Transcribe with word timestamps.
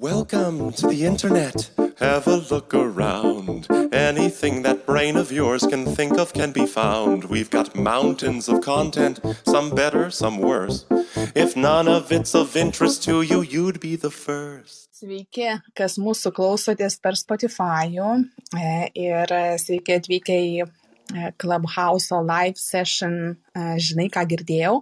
Welcome 0.00 0.72
to 0.80 0.86
the 0.86 1.04
internet. 1.04 1.70
Have 1.98 2.26
a 2.26 2.36
look 2.36 2.72
around. 2.72 3.66
Anything 3.92 4.62
that 4.62 4.86
brain 4.86 5.18
of 5.18 5.30
yours 5.30 5.66
can 5.66 5.84
think 5.84 6.16
of 6.18 6.32
can 6.32 6.52
be 6.52 6.64
found. 6.64 7.24
We've 7.24 7.50
got 7.50 7.76
mountains 7.76 8.48
of 8.48 8.62
content, 8.62 9.20
some 9.44 9.74
better, 9.74 10.10
some 10.10 10.38
worse. 10.38 10.86
If 11.34 11.54
none 11.54 11.86
of 11.86 12.10
it's 12.10 12.34
of 12.34 12.56
interest 12.56 13.04
to 13.04 13.20
you, 13.20 13.42
you'd 13.42 13.78
be 13.78 13.94
the 13.96 14.10
first. 14.10 14.88
Sveiki, 14.96 15.60
kas 15.76 15.98
mūsų 16.00 16.32
klausotės 16.32 16.96
per 16.96 17.12
Spotify 17.12 17.92
e, 17.92 18.88
ir 18.96 19.36
sveiki 19.60 20.00
atvykę 20.00 20.40
į 20.48 20.58
e, 20.64 21.30
Clubhouse 21.36 22.24
live 22.24 22.56
session, 22.56 23.36
e, 23.52 23.76
žinai, 23.76 24.08
ką 24.08 24.24
girdėjau. 24.32 24.80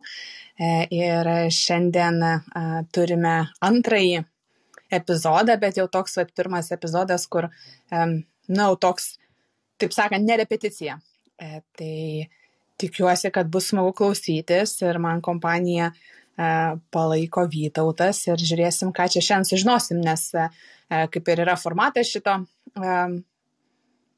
Ir 0.91 1.29
šiandien 1.55 2.23
turime 2.91 3.37
antrąjį 3.63 4.25
epizodą, 4.91 5.59
bet 5.61 5.81
jau 5.81 5.87
toks 5.91 6.19
vat, 6.21 6.35
pirmas 6.37 6.73
epizodas, 6.75 7.27
kur, 7.31 7.49
na, 7.91 8.69
toks, 8.81 9.17
taip 9.81 9.95
sakant, 9.97 10.25
ne 10.25 10.37
repeticija. 10.41 10.99
Tai 11.39 11.95
tikiuosi, 12.79 13.31
kad 13.35 13.51
bus 13.53 13.71
smagu 13.73 13.93
klausytis 13.99 14.77
ir 14.83 14.99
man 15.03 15.21
kompanija 15.25 15.93
E, 16.39 16.49
palaiko 16.95 17.43
Vytautas 17.51 18.21
ir 18.29 18.39
žiūrėsim, 18.39 18.93
ką 18.95 19.09
čia 19.11 19.23
šiandien 19.25 19.49
sužinosim, 19.49 19.99
nes 20.07 20.29
e, 20.39 20.45
kaip 21.11 21.31
ir 21.33 21.43
yra 21.43 21.57
formatas 21.59 22.13
šito 22.13 22.37
e, 22.39 22.93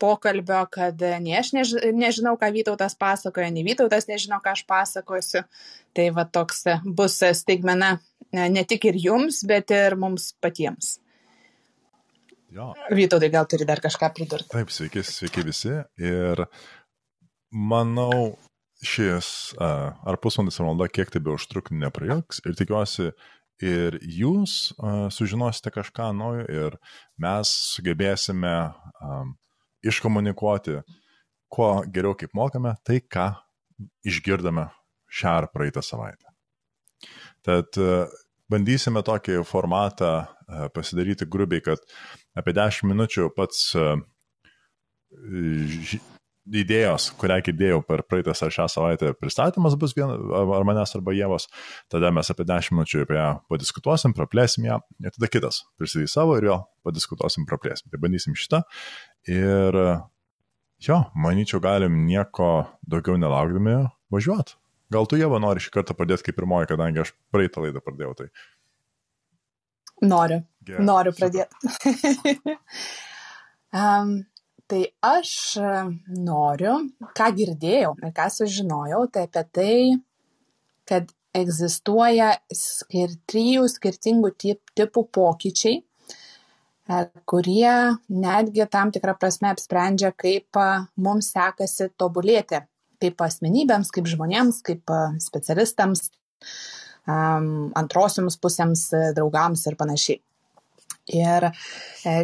pokalbio, 0.00 0.62
kad 0.72 1.02
nei 1.22 1.36
aš 1.38 1.52
než, 1.56 1.74
nežinau, 1.96 2.36
ką 2.40 2.50
Vytautas 2.54 2.96
pasakoja, 2.98 3.50
nei 3.54 3.66
Vytautas 3.66 4.08
nežino, 4.10 4.40
ką 4.42 4.54
aš 4.56 4.64
pasakosiu. 4.68 5.44
Tai 5.96 6.06
va 6.16 6.24
toks 6.24 6.64
bus 6.84 7.18
staigmena 7.36 7.96
ne 8.32 8.64
tik 8.68 8.88
ir 8.90 8.98
jums, 9.00 9.42
bet 9.48 9.72
ir 9.74 9.98
mums 10.00 10.30
patiems. 10.42 10.98
Jo. 12.50 12.72
Vytautai, 12.90 13.30
gal 13.30 13.46
turi 13.46 13.66
dar 13.66 13.82
kažką 13.82 14.10
pridurti? 14.14 14.50
Taip, 14.50 14.72
sveiki, 14.74 15.04
sveiki 15.06 15.44
visi. 15.46 15.76
Ir 16.02 16.46
manau, 17.50 18.32
šis 18.82 19.52
ar 19.60 20.18
pusvalandis 20.22 20.58
ar 20.58 20.66
valanda, 20.66 20.88
kiek 20.90 21.12
tai 21.12 21.22
be 21.22 21.34
užtruk, 21.36 21.70
neprailgs 21.74 22.42
ir 22.46 22.56
tikiuosi 22.58 23.12
ir 23.60 23.98
jūs 24.00 24.72
sužinosite 25.12 25.72
kažką 25.74 26.10
naujo 26.16 26.46
ir 26.48 26.76
mes 27.20 27.50
sugebėsime 27.74 28.54
um, 29.04 29.34
iškomunikuoti 29.86 30.80
kuo 31.50 31.70
geriau 31.90 32.14
kaip 32.18 32.34
mokame 32.36 32.74
tai, 32.86 33.00
ką 33.00 33.32
išgirdome 34.06 34.68
šią 35.10 35.36
ar 35.42 35.48
praeitą 35.52 35.82
savaitę. 35.82 36.28
Tad 37.46 37.78
bandysime 38.50 39.02
tokį 39.06 39.40
formatą 39.48 40.12
pasidaryti 40.74 41.28
grubiai, 41.30 41.62
kad 41.64 41.82
apie 42.36 42.54
10 42.56 42.90
minučių 42.90 43.30
pats 43.36 43.70
idėjos, 46.48 47.10
kurią 47.20 47.38
girdėjau 47.46 47.80
per 47.86 48.02
praeitas 48.08 48.40
ar 48.42 48.52
šią 48.54 48.66
savaitę 48.72 49.12
pristatymas 49.18 49.76
bus 49.80 49.92
vien, 49.96 50.10
ar 50.10 50.64
manęs 50.66 50.94
arba 50.96 51.14
Jėvos, 51.14 51.48
tada 51.92 52.10
mes 52.14 52.32
apie 52.32 52.46
10 52.48 52.74
minučių 52.74 53.04
apie 53.04 53.18
ją 53.18 53.28
padiskutuosim, 53.52 54.14
praplėsim 54.16 54.66
ją, 54.68 54.80
ir 55.04 55.14
tada 55.16 55.30
kitas 55.30 55.62
pristatys 55.78 56.16
savo 56.16 56.38
ir 56.40 56.48
jo 56.48 56.56
padiskutuosim, 56.86 57.46
praplėsim. 57.48 57.90
Tai 57.92 58.00
bandysim 58.02 58.38
šitą. 58.38 58.62
Ir 59.28 59.76
jo, 60.86 61.02
manyčiau, 61.14 61.60
galim 61.62 62.04
nieko 62.08 62.50
daugiau 62.88 63.20
nelaukdami 63.20 63.82
važiuoti. 64.12 64.56
Gal 64.90 65.06
tu 65.06 65.20
Jėva 65.20 65.38
nori 65.38 65.62
šį 65.62 65.70
kartą 65.76 65.94
pradėti 65.94 66.26
kaip 66.26 66.40
pirmoji, 66.40 66.72
kadangi 66.72 67.04
aš 67.04 67.12
praeitą 67.30 67.62
laidą 67.62 67.82
pradėjau 67.84 68.16
tai. 68.18 68.30
Noriu. 70.00 70.40
Gerai, 70.64 70.84
Noriu 70.88 71.12
pradėti. 71.14 72.56
um, 73.76 74.16
Tai 74.70 74.84
aš 75.02 75.30
e, 75.58 75.70
noriu, 76.22 76.76
ką 77.18 77.26
girdėjau 77.34 77.96
ir 77.98 78.12
ką 78.14 78.26
sužinojau, 78.30 79.00
tai 79.10 79.24
apie 79.26 79.42
tai, 79.56 79.78
kad 80.86 81.10
egzistuoja 81.34 82.36
skir 82.54 83.16
trijų 83.30 83.66
skirtingų 83.72 84.30
tip, 84.38 84.60
tipų 84.78 85.04
pokyčiai, 85.18 85.80
e, 85.80 87.02
kurie 87.32 87.74
netgi 88.14 88.68
tam 88.70 88.94
tikrą 88.94 89.16
prasme 89.18 89.50
apsprendžia, 89.50 90.12
kaip 90.14 90.62
e, 90.62 90.68
mums 91.02 91.32
sekasi 91.34 91.90
tobulėti, 91.98 92.62
kaip 93.02 93.26
asmenybėms, 93.26 93.90
kaip 93.90 94.06
žmonėms, 94.06 94.62
kaip 94.70 94.92
specialistams, 95.24 96.10
antrosioms 97.10 98.36
pusėms, 98.38 98.82
draugams 99.16 99.64
ir 99.66 99.78
panašiai. 99.80 100.20
Ir 101.10 101.46
e, 101.50 101.52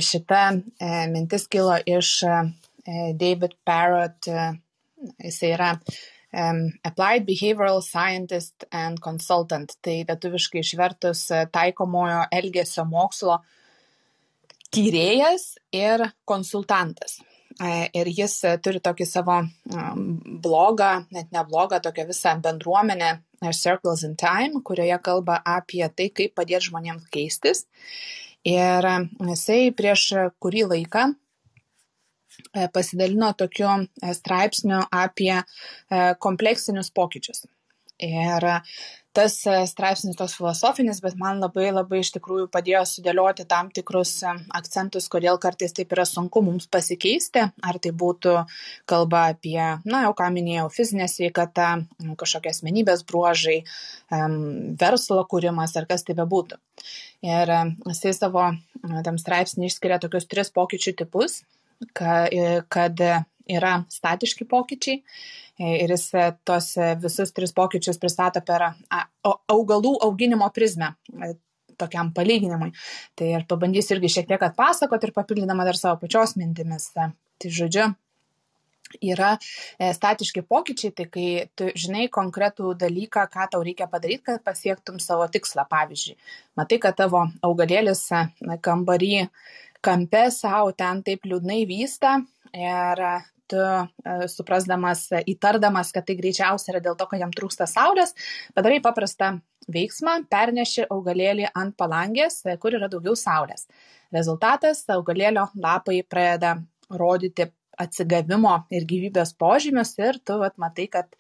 šita 0.01 0.43
e, 0.55 0.91
mintis 1.11 1.47
kilo 1.51 1.75
iš 1.87 2.21
e, 2.23 2.37
David 3.19 3.57
Parrott, 3.67 4.29
jis 5.19 5.41
yra 5.43 5.73
Applied 6.87 7.25
Behavioral 7.27 7.81
Scientist 7.83 8.67
and 8.71 9.01
Consultant, 9.01 9.73
tai 9.83 10.03
lietuviškai 10.05 10.61
išvertus 10.61 11.23
taikomojo 11.55 12.27
elgesio 12.35 12.85
mokslo 12.87 13.39
tyrėjas 14.75 15.55
ir 15.75 16.05
konsultantas. 16.29 17.17
Ir 17.97 18.11
jis 18.13 18.35
turi 18.61 18.83
tokį 18.85 19.07
savo 19.09 19.39
blogą, 20.45 20.91
net 21.15 21.33
ne 21.33 21.45
blogą, 21.49 21.81
tokią 21.81 22.05
visą 22.11 22.37
bendruomenę 22.45 23.15
Circles 23.57 24.05
in 24.05 24.15
Time, 24.21 24.61
kurioje 24.63 25.01
kalba 25.03 25.41
apie 25.41 25.87
tai, 25.89 26.11
kaip 26.13 26.37
padėti 26.37 26.69
žmonėms 26.69 27.09
keistis. 27.11 27.65
Ir 28.47 28.87
jisai 29.27 29.73
prieš 29.75 30.03
kurį 30.43 30.67
laiką 30.71 31.07
e, 31.11 32.69
pasidalino 32.75 33.33
tokiu 33.35 33.69
e, 33.73 34.13
straipsniu 34.15 34.85
apie 34.95 35.35
e, 35.35 35.45
kompleksinius 36.23 36.93
pokyčius. 36.95 37.47
Ir 38.07 38.47
tas 39.17 39.37
e, 39.49 39.55
straipsnis 39.69 40.17
toks 40.19 40.37
filosofinis, 40.37 41.01
bet 41.05 41.17
man 41.21 41.41
labai 41.41 41.71
labai 41.73 42.03
iš 42.03 42.13
tikrųjų 42.17 42.49
padėjo 42.53 42.83
sudėlioti 42.91 43.47
tam 43.49 43.71
tikrus 43.75 44.13
e, 44.27 44.33
akcentus, 44.59 45.09
kodėl 45.13 45.41
kartais 45.43 45.73
taip 45.77 45.95
yra 45.97 46.05
sunku 46.09 46.43
mums 46.45 46.69
pasikeisti, 46.73 47.47
ar 47.65 47.79
tai 47.83 47.93
būtų 47.97 48.35
kalba 48.91 49.27
apie, 49.33 49.61
na, 49.89 50.03
jau 50.05 50.13
ką 50.19 50.29
minėjau, 50.35 50.69
fizinę 50.75 51.09
sveikatą, 51.11 51.71
kažkokie 52.21 52.53
asmenybės 52.53 53.07
bruožai, 53.09 53.63
verslo 54.81 55.25
kūrimas 55.31 55.75
ar 55.81 55.89
kas 55.89 56.05
tai 56.07 56.17
bebūtų. 56.19 56.61
Ir 57.27 57.55
e, 57.57 57.63
jisai 57.89 58.13
savo 58.17 58.51
tam 59.07 59.21
straipsnį 59.23 59.71
išskiria 59.71 60.01
tokius 60.03 60.29
tris 60.29 60.53
pokyčių 60.55 60.97
tipus, 61.01 61.41
kad 61.97 63.03
yra 63.47 63.73
statiški 63.93 64.47
pokyčiai 64.51 65.03
ir 65.59 65.91
jis 65.91 66.07
e, 66.15 66.31
tos 66.45 66.77
e, 66.77 66.95
visus 67.01 67.33
tris 67.33 67.53
pokyčius 67.57 68.01
pristato 68.01 68.43
per 68.45 68.69
augalų 69.53 69.97
auginimo 70.05 70.49
prizmę 70.55 70.93
e, 71.13 71.35
tokiam 71.81 72.13
palyginimui. 72.17 72.73
Tai 73.17 73.29
ir 73.39 73.47
pabandysiu 73.49 73.97
irgi 73.97 74.13
šiek 74.17 74.29
tiek 74.31 74.43
atpasakoti 74.43 75.09
ir 75.09 75.15
papildydama 75.17 75.65
dar 75.69 75.77
savo 75.77 76.01
pačios 76.01 76.37
mintimis. 76.41 76.91
Tai 76.97 77.51
žodžiu, 77.53 77.91
yra 79.05 79.35
statiški 79.93 80.41
pokyčiai, 80.49 80.95
tai 80.97 81.05
kai 81.13 81.27
tu 81.59 81.69
žinai 81.77 82.07
konkretų 82.13 82.73
dalyką, 82.81 83.27
ką 83.29 83.49
tau 83.53 83.61
reikia 83.67 83.91
padaryti, 83.93 84.25
kad 84.31 84.45
pasiektum 84.47 84.97
savo 85.05 85.27
tikslą. 85.29 85.67
Pavyzdžiui, 85.69 86.17
matai, 86.57 86.81
kad 86.81 86.97
tavo 86.97 87.27
augalėlis 87.45 88.07
kambarį 88.65 89.27
kampe 89.85 90.27
savo 90.33 90.73
ten 90.73 91.05
taip 91.05 91.29
liūdnai 91.29 91.67
vysta 91.69 92.23
ir 92.57 93.05
tu 93.51 93.61
e, 93.61 94.29
suprasdamas, 94.33 95.07
įtardamas, 95.29 95.93
kad 95.95 96.07
tai 96.09 96.17
greičiausiai 96.19 96.75
yra 96.75 96.83
dėl 96.85 96.97
to, 96.99 97.07
kad 97.11 97.23
jam 97.23 97.35
trūksta 97.35 97.69
saulės, 97.71 98.15
padarai 98.57 98.81
paprastą 98.85 99.37
veiksmą, 99.73 100.19
perneši 100.31 100.87
augalėlį 100.93 101.51
ant 101.55 101.77
palangės, 101.79 102.43
e, 102.47 102.57
kur 102.63 102.77
yra 102.79 102.91
daugiau 102.93 103.17
saulės. 103.19 103.67
Rezultatas- 104.15 104.85
augalėlio 104.97 105.49
lapai 105.55 106.03
pradeda 106.03 106.57
rodyti 106.91 107.51
atsigavimo 107.79 108.67
ir 108.71 108.87
gyvybės 108.89 109.35
požymius 109.37 109.99
ir 109.99 110.19
tu 110.25 110.39
vat, 110.39 110.57
matai, 110.57 110.87
kad 110.89 111.17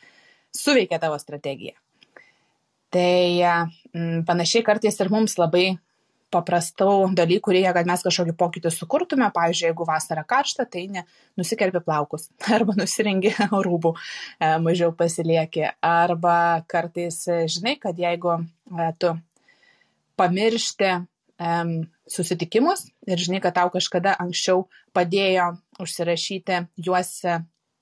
suveikia 0.54 1.00
tavo 1.00 1.18
strategija. 1.18 1.74
Tai 2.90 3.42
m, 3.92 4.24
panašiai 4.24 4.64
kartais 4.64 5.00
ir 5.00 5.10
mums 5.10 5.36
labai 5.36 5.78
paprastų 6.34 7.14
dalykų 7.16 7.54
reikia, 7.54 7.72
kad 7.76 7.88
mes 7.88 8.02
kažkokį 8.04 8.34
pokytį 8.38 8.72
sukurtume. 8.74 9.28
Pavyzdžiui, 9.34 9.68
jeigu 9.70 9.86
vasara 9.88 10.24
karšta, 10.26 10.66
tai 10.70 10.86
ne, 10.92 11.04
nusikerpi 11.38 11.82
plaukus 11.86 12.28
arba 12.56 12.76
nusirengi 12.78 13.32
rūbų, 13.66 13.94
e, 14.40 14.52
mažiau 14.62 14.94
pasilieki. 14.96 15.66
Arba 15.86 16.38
kartais 16.70 17.22
e, 17.30 17.42
žinai, 17.52 17.76
kad 17.82 17.98
jeigu 17.98 18.38
e, 18.38 18.90
tu 19.00 19.14
pamiršti 20.16 20.96
susitikimus 22.08 22.86
ir 23.04 23.20
žinai, 23.20 23.42
kad 23.44 23.52
tau 23.58 23.68
kažkada 23.68 24.14
anksčiau 24.22 24.62
padėjo 24.96 25.50
užsirašyti 25.84 26.62
juos 26.80 27.10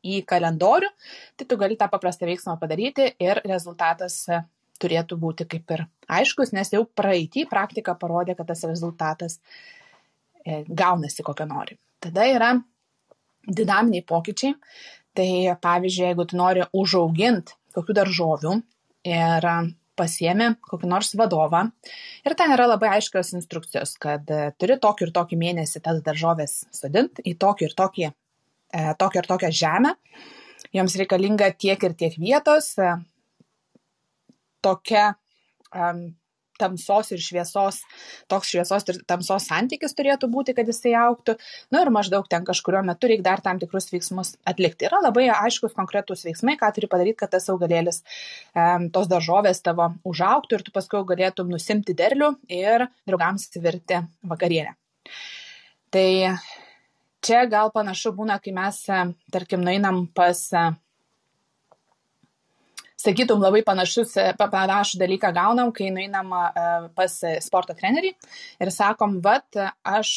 į 0.02 0.17
kalendorių, 0.26 0.88
tai 1.38 1.47
tu 1.47 1.58
gali 1.61 1.79
tą 1.79 1.87
paprastą 1.93 2.26
veiksmą 2.26 2.56
padaryti 2.58 3.12
ir 3.23 3.38
rezultatas 3.47 4.25
turėtų 4.85 5.19
būti 5.21 5.49
kaip 5.51 5.75
ir 5.77 5.87
aiškus, 6.21 6.53
nes 6.57 6.71
jau 6.75 6.85
praeitį 6.85 7.49
praktika 7.51 7.97
parodė, 7.99 8.37
kad 8.39 8.53
tas 8.53 8.65
rezultatas 8.69 9.41
e, 10.45 10.63
gaunasi 10.69 11.25
kokio 11.27 11.49
nori. 11.51 11.79
Tada 12.05 12.29
yra 12.29 12.53
dinaminiai 13.49 14.05
pokyčiai. 14.07 14.57
Tai 15.15 15.31
pavyzdžiui, 15.63 16.09
jeigu 16.09 16.25
tu 16.27 16.39
nori 16.39 16.65
užauginti 16.75 17.55
kokių 17.75 17.95
daržovių 18.01 18.55
ir 19.07 19.47
pasiemi 19.95 20.49
kokį 20.67 20.91
nors 20.91 21.13
vadovą 21.19 21.61
ir 22.27 22.35
ten 22.39 22.51
yra 22.55 22.67
labai 22.67 22.91
aiškios 22.97 23.31
instrukcijos, 23.39 23.95
kad 24.03 24.31
e, 24.31 24.49
turi 24.59 24.79
tokį 24.83 25.07
ir 25.07 25.13
tokį 25.15 25.39
mėnesį 25.39 25.83
tas 25.85 26.01
daržovės 26.07 26.57
sodinti 26.75 27.23
į 27.31 27.37
tokį 27.39 27.69
ir 27.69 27.77
tokį, 27.79 28.09
e, 28.11 28.85
tokią 28.99 29.23
ir 29.23 29.31
tokią 29.31 29.53
žemę. 29.61 29.95
Joms 30.75 30.97
reikalinga 30.99 31.53
tiek 31.55 31.87
ir 31.87 31.95
tiek 31.95 32.17
vietos, 32.19 32.73
tokia 34.64 35.11
um, 35.70 36.06
tamsos 36.58 37.11
ir 37.14 37.22
šviesos, 37.22 37.81
toks 38.31 38.52
šviesos 38.52 38.87
ir 38.90 39.00
tamsos 39.08 39.46
santykis 39.49 39.94
turėtų 39.99 40.28
būti, 40.32 40.55
kad 40.56 40.69
jisai 40.70 40.94
auktų. 40.99 41.37
Na 41.72 41.78
nu, 41.78 41.82
ir 41.84 41.93
maždaug 41.94 42.28
ten 42.31 42.46
kažkurio 42.46 42.84
metu 42.87 43.11
reikia 43.11 43.26
dar 43.26 43.43
tam 43.44 43.61
tikrus 43.62 43.90
veiksmus 43.93 44.34
atlikti. 44.49 44.88
Yra 44.88 45.02
labai 45.05 45.26
aiškus 45.34 45.75
konkretus 45.76 46.25
veiksmai, 46.26 46.56
ką 46.61 46.70
turi 46.76 46.90
padaryti, 46.90 47.19
kad 47.22 47.34
tas 47.34 47.49
augalėlis, 47.52 48.02
tos 48.94 49.11
daržovės 49.11 49.64
tavo 49.66 49.90
užauktų 50.06 50.58
ir 50.58 50.66
tu 50.66 50.75
paskui 50.75 51.02
galėtum 51.08 51.50
nusimti 51.52 51.96
derlių 51.99 52.34
ir 52.52 52.87
draugams 53.08 53.50
įvirti 53.58 54.05
vakarienę. 54.31 54.76
Tai 55.94 56.08
čia 57.25 57.44
gal 57.50 57.70
panašu 57.75 58.14
būna, 58.14 58.38
kai 58.43 58.55
mes, 58.55 58.81
tarkim, 59.34 59.62
nueinam 59.66 60.06
pas 60.14 60.46
sakytum, 63.05 63.43
labai 63.45 63.62
panašus, 63.67 64.15
e, 64.21 64.33
panašų 64.41 65.01
dalyką 65.03 65.31
gaunam, 65.37 65.73
kai 65.77 65.91
nueinam 65.95 66.33
e, 66.35 66.67
pas 66.97 67.17
sporto 67.45 67.77
trenerį 67.77 68.12
ir 68.65 68.73
sakom, 68.75 69.19
vat, 69.25 69.61
aš 69.85 70.12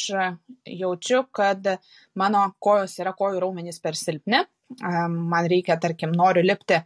jaučiu, 0.66 1.24
kad 1.34 1.74
mano 2.18 2.44
kojos 2.62 2.98
yra 3.02 3.14
kojų 3.16 3.42
raumenys 3.44 3.80
per 3.84 3.98
silpni, 3.98 4.42
e, 4.42 4.92
man 5.08 5.50
reikia, 5.50 5.78
tarkim, 5.80 6.14
noriu 6.16 6.44
lipti 6.46 6.80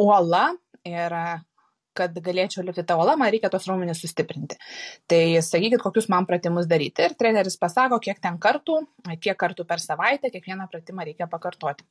uola 0.00 0.46
ir 0.88 1.12
kad 1.92 2.14
galėčiau 2.24 2.62
lipti 2.64 2.86
tą 2.88 2.96
uolą, 2.96 3.18
man 3.20 3.28
reikia 3.34 3.50
tos 3.52 3.66
raumenis 3.68 3.98
sustiprinti. 4.00 4.56
Tai 5.10 5.20
sakykit, 5.44 5.82
kokius 5.82 6.08
man 6.08 6.24
pratimus 6.24 6.64
daryti. 6.70 7.04
Ir 7.04 7.12
treneris 7.20 7.58
pasako, 7.60 7.98
kiek 8.00 8.16
ten 8.22 8.38
kartų, 8.40 8.78
kiek 9.20 9.36
kartų 9.36 9.66
per 9.68 9.82
savaitę, 9.84 10.30
kiekvieną 10.32 10.70
pratimą 10.72 11.04
reikia 11.04 11.28
pakartoti 11.28 11.84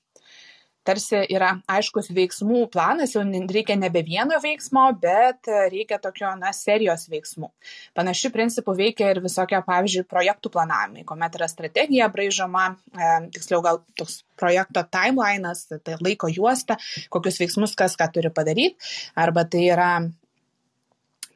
tarsi 0.88 1.20
yra 1.30 1.52
aiškus 1.70 2.10
veiksmų 2.16 2.66
planas, 2.74 3.14
jau 3.16 3.24
reikia 3.26 3.76
nebe 3.80 4.02
vieno 4.06 4.40
veiksmo, 4.42 4.88
bet 5.02 5.50
reikia 5.72 6.00
tokio, 6.02 6.32
na, 6.40 6.54
serijos 6.56 7.08
veiksmų. 7.12 7.52
Panašių 7.98 8.32
principų 8.34 8.76
veikia 8.80 9.12
ir 9.14 9.22
visokie, 9.24 9.60
pavyzdžiui, 9.68 10.08
projektų 10.10 10.54
planavimai, 10.54 11.06
kuomet 11.08 11.38
yra 11.40 11.50
strategija 11.52 12.10
braižoma, 12.14 12.68
e, 12.94 13.12
tiksliau 13.36 13.62
gal 13.66 13.82
toks 14.00 14.22
projekto 14.42 14.84
timelinas, 14.90 15.68
tai 15.72 16.00
laiko 16.02 16.32
juosta, 16.32 16.80
kokius 17.14 17.42
veiksmus 17.44 17.78
kas 17.78 17.98
ką 18.00 18.10
turi 18.16 18.34
padaryti, 18.34 18.92
arba 19.16 19.46
tai 19.46 19.68
yra 19.70 19.92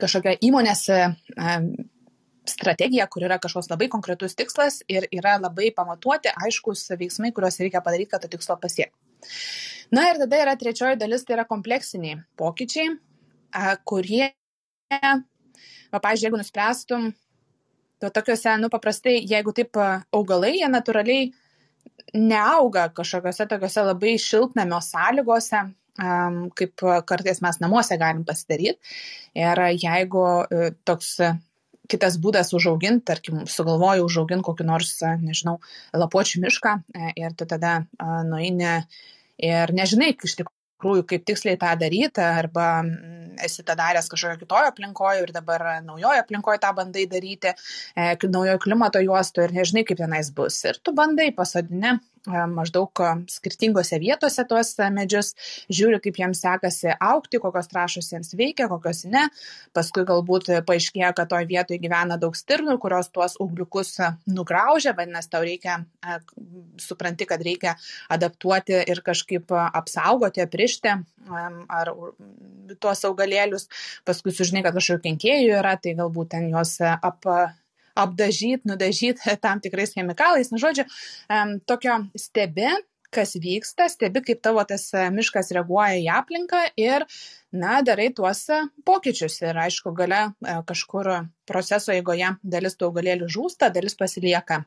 kažkokia 0.01 0.39
įmonės 0.43 0.87
e, 0.91 1.03
strategija, 2.51 3.07
kur 3.11 3.25
yra 3.27 3.37
kažkoks 3.41 3.69
labai 3.71 3.87
konkretus 3.91 4.35
tikslas 4.37 4.81
ir 4.91 5.07
yra 5.13 5.35
labai 5.41 5.71
pamatuoti 5.75 6.33
aiškus 6.45 6.87
veiksmai, 6.99 7.33
kuriuos 7.35 7.59
reikia 7.61 7.81
padaryti, 7.85 8.11
kad 8.13 8.25
to 8.25 8.31
tikslo 8.31 8.57
pasiekti. 8.61 8.97
Na 9.93 10.07
ir 10.09 10.19
tada 10.21 10.41
yra 10.41 10.55
trečioji 10.57 10.99
dalis, 11.01 11.25
tai 11.25 11.37
yra 11.37 11.45
kompleksiniai 11.49 12.19
pokyčiai, 12.39 12.95
kurie, 13.87 14.31
va, 14.91 15.99
pažiūrėjau, 15.99 16.25
jeigu 16.25 16.41
nuspręstum, 16.41 17.09
to 18.01 18.11
tokiuose, 18.11 18.57
nu, 18.61 18.69
paprastai, 18.73 19.19
jeigu 19.29 19.53
taip 19.55 19.77
augalai, 19.79 20.55
jie 20.59 20.69
natūraliai 20.71 21.31
neauga 22.15 22.89
kažkokiuose 22.95 23.47
tokiuose 23.49 23.85
labai 23.85 24.15
šiltnamio 24.21 24.81
sąlygose, 24.83 25.63
kaip 26.59 26.85
kartais 27.07 27.41
mes 27.43 27.59
namuose 27.63 27.97
galim 27.97 28.25
pasidaryti. 28.27 28.95
Ir 29.35 29.61
jeigu 29.79 30.25
e, 30.43 30.71
toks 30.87 31.15
kitas 31.91 32.17
būdas 32.21 32.53
užauginti, 32.57 33.05
tarkim, 33.07 33.43
sugalvoju 33.49 34.05
užauginti 34.07 34.45
kokį 34.47 34.67
nors, 34.67 34.93
nežinau, 35.21 35.59
lapuočių 35.95 36.43
mišką 36.45 36.75
e, 36.95 37.13
ir 37.23 37.35
tu 37.37 37.47
tada 37.49 37.81
nueini 38.27 38.77
ir 39.41 39.73
nežinai 39.75 40.13
iš 40.15 40.37
tikrųjų, 40.41 41.05
kaip 41.09 41.25
tiksliai 41.27 41.59
tą 41.59 41.73
daryti, 41.79 42.23
arba 42.23 42.69
esi 43.43 43.63
tą 43.67 43.75
daręs 43.77 44.09
kažkokio 44.11 44.39
kitojo 44.43 44.71
aplinkoje 44.71 45.23
ir 45.25 45.31
dabar 45.35 45.65
naujojo 45.83 46.23
aplinkoje 46.23 46.61
tą 46.63 46.71
bandai 46.77 47.05
daryti, 47.11 47.53
e, 47.95 48.11
naujojo 48.23 48.59
klimato 48.63 49.01
juosto 49.03 49.43
ir 49.43 49.55
nežinai, 49.55 49.85
kaip 49.87 49.99
tenais 50.01 50.31
bus. 50.35 50.61
Ir 50.67 50.79
tu 50.83 50.95
bandai 50.95 51.31
pasodinę 51.35 51.97
maždaug 52.27 53.01
e, 53.01 53.11
skirtingose 53.31 53.99
vietose 54.01 54.45
tuos 54.49 54.73
e, 54.79 54.89
medžius, 54.93 55.33
žiūri, 55.73 55.99
kaip 56.03 56.19
jiems 56.21 56.41
sekasi 56.43 56.93
aukti, 56.95 57.39
kokios 57.43 57.69
trašos 57.71 58.11
jiems 58.13 58.33
veikia, 58.37 58.67
kokios 58.71 59.03
ne. 59.09 59.27
Paskui 59.75 60.05
galbūt 60.07 60.51
paaiškėja, 60.67 61.13
kad 61.17 61.31
toje 61.31 61.49
vietoje 61.49 61.81
gyvena 61.83 62.19
daug 62.21 62.37
stirnų, 62.37 62.77
kurios 62.81 63.11
tuos 63.13 63.37
ugliukus 63.41 63.95
nugraužia, 64.29 64.95
vadinasi, 64.97 65.31
tau 65.33 65.43
reikia, 65.45 65.79
supranti, 66.81 67.27
kad 67.29 67.43
reikia 67.45 67.75
adaptuoti 68.11 68.81
ir 68.91 69.01
kažkaip 69.05 69.51
apsaugoti, 69.55 70.43
aprišti 70.45 70.95
ar 71.29 71.91
tuos 72.81 73.05
augalėlius. 73.07 73.69
Paskui 74.07 74.33
sužinai, 74.35 74.63
kad 74.65 74.77
kažkokių 74.77 75.05
kenkėjų 75.09 75.59
yra, 75.59 75.75
tai 75.81 75.95
galbūt 75.97 76.33
ten 76.35 76.49
juos 76.51 76.77
ap 76.81 77.29
apdažyti, 77.95 78.67
nudažyti 78.69 79.35
tam 79.45 79.63
tikrais 79.63 79.95
chemikalais. 79.95 80.51
Nu, 80.51 80.61
žodžiu, 80.61 80.87
tokio 81.69 82.01
stebi, 82.19 82.69
kas 83.15 83.35
vyksta, 83.39 83.87
stebi, 83.91 84.21
kaip 84.25 84.41
tavo 84.43 84.63
tas 84.67 84.87
e, 84.93 85.07
miškas 85.13 85.53
reaguoja 85.55 85.97
į 86.01 86.07
aplinką 86.17 86.61
ir, 86.79 87.05
na, 87.55 87.79
darai 87.85 88.09
tuos 88.15 88.45
e, 88.51 88.61
pokyčius. 88.87 89.39
Ir 89.45 89.59
aišku, 89.65 89.93
gale 89.97 90.21
e, 90.27 90.55
kažkur 90.67 91.11
proceso 91.47 91.93
eigoje 91.95 92.35
dalis 92.43 92.77
tų 92.79 92.89
augalėlių 92.89 93.29
žūsta, 93.37 93.71
dalis 93.75 93.97
pasilieka. 93.99 94.63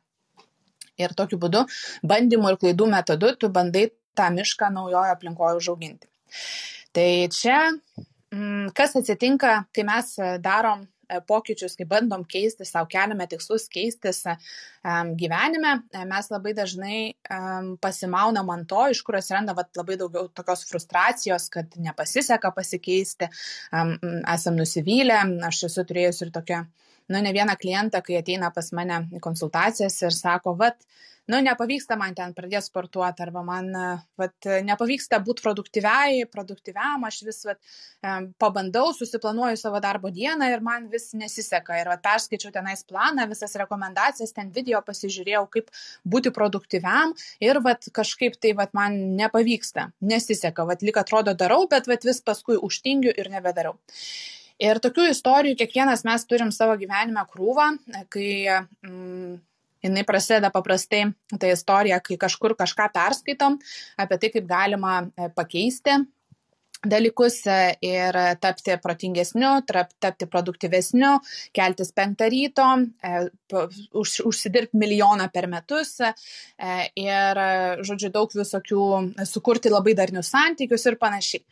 Ir 0.99 1.15
tokiu 1.19 1.39
būdu, 1.39 1.65
bandymų 2.11 2.55
ir 2.55 2.61
klaidų 2.63 2.89
metodu, 2.91 3.35
tu 3.39 3.51
bandai 3.55 3.89
tą 4.19 4.31
mišką 4.35 4.73
naujojo 4.75 5.13
aplinkoje 5.15 5.61
užauginti. 5.61 6.09
Tai 6.97 7.11
čia, 7.31 7.59
mm, 8.35 8.73
kas 8.75 8.97
atsitinka, 8.99 9.53
kai 9.75 9.85
mes 9.87 10.17
darom 10.43 10.89
pokyčius, 11.29 11.77
kai 11.79 11.87
bandom 11.89 12.25
keisti, 12.29 12.67
savo 12.69 12.89
keliame 12.91 13.27
tikslus 13.31 13.69
keistis 13.73 14.23
um, 14.29 15.15
gyvenime, 15.19 15.75
e, 15.93 16.05
mes 16.09 16.31
labai 16.33 16.55
dažnai 16.57 16.99
pasimaunam 17.83 18.51
ant 18.55 18.69
to, 18.71 18.83
iš 18.93 19.03
kur 19.07 19.19
atsiranda 19.19 19.55
vat, 19.57 19.71
labai 19.79 19.99
daugiau 20.01 20.29
tokios 20.35 20.65
frustracijos, 20.69 21.49
kad 21.53 21.79
nepasiseka 21.81 22.53
pasikeisti, 22.57 23.29
esam 24.35 24.59
nusivylę, 24.59 25.21
aš 25.49 25.65
esu 25.69 25.85
turėjus 25.89 26.23
ir 26.25 26.33
tokią, 26.35 26.63
nu, 27.09 27.21
ne 27.25 27.33
vieną 27.33 27.57
klientą, 27.61 28.03
kai 28.05 28.21
ateina 28.21 28.53
pas 28.55 28.73
mane 28.77 29.05
į 29.17 29.23
konsultacijas 29.25 29.97
ir 30.05 30.15
sako, 30.15 30.55
vat, 30.61 30.77
nu, 31.29 31.41
nepavyksta 31.45 31.97
man 32.01 32.15
ten 32.17 32.33
pradėti 32.37 32.69
sportuoti, 32.69 33.23
arba 33.25 33.43
man 33.45 33.69
vat, 34.21 34.49
nepavyksta 34.65 35.21
būti 35.25 35.45
produktyviai, 35.45 36.23
produktyviam, 36.33 37.05
aš 37.09 37.21
vis 37.27 37.43
vat, 37.49 37.61
pabandau, 38.41 38.91
susiplanuoju 38.97 39.61
savo 39.61 39.81
darbo 39.85 40.13
dieną 40.15 40.49
ir 40.53 40.65
man 40.65 40.89
vis 40.93 41.11
nesiseka. 41.17 41.77
Ir 41.81 41.93
vat, 41.93 42.03
perskaičiau 42.05 42.53
tenais 42.55 42.85
planą, 42.89 43.29
visas 43.33 43.57
rekomendacijas, 43.61 44.33
ten 44.37 44.53
video 44.57 44.81
pasižiūrėjau, 44.85 45.45
kaip 45.53 45.73
būti 46.09 46.33
produktyviam 46.35 47.13
ir 47.45 47.61
vat, 47.65 47.89
kažkaip 47.93 48.41
tai 48.41 48.55
vat, 48.57 48.73
man 48.77 48.97
nepavyksta, 49.21 49.91
nesiseka, 50.01 50.65
vat, 50.69 50.85
lik 50.85 51.01
atrodo 51.01 51.37
darau, 51.37 51.67
bet 51.69 51.89
vat, 51.89 52.09
vis 52.09 52.25
paskui 52.25 52.57
užtingiu 52.57 53.13
ir 53.17 53.33
nebedarau. 53.33 53.77
Ir 54.59 54.81
tokių 54.83 55.07
istorijų 55.13 55.59
kiekvienas 55.61 56.03
mes 56.07 56.25
turim 56.27 56.51
savo 56.55 56.75
gyvenime 56.81 57.23
krūvą, 57.31 57.69
kai 58.11 58.31
mm, 58.51 59.37
jinai 59.87 60.05
prasideda 60.07 60.51
paprastai 60.55 61.05
ta 61.39 61.51
istorija, 61.53 62.01
kai 62.03 62.19
kažkur 62.19 62.57
kažką 62.59 62.89
perskaitom 62.95 63.59
apie 64.03 64.19
tai, 64.19 64.33
kaip 64.35 64.49
galima 64.51 65.01
e, 65.07 65.29
pakeisti 65.35 66.01
dalykus 66.87 67.41
e, 67.47 67.59
ir 67.83 68.19
tapti 68.43 68.77
protingesniu, 68.83 69.51
tapti 69.67 70.29
produktyvesniu, 70.31 71.17
keltis 71.57 71.93
penktą 71.97 72.29
ryto, 72.31 72.67
e, 73.03 73.25
už, 73.99 74.21
užsidirbti 74.29 74.79
milijoną 74.79 75.29
per 75.33 75.49
metus 75.51 75.97
ir, 75.99 77.41
žodžiu, 77.87 78.11
daug 78.13 78.33
visokių, 78.35 78.83
sukurti 79.27 79.73
labai 79.73 79.95
darnius 79.99 80.31
santykius 80.35 80.87
ir 80.91 80.99
panašiai. 81.01 81.45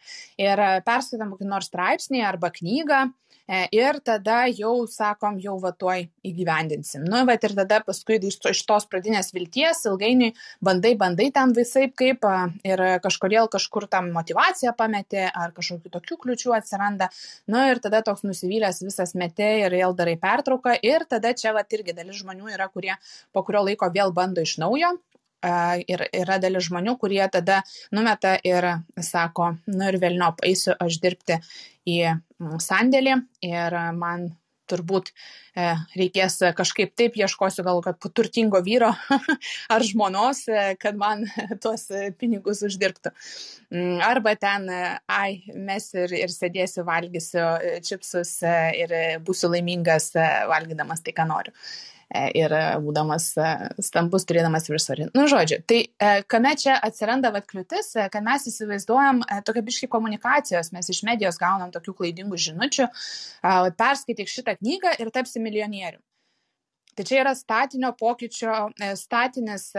Ir 0.42 0.62
perskaitam 0.87 1.33
kokį 1.33 1.49
nors 1.49 1.71
straipsnį 1.71 2.23
arba 2.26 2.52
knygą 2.54 3.06
E, 3.09 3.25
ir 3.49 4.00
tada 4.05 4.47
jau 4.50 4.87
sakom, 4.91 5.38
jau 5.43 5.57
va 5.62 5.73
tuoj 5.73 6.07
įgyvendinsim. 6.26 7.05
Nu, 7.07 7.23
bet 7.29 7.45
ir 7.47 7.55
tada 7.57 7.81
paskui 7.87 8.19
iš, 8.19 8.38
iš 8.50 8.62
tos 8.67 8.87
pradinės 8.91 9.33
vilties 9.35 9.85
ilgainiui 9.87 10.33
bandai, 10.65 10.95
bandai 10.99 11.31
tam 11.35 11.55
visai 11.57 11.87
kaip 11.95 12.26
ir 12.67 12.85
kažkodėl 13.05 13.50
kažkur 13.53 13.88
tam 13.91 14.11
motivaciją 14.17 14.75
pametė 14.76 15.29
ar 15.31 15.55
kažkokių 15.57 15.95
tokių 15.99 16.21
kliučių 16.25 16.57
atsiranda. 16.59 17.11
Nu, 17.47 17.62
ir 17.71 17.83
tada 17.83 18.03
toks 18.07 18.26
nusivylęs 18.26 18.83
visas 18.87 19.15
metė 19.15 19.53
ir 19.65 19.79
vėl 19.79 19.95
darai 19.97 20.17
pertrauką. 20.21 20.79
Ir 20.83 21.07
tada 21.09 21.35
čia 21.37 21.55
va 21.57 21.65
irgi 21.67 21.95
dalis 21.97 22.23
žmonių 22.23 22.55
yra, 22.55 22.71
kurie 22.73 22.95
po 23.33 23.45
kurio 23.47 23.67
laiko 23.67 23.91
vėl 23.93 24.15
bando 24.17 24.43
iš 24.43 24.59
naujo 24.62 24.97
ir 25.87 26.07
yra 26.12 26.38
dalis 26.43 26.69
žmonių, 26.71 26.97
kurie 27.00 27.23
tada 27.33 27.61
numeta 27.93 28.37
ir 28.45 28.66
sako, 29.00 29.55
nu 29.73 29.90
ir 29.90 30.00
vėlino 30.02 30.33
eisiu 30.47 30.75
aš 30.81 30.99
dirbti 31.02 31.38
į 31.87 32.00
sandėlį 32.62 33.21
ir 33.47 33.78
man 33.97 34.31
turbūt 34.71 35.11
e, 35.12 35.66
reikės 35.99 36.40
kažkaip 36.59 36.95
taip 36.99 37.16
ieškosiu 37.19 37.64
gal, 37.66 37.81
kad 37.85 38.00
turtingo 38.14 38.61
vyro 38.66 38.93
ar 39.75 39.87
žmonos, 39.87 40.45
e, 40.50 40.66
kad 40.83 40.99
man 40.99 41.25
tuos 41.62 41.88
pinigus 42.21 42.64
uždirbtų. 42.66 43.12
Mm, 43.71 43.99
arba 44.07 44.37
ten, 44.40 44.69
ai, 44.71 45.43
mes 45.55 45.90
ir, 45.97 46.16
ir 46.25 46.33
sėdėsiu, 46.35 46.87
valgysiu 46.88 47.47
čipsus 47.87 48.38
e, 48.47 48.57
ir 48.85 48.97
būsiu 49.26 49.52
laimingas 49.55 50.12
valgydamas 50.50 51.05
tai, 51.07 51.14
ką 51.16 51.28
noriu. 51.31 51.55
E, 52.14 52.26
ir 52.38 52.52
būdamas 52.84 53.32
e, 53.34 53.46
stambus, 53.82 54.26
turėdamas 54.30 54.68
viršsvorį. 54.70 55.08
Nu, 55.16 55.25
žodžiu, 55.30 55.58
tai 55.66 55.80
e, 55.82 56.10
kame 56.30 56.52
čia 56.58 56.76
atsiranda 56.86 57.32
vat 57.34 57.48
kliūtis, 57.50 57.96
kad 58.14 58.22
mes 58.22 58.46
įsivaizduojam 58.46 59.25
tokia 59.46 59.64
biški 59.66 59.88
komunikacijos, 59.90 60.70
mes 60.76 60.86
iš 60.92 61.02
medijos 61.08 61.40
gaunam 61.42 61.72
tokių 61.75 61.96
klaidingų 61.98 62.38
žinučių, 62.46 62.86
perskaityk 63.80 64.30
šitą 64.30 64.54
knygą 64.60 64.94
ir 65.02 65.10
tapsi 65.14 65.42
milijonieriumi. 65.42 66.04
Tai 66.96 67.04
čia 67.04 67.18
yra 67.25 67.34
statinio 67.36 67.90
pokyčio, 67.98 68.54
statinis 68.96 69.72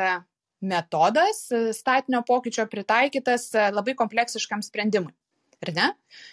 metodas, 0.62 1.48
statinio 1.74 2.22
pokyčio 2.28 2.68
pritaikytas 2.70 3.50
labai 3.72 3.96
kompleksiškam 3.98 4.62
sprendimui 4.66 5.16
ar 5.66 5.74
ne? 5.74 5.88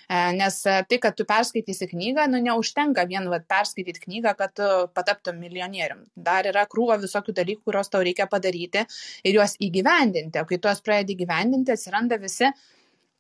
E, 0.09 0.17
nes 0.37 0.59
e, 0.69 0.77
tai, 0.89 0.99
kad 1.03 1.17
tu 1.17 1.27
perskaitysi 1.29 1.89
knygą, 1.91 2.27
nu 2.33 2.41
neužtenka 2.45 3.07
vien 3.11 3.29
vat, 3.33 3.47
perskaityti 3.51 4.05
knygą, 4.05 4.35
kad 4.39 4.55
tu 4.59 4.71
pataptum 4.97 5.39
milijonierium. 5.41 6.05
Dar 6.17 6.49
yra 6.51 6.67
krūva 6.71 6.99
visokių 7.03 7.37
dalykų, 7.41 7.65
kuriuos 7.69 7.93
tau 7.93 8.05
reikia 8.05 8.29
padaryti 8.31 8.85
ir 9.25 9.39
juos 9.39 9.57
įgyvendinti. 9.65 10.41
O 10.43 10.49
kai 10.49 10.59
tu 10.59 10.69
juos 10.71 10.83
pradedi 10.85 11.17
įgyvendinti, 11.17 11.75
atsiranda 11.75 12.21
visi 12.21 12.51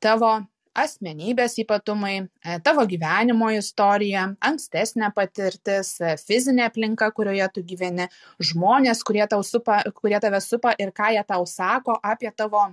tavo 0.05 0.37
asmenybės 0.75 1.57
ypatumai, 1.63 2.15
e, 2.21 2.59
tavo 2.67 2.85
gyvenimo 2.91 3.49
istorija, 3.55 4.27
ankstesnė 4.45 5.13
patirtis, 5.15 5.97
fizinė 6.27 6.67
aplinka, 6.69 7.09
kurioje 7.15 7.49
tu 7.55 7.63
gyveni, 7.65 8.11
žmonės, 8.43 9.05
kurie, 9.07 9.25
supa, 9.47 9.83
kurie 9.95 10.19
tave 10.21 10.43
supa 10.43 10.75
ir 10.79 10.91
ką 10.93 11.15
jie 11.15 11.23
tau 11.29 11.47
sako 11.47 12.01
apie 12.03 12.33
tavo 12.35 12.73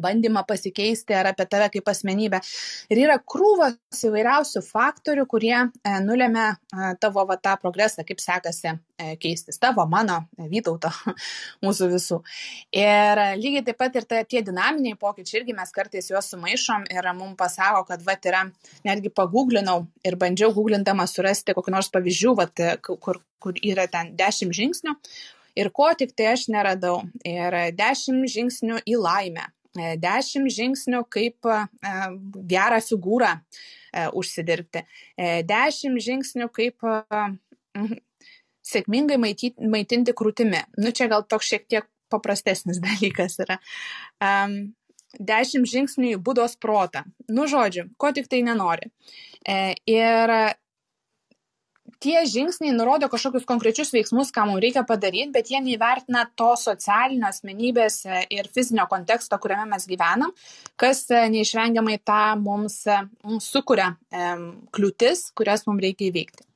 bandymą 0.00 0.44
pasikeisti 0.48 1.14
ar 1.16 1.30
apie 1.32 1.46
tave 1.50 1.68
kaip 1.72 1.88
asmenybę. 1.92 2.40
Ir 2.92 3.02
yra 3.04 3.18
krūvos 3.18 4.02
įvairiausių 4.08 4.62
faktorių, 4.66 5.26
kurie 5.30 5.54
e, 5.58 5.94
nulėmė 6.04 6.46
e, 6.52 6.92
tavo 7.02 7.24
va, 7.28 7.36
tą 7.40 7.54
progresą, 7.62 8.04
kaip 8.08 8.22
sekasi 8.22 8.70
e, 8.72 9.14
keistis. 9.22 9.60
Tavo, 9.62 9.84
mano, 9.90 10.22
Vytauto, 10.52 10.90
mūsų 11.64 11.90
visų. 11.92 12.20
Ir 12.76 13.22
lygiai 13.40 13.64
taip 13.66 13.80
pat 13.82 13.98
ir 13.98 14.08
ta, 14.08 14.22
tie 14.28 14.44
dinaminiai 14.46 14.98
pokyčiai, 15.00 15.42
irgi 15.42 15.56
mes 15.56 15.74
kartais 15.74 16.10
juos 16.12 16.32
sumaišom 16.32 16.88
ir 16.92 17.12
mums 17.18 17.38
pasako, 17.40 17.84
kad 17.90 18.02
va, 18.06 18.16
yra, 18.32 18.46
netgi 18.86 19.12
paguglinau 19.14 19.82
ir 20.06 20.18
bandžiau 20.20 20.54
googlindama 20.56 21.06
surasti 21.10 21.56
kokių 21.56 21.76
nors 21.76 21.92
pavyzdžių, 21.92 22.34
va, 22.38 22.48
kur, 22.82 23.22
kur 23.42 23.62
yra 23.62 23.88
ten 23.90 24.14
dešimt 24.18 24.56
žingsnių. 24.56 24.96
Ir 25.58 25.68
ko 25.76 25.90
tik 25.98 26.14
tai 26.16 26.30
aš 26.32 26.46
neradau. 26.52 27.02
Ir 27.28 27.56
dešimt 27.76 28.30
žingsnių 28.32 28.80
į 28.88 28.96
laimę 29.00 29.50
E, 29.72 29.94
dešimt 29.96 30.52
žingsnių, 30.52 31.00
kaip 31.12 31.48
e, 31.48 31.60
gerą 32.50 32.80
figūrą 32.84 33.30
e, 33.38 34.04
užsidirbti, 34.20 34.84
dešimt 35.48 36.02
žingsnių, 36.04 36.48
kaip 36.52 36.84
sėkmingai 38.68 39.16
maitinti 39.16 40.14
krūtimi. 40.16 40.60
Nu, 40.76 40.92
čia 40.92 41.08
gal 41.12 41.24
toks 41.24 41.48
šiek 41.48 41.66
tiek 41.72 41.88
paprastesnis 42.12 42.82
dalykas 42.84 43.38
yra. 43.40 43.58
Um, 44.20 44.74
dešimt 45.16 45.68
žingsnių 45.68 46.14
į 46.16 46.20
būdos 46.24 46.58
protą. 46.60 47.04
Nu, 47.32 47.48
žodžiu, 47.48 47.88
ko 48.00 48.12
tik 48.16 48.28
tai 48.32 48.42
nenori. 48.44 48.92
E, 49.44 49.74
ir 49.88 50.36
tie 52.02 52.22
žingsniai 52.28 52.74
nurodo 52.74 53.08
kažkokius 53.12 53.46
konkrečius 53.48 53.92
veiksmus, 53.94 54.32
ką 54.34 54.46
mums 54.48 54.62
reikia 54.64 54.82
padaryti, 54.88 55.30
bet 55.34 55.50
jie 55.52 55.60
neįvertina 55.62 56.24
to 56.38 56.52
socialinio 56.58 57.28
asmenybės 57.30 58.00
e, 58.06 58.22
ir 58.34 58.50
fizinio 58.54 58.88
konteksto, 58.90 59.38
kuriame 59.42 59.68
mes 59.70 59.86
gyvenam, 59.90 60.34
kas 60.80 61.04
e, 61.10 61.22
neišvengiamai 61.34 61.98
tą 62.06 62.22
mums, 62.42 62.80
e, 62.90 62.98
mums 63.26 63.48
sukuria 63.54 63.92
kliūtis, 64.74 65.28
kurias 65.38 65.66
mums 65.68 65.84
reikia 65.84 66.10
įveikti. 66.10 66.46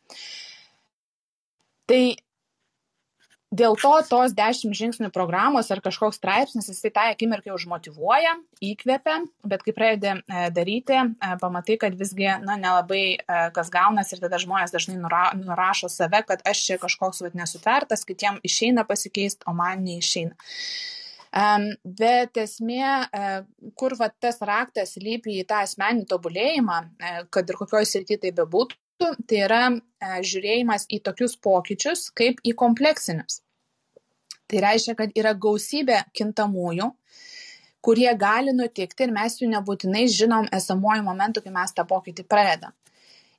Tai 1.87 2.03
dėl 3.55 3.76
to 3.79 3.93
tos 4.09 4.35
dešimt 4.35 4.75
žingsnių 4.75 5.11
programos 5.15 5.71
ar 5.71 5.81
kažkoks 5.85 6.19
straipsnis 6.19 6.69
jisai 6.71 6.91
tą 6.95 7.05
akimirką 7.12 7.55
užmotyvuoja 7.55 8.35
įkvepia 8.65 9.21
bet 9.47 9.62
kai 9.62 9.75
pradedi 9.76 10.12
e, 10.17 10.49
daryti 10.55 10.97
e, 10.99 11.31
pamatai 11.41 11.79
kad 11.83 11.95
visgi 11.99 12.26
na 12.43 12.57
nelabai 12.59 13.05
e, 13.15 13.38
kas 13.55 13.71
gaunasi 13.71 14.17
ir 14.17 14.25
tada 14.25 14.41
žmonės 14.43 14.75
dažnai 14.75 14.99
nura, 14.99 15.31
nurašo 15.38 15.91
save 15.93 16.25
kad 16.26 16.43
aš 16.49 16.65
čia 16.67 16.81
kažkoks 16.83 17.23
vat 17.23 17.38
nesutvertas 17.38 18.05
kitiem 18.09 18.41
išeina 18.43 18.87
pasikeist 18.88 19.47
o 19.47 19.55
man 19.55 19.87
neišeina. 19.87 20.35
Bet 21.85 22.38
esmė, 22.41 23.11
kur 23.76 23.93
va, 23.99 24.07
tas 24.09 24.38
raktas 24.41 24.95
lypi 24.97 25.35
į 25.43 25.45
tą 25.50 25.59
asmeninį 25.67 26.07
tobulėjimą, 26.09 26.79
kad 27.35 27.50
ir 27.50 27.59
kokioje 27.59 27.91
srityje 27.91 28.23
tai 28.23 28.31
bebūtų, 28.38 28.79
tai 29.00 29.43
yra 29.45 29.62
uh, 29.73 30.19
žiūrėjimas 30.25 30.87
į 30.93 31.00
tokius 31.07 31.37
pokyčius 31.43 32.09
kaip 32.17 32.41
į 32.45 32.55
kompleksinius. 32.59 33.41
Tai 34.47 34.62
reiškia, 34.62 34.95
kad 34.99 35.15
yra 35.19 35.35
gausybė 35.35 36.05
kintamųjų, 36.15 36.91
kurie 37.83 38.11
gali 38.19 38.55
nutikti 38.55 39.07
ir 39.07 39.15
mes 39.15 39.41
jų 39.41 39.49
nebūtinai 39.50 40.05
žinom 40.11 40.47
esamuoju 40.55 41.03
momentu, 41.07 41.43
kai 41.43 41.55
mes 41.55 41.75
tą 41.75 41.87
pokytį 41.88 42.26
pradedam. 42.31 42.75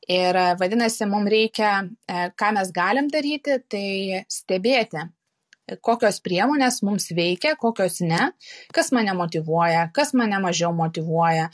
Ir 0.07 0.37
vadinasi, 0.59 1.03
mums 1.07 1.31
reikia, 1.31 1.71
e, 2.07 2.27
ką 2.39 2.53
mes 2.55 2.69
galim 2.75 3.09
daryti, 3.11 3.57
tai 3.67 4.23
stebėti, 4.31 5.03
kokios 5.81 6.21
priemonės 6.23 6.81
mums 6.87 7.09
veikia, 7.15 7.55
kokios 7.59 7.99
ne, 8.05 8.31
kas 8.75 8.93
mane 8.95 9.13
motivuoja, 9.17 9.87
kas 9.95 10.13
mane 10.17 10.39
mažiau 10.43 10.73
motivuoja. 10.75 11.49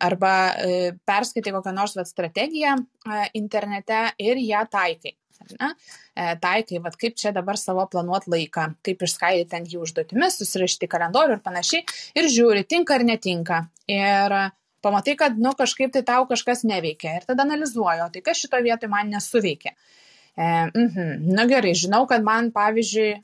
Arba 0.00 0.34
e, 0.62 0.92
perskaitai 1.06 1.52
kokią 1.56 1.72
nors 1.74 1.96
vat, 1.98 2.06
strategiją 2.06 2.76
e, 2.78 3.24
internete 3.40 4.04
ir 4.22 4.38
ją 4.38 4.62
taikai 4.70 5.16
ne, 5.58 5.70
e, 6.14 6.36
taikai, 6.40 6.80
vad 6.84 6.96
kaip 7.00 7.16
čia 7.18 7.32
dabar 7.34 7.58
savo 7.60 7.84
planuot 7.90 8.28
laiką, 8.30 8.66
kaip 8.86 9.04
išskaidyti 9.06 9.50
ten 9.54 9.66
jį 9.68 9.82
užduotimis, 9.84 10.38
susirašyti 10.40 10.88
kalendorių 10.90 11.38
ir 11.38 11.44
panašiai, 11.44 11.84
ir 12.18 12.30
žiūri, 12.32 12.66
tinka 12.68 12.98
ar 12.98 13.06
netinka. 13.06 13.62
Ir 13.90 14.36
pamatai, 14.84 15.16
kad, 15.20 15.38
nu, 15.40 15.54
kažkaip 15.58 15.94
tai 15.94 16.04
tau 16.06 16.26
kažkas 16.30 16.64
neveikia. 16.68 17.18
Ir 17.18 17.28
tada 17.28 17.46
analizuoju, 17.46 18.10
tai 18.14 18.24
kas 18.24 18.42
šito 18.42 18.60
vietoj 18.64 18.92
man 18.92 19.12
nesuveikia. 19.12 19.74
E, 20.36 20.42
mm 20.42 20.88
-hmm. 20.88 21.34
Na 21.36 21.46
gerai, 21.46 21.74
žinau, 21.74 22.06
kad 22.06 22.22
man, 22.22 22.50
pavyzdžiui, 22.52 23.10
e, 23.12 23.22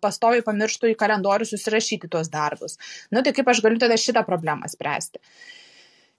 pastoviai 0.00 0.46
pamirštų 0.46 0.92
į 0.92 0.98
kalendorių 1.02 1.44
susirašyti 1.48 2.08
tuos 2.08 2.28
darbus. 2.28 2.78
Na 3.10 3.18
nu, 3.18 3.24
tai 3.24 3.32
kaip 3.32 3.48
aš 3.48 3.62
galiu 3.62 3.78
tada 3.78 3.96
šitą 3.96 4.24
problemą 4.26 4.68
spręsti? 4.68 5.18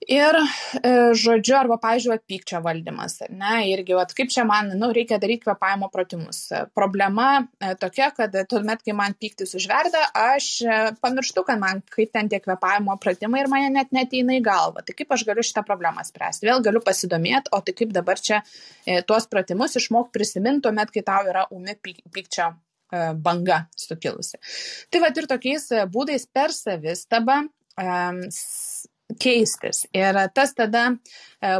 Ir, 0.06 0.36
e, 0.78 0.90
žodžiu, 1.18 1.56
arba, 1.58 1.74
pažiūrėjau, 1.82 2.22
pykčio 2.30 2.58
valdymas, 2.62 3.16
ne, 3.34 3.64
irgi, 3.72 3.96
vat, 3.98 4.12
kaip 4.14 4.30
čia 4.30 4.44
man, 4.46 4.70
nu, 4.78 4.92
reikia 4.94 5.18
daryti 5.18 5.42
kvepavimo 5.42 5.88
pratimus. 5.90 6.44
Problema 6.76 7.26
e, 7.58 7.72
tokia, 7.80 8.12
kad 8.14 8.36
tuomet, 8.50 8.84
kai 8.86 8.94
man 8.94 9.16
pyktis 9.18 9.56
užverda, 9.58 10.04
aš 10.14 10.46
e, 10.62 10.78
pamirštu, 11.02 11.42
kad 11.48 11.58
man 11.58 11.82
kaip 11.90 12.14
ten 12.14 12.30
tie 12.30 12.38
kvepavimo 12.44 12.94
pratimai 13.02 13.42
ir 13.42 13.50
mane 13.50 13.72
net 13.74 13.90
neteina 13.96 14.38
į 14.38 14.44
galvą. 14.46 14.86
Tai 14.86 14.94
kaip 15.00 15.18
aš 15.18 15.26
galiu 15.26 15.42
šitą 15.48 15.66
problemą 15.66 16.06
spręsti? 16.06 16.46
Vėl 16.46 16.62
galiu 16.62 16.84
pasidomėti, 16.86 17.50
o 17.50 17.60
tai 17.66 17.74
kaip 17.82 17.90
dabar 17.96 18.22
čia 18.22 18.44
tuos 19.08 19.26
pratimus 19.26 19.74
išmok 19.80 20.12
prisiminti 20.14 20.68
tuomet, 20.68 20.94
kai 20.94 21.02
tau 21.06 21.26
yra 21.26 21.48
umi 21.54 21.74
pykčio 21.82 22.52
banga 23.18 23.64
sukilusi. 23.76 24.38
Tai 24.88 25.02
va 25.02 25.10
ir 25.10 25.28
tokiais 25.28 25.68
būdais 25.90 26.24
per 26.32 26.54
savistabą 26.54 27.42
keistis. 29.20 29.86
Ir 29.94 30.18
tas 30.34 30.54
tada 30.54 30.90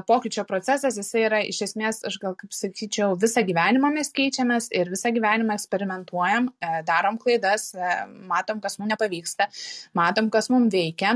pokyčio 0.07 0.45
procesas, 0.49 0.97
jisai 0.99 1.25
yra 1.29 1.41
iš 1.47 1.61
esmės, 1.69 2.01
aš 2.07 2.19
gal 2.23 2.35
kaip 2.39 2.55
sakyčiau, 2.55 3.15
visą 3.21 3.45
gyvenimą 3.47 3.93
mes 3.95 4.11
keičiamės 4.15 4.71
ir 4.75 4.91
visą 4.91 5.13
gyvenimą 5.15 5.55
eksperimentuojam, 5.59 6.49
darom 6.89 7.19
klaidas, 7.21 7.71
matom, 8.29 8.63
kas 8.65 8.79
mums 8.81 8.93
nepavyksta, 8.93 9.49
matom, 9.99 10.31
kas 10.35 10.51
mums 10.51 10.73
veikia 10.75 11.15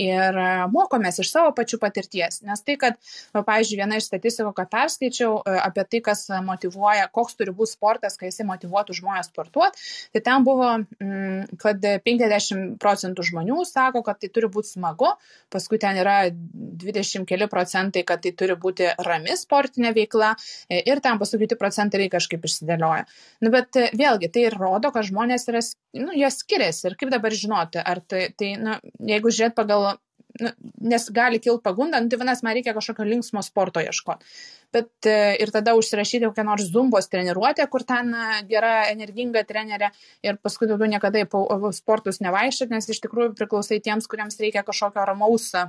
ir 0.00 0.40
mokomės 0.72 1.20
iš 1.22 1.32
savo 1.34 1.52
pačių 1.56 1.80
patirties. 1.82 2.40
Nes 2.48 2.64
tai, 2.64 2.78
kad, 2.80 2.96
pavyzdžiui, 3.36 3.80
viena 3.82 3.98
iš 4.00 4.08
statistikų, 4.08 4.54
ką 4.56 4.66
perskaičiau 4.72 5.38
apie 5.58 5.84
tai, 5.84 6.02
kas 6.08 6.26
motivuoja, 6.46 7.08
koks 7.12 7.36
turi 7.38 7.54
būti 7.56 7.74
sportas, 7.76 8.16
kai 8.18 8.30
jisai 8.30 8.48
motivuotų 8.48 8.96
žmonės 8.98 9.30
sportuoti, 9.32 9.84
tai 10.16 10.24
ten 10.24 10.46
buvo, 10.46 10.70
mm, 11.02 11.58
kad 11.60 11.84
50 12.08 12.78
procentų 12.82 13.26
žmonių 13.30 13.60
sako, 13.68 14.02
kad 14.06 14.20
tai 14.22 14.32
turi 14.32 14.50
būti 14.52 14.74
smagu, 14.76 15.12
paskui 15.52 15.80
ten 15.82 15.98
yra 16.00 16.18
20 16.32 17.26
keli 17.28 17.48
procentai, 17.50 17.97
kad 18.06 18.22
tai 18.24 18.32
turi 18.38 18.56
būti 18.58 18.90
rami 19.06 19.36
sportinė 19.38 19.94
veikla 19.96 20.34
ir 20.78 21.02
ten 21.04 21.20
paskui 21.20 21.42
kiti 21.44 21.58
procentai 21.60 22.08
kažkaip 22.12 22.44
išsidėlioja. 22.44 23.06
Nu, 23.44 23.52
bet 23.54 23.78
vėlgi 23.98 24.30
tai 24.34 24.48
rodo, 24.54 24.92
kad 24.94 25.06
žmonės 25.08 25.48
yra, 25.50 25.62
nu, 25.98 26.12
jie 26.16 26.30
skiriasi 26.32 26.90
ir 26.90 26.98
kaip 27.00 27.12
dabar 27.14 27.34
žinoti, 27.34 27.82
ar 27.82 28.02
tai, 28.06 28.28
tai 28.38 28.54
nu, 28.60 28.76
jeigu 29.10 29.32
žiūrėt 29.34 29.56
pagal 29.58 29.96
nu, 30.44 30.52
nes 30.92 31.08
gali 31.14 31.40
kilti 31.42 31.64
pagunda, 31.64 32.00
nu, 32.00 32.10
tai 32.10 32.18
vienas 32.20 32.42
man 32.46 32.56
reikia 32.56 32.74
kažkokio 32.76 33.06
linksmo 33.08 33.42
sporto 33.44 33.82
ieškoti. 33.84 34.26
Bet 34.74 35.08
e, 35.08 35.14
ir 35.40 35.52
tada 35.54 35.72
užsirašyti 35.78 36.28
kokią 36.28 36.44
nors 36.44 36.66
zumbos 36.72 37.08
treniruotę, 37.08 37.64
kur 37.72 37.86
ten 37.88 38.12
e, 38.12 38.26
gera, 38.50 38.72
energinga 38.92 39.44
trenerė 39.48 39.88
ir 40.26 40.36
paskui 40.44 40.68
daugiau 40.68 40.90
niekada 40.92 41.24
į 41.24 41.72
sportus 41.76 42.20
nevaišyti, 42.24 42.74
nes 42.74 42.90
iš 42.92 43.00
tikrųjų 43.06 43.32
priklausai 43.38 43.80
tiems, 43.84 44.10
kuriems 44.10 44.36
reikia 44.42 44.64
kažkokio 44.66 45.06
ramaus 45.08 45.48
e, 45.56 45.64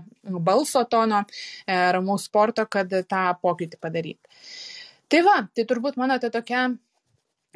balso 0.51 0.83
tono, 0.89 1.23
ramaus 1.67 2.27
sporto, 2.27 2.67
kad 2.67 2.91
tą 3.07 3.23
pokytį 3.41 3.79
padaryti. 3.79 4.39
Tai 5.09 5.23
va, 5.25 5.39
tai 5.55 5.65
turbūt 5.65 5.97
mano 5.97 6.19
ta 6.21 6.29
tokia 6.33 6.67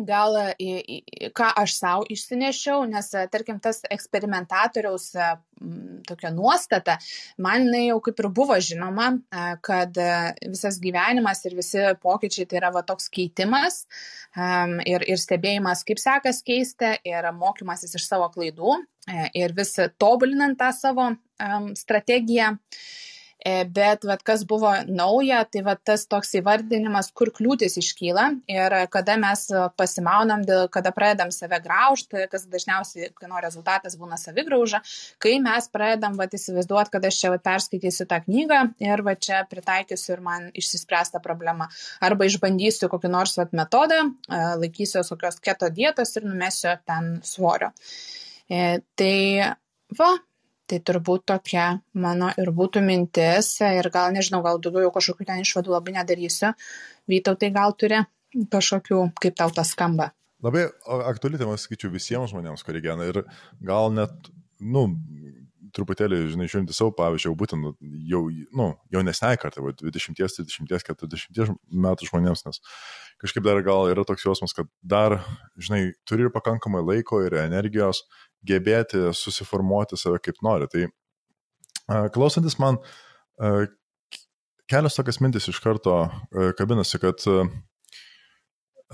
gal 0.01 0.35
į, 0.57 0.71
į, 0.81 1.29
ką 1.37 1.49
aš 1.61 1.75
savo 1.77 2.05
išsinešiau, 2.09 2.85
nes 2.89 3.11
tarkim 3.31 3.59
tas 3.61 3.83
eksperimentatoriaus 3.93 5.11
tokia 6.07 6.31
nuostata, 6.33 6.97
man 7.41 7.67
jinai 7.67 7.83
jau 7.85 7.99
kaip 8.03 8.19
ir 8.19 8.29
buvo 8.35 8.57
žinoma, 8.57 9.11
kad 9.63 9.97
visas 10.41 10.79
gyvenimas 10.83 11.43
ir 11.47 11.55
visi 11.59 11.85
pokyčiai 12.03 12.49
tai 12.49 12.59
yra 12.59 12.73
va 12.73 12.83
toks 12.87 13.07
keitimas 13.13 13.83
ir, 14.33 15.05
ir 15.05 15.21
stebėjimas, 15.21 15.85
kaip 15.87 16.01
sekas 16.01 16.41
keisti 16.45 16.95
ir 17.07 17.29
mokymasis 17.37 17.95
iš 17.99 18.09
savo 18.09 18.27
klaidų 18.33 18.75
e, 19.07 19.29
ir 19.43 19.55
vis 19.55 19.77
tobulinant 20.01 20.59
tą 20.59 20.73
savo 20.75 21.11
strategiją. 21.77 22.55
E, 23.43 23.65
bet 23.67 24.05
vat, 24.07 24.21
kas 24.23 24.45
buvo 24.47 24.71
nauja, 24.87 25.41
tai 25.51 25.63
vat, 25.65 25.81
tas 25.83 26.05
toks 26.07 26.31
įvardinimas, 26.39 27.09
kur 27.11 27.31
kliūtis 27.35 27.75
iškyla 27.81 28.29
ir 28.51 28.75
kada 28.93 29.17
mes 29.19 29.45
pasimaunam, 29.79 30.45
kada 30.71 30.93
pradedam 30.95 31.31
save 31.35 31.59
graužti, 31.65 32.23
kas 32.31 32.47
dažniausiai, 32.51 33.11
kai 33.17 33.27
nuo 33.27 33.41
rezultatas 33.43 33.97
būna 33.99 34.15
savigrauža, 34.21 34.79
kai 35.23 35.35
mes 35.43 35.67
pradedam 35.73 36.15
vat, 36.19 36.31
įsivaizduoti, 36.39 36.93
kad 36.95 37.09
aš 37.09 37.19
čia 37.19 37.33
vat, 37.35 37.43
perskaitysiu 37.43 38.07
tą 38.07 38.21
knygą 38.23 38.63
ir 38.83 39.03
vat, 39.03 39.19
čia 39.27 39.43
pritaikysiu 39.51 40.15
ir 40.15 40.23
man 40.23 40.49
išsispręsta 40.55 41.19
problema. 41.23 41.67
Arba 42.03 42.29
išbandysiu 42.29 42.87
kokį 42.93 43.11
nors 43.11 43.35
vat, 43.41 43.51
metodą, 43.51 44.05
e, 44.07 44.43
laikysiu 44.63 45.03
kokios 45.09 45.43
keto 45.43 45.67
dietos 45.73 46.15
ir 46.15 46.31
numesiu 46.31 46.77
ten 46.87 47.17
svorio. 47.27 47.73
E, 48.47 48.79
tai 48.95 49.15
va, 49.99 50.13
Tai 50.71 50.79
turbūt 50.87 51.25
tokia 51.27 51.65
mano 51.99 52.29
ir 52.39 52.49
būtų 52.55 52.81
mintis 52.85 53.57
ir 53.67 53.89
gal 53.91 54.13
nežinau, 54.15 54.39
gal 54.45 54.61
daugiau 54.63 54.85
jau 54.85 54.93
kažkokių 54.95 55.27
ten 55.27 55.41
išvadų 55.43 55.73
labai 55.75 55.97
nedarysiu. 55.97 56.53
Vytautai 57.11 57.51
gal 57.55 57.75
turi 57.75 57.99
kažkokių, 58.53 59.01
kaip 59.21 59.35
tau 59.39 59.51
tas 59.53 59.73
skamba. 59.75 60.13
Labai 60.43 60.65
aktuali 61.07 61.39
tema, 61.39 61.55
sakyčiau, 61.59 61.91
visiems 61.91 62.31
žmonėms, 62.33 62.63
kurie 62.67 62.81
gyvena 62.83 63.07
ir 63.11 63.21
gal 63.63 63.91
net, 63.95 64.31
nu, 64.59 64.87
truputėlį, 65.73 66.19
žinai, 66.33 66.47
žiūrint 66.51 66.71
į 66.71 66.75
savo 66.75 66.93
pavyzdžių, 66.97 67.29
jau 67.29 67.37
būtent 67.39 67.85
jau, 68.09 68.21
nu, 68.59 68.67
jaunesnei 68.93 69.39
kartai, 69.41 69.63
20, 69.79 70.19
30, 70.19 70.67
40 70.69 71.55
metų 71.85 72.09
žmonėms, 72.09 72.43
nes 72.47 72.61
kažkaip 73.23 73.45
dar 73.45 73.61
gal 73.63 73.87
yra 73.91 74.03
toks 74.07 74.25
jausmas, 74.25 74.53
kad 74.55 74.67
dar, 74.83 75.17
žinai, 75.55 75.93
turi 76.07 76.27
ir 76.27 76.33
pakankamai 76.33 76.83
laiko 76.83 77.21
ir 77.23 77.37
energijos 77.39 78.03
gebėti 78.47 79.09
susiformuoti 79.15 79.99
save 79.99 80.19
kaip 80.23 80.41
nori. 80.43 80.67
Tai 80.71 82.09
klausantis 82.15 82.59
man, 82.59 82.81
kelios 84.69 84.99
tokias 84.99 85.21
mintis 85.23 85.47
iš 85.51 85.59
karto 85.63 86.01
kabinasi, 86.59 86.99
kad 87.03 87.23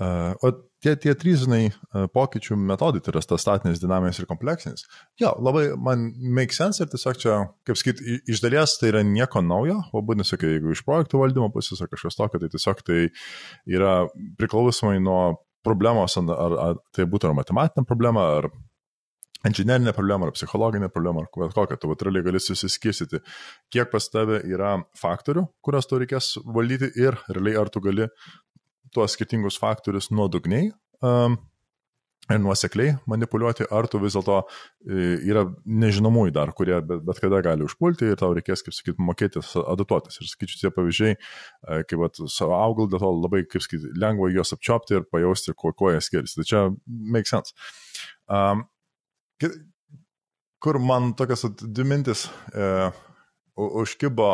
O 0.00 0.48
tie, 0.84 0.94
tie 1.00 1.14
trys, 1.18 1.44
žinai, 1.44 1.70
pokyčių 2.14 2.56
metodai, 2.58 3.02
tai 3.04 3.12
yra 3.14 3.22
tas 3.24 3.44
statinis, 3.44 3.82
dinaminis 3.82 4.20
ir 4.20 4.28
kompleksinis. 4.30 4.86
Jo, 5.20 5.34
labai 5.42 5.68
man 5.76 6.08
make 6.20 6.56
sense 6.56 6.82
ir 6.82 6.90
tiesiog 6.92 7.20
čia, 7.20 7.36
kaip 7.68 7.80
sakyt, 7.80 8.02
iš 8.30 8.42
dalies 8.44 8.78
tai 8.80 8.92
yra 8.94 9.04
nieko 9.06 9.42
naujo, 9.44 9.80
o 9.92 10.04
būtent, 10.06 10.28
sakai, 10.28 10.56
jeigu 10.56 10.74
iš 10.74 10.84
projektų 10.88 11.22
valdymo 11.22 11.50
pusės 11.54 11.82
ar 11.84 11.92
kažkas 11.92 12.18
tokio, 12.18 12.40
tai 12.42 12.50
tiesiog 12.52 12.82
tai 12.86 13.04
yra 13.68 13.94
priklausomai 14.40 14.98
nuo 15.04 15.20
problemos, 15.66 16.16
ar, 16.16 16.58
ar 16.68 16.82
tai 16.96 17.06
būtų 17.08 17.30
ar 17.30 17.38
matematinė 17.42 17.88
problema, 17.88 18.26
ar 18.40 18.50
inžinerinė 19.48 19.92
problema, 19.96 20.28
ar 20.28 20.36
psichologinė 20.36 20.90
problema, 20.92 21.24
ar 21.24 21.54
kokia, 21.56 21.78
tu 21.80 21.92
realiai 21.92 22.26
gali 22.26 22.40
susiskirstyti, 22.42 23.22
kiek 23.72 23.90
pas 23.92 24.08
tave 24.12 24.42
yra 24.48 24.76
faktorių, 25.00 25.46
kurias 25.64 25.88
tu 25.88 26.00
reikės 26.00 26.34
valdyti 26.44 26.90
ir 27.00 27.16
realiai 27.32 27.60
ar 27.60 27.72
tu 27.72 27.80
gali 27.84 28.08
tuos 28.94 29.16
skirtingus 29.16 29.58
faktorius 29.60 30.10
nuodugniai 30.14 30.70
um, 31.06 31.38
ir 32.30 32.40
nuosekliai 32.42 32.94
manipuliuoti, 33.10 33.66
ar 33.74 33.88
tu 33.90 33.98
vis 34.02 34.14
dėlto 34.14 34.36
e, 34.42 35.06
yra 35.26 35.44
nežinomųjų 35.82 36.34
dar, 36.36 36.52
kurie 36.56 36.76
bet, 36.86 37.02
bet 37.06 37.20
kada 37.22 37.40
gali 37.44 37.66
užpulti 37.66 38.10
ir 38.12 38.20
tau 38.20 38.30
reikės, 38.36 38.62
kaip 38.66 38.76
sakyti, 38.76 39.02
mokėti 39.02 39.42
adaptuotis. 39.42 40.20
Ir 40.20 40.30
sakyčiau, 40.30 40.60
tie 40.60 40.72
pavyzdžiai, 40.76 41.16
e, 41.16 41.80
kaip 41.90 42.02
vat, 42.02 42.20
savo 42.30 42.54
augalų, 42.58 42.92
dėl 42.92 43.02
to 43.02 43.10
labai, 43.16 43.42
kaip 43.50 43.64
sakyti, 43.66 43.90
lengva 43.98 44.30
juos 44.34 44.54
apčiopti 44.56 45.00
ir 45.00 45.08
pajausti, 45.10 45.56
kuo, 45.58 45.74
kuo 45.76 45.90
jie 45.94 46.04
skiriasi. 46.06 46.38
Tai 46.38 46.46
čia 46.52 46.62
make 47.16 47.30
sense. 47.30 47.56
Um, 48.30 48.66
kur 50.60 50.78
man 50.84 51.14
tokias 51.18 51.46
dvi 51.60 51.88
mintis 51.88 52.28
e, 52.54 52.90
užkibo 53.56 54.32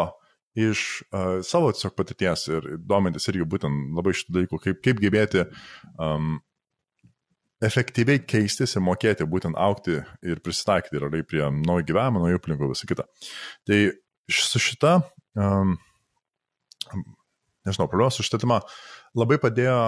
iš 0.56 0.82
uh, 1.12 1.38
savo 1.46 1.70
tiesiog 1.74 1.94
patirties 1.98 2.46
ir 2.48 2.68
domintis 2.88 3.28
irgi 3.30 3.46
būtent 3.48 3.96
labai 3.96 4.14
šitų 4.16 4.36
dalykų, 4.36 4.60
kaip, 4.64 4.80
kaip 4.84 5.02
gebėti 5.02 5.44
um, 6.00 6.38
efektyviai 7.64 8.22
keistis 8.28 8.76
ir 8.76 8.84
mokėti 8.84 9.28
būtent 9.28 9.58
aukti 9.60 10.00
ir 10.24 10.40
prisitaikyti 10.44 10.98
ir 10.98 11.08
prie 11.28 11.44
naujo 11.52 11.86
gyvenimo, 11.88 12.24
naujo 12.24 12.40
aplinkų, 12.40 12.72
visą 12.72 12.88
kitą. 12.88 13.06
Tai 13.68 13.80
su 14.32 14.60
šita, 14.62 14.96
um, 15.40 15.76
nežinau, 17.68 17.88
problema 17.88 18.10
su 18.12 18.26
šitą 18.26 18.42
temą 18.42 18.60
labai 19.16 19.38
padėjo 19.40 19.78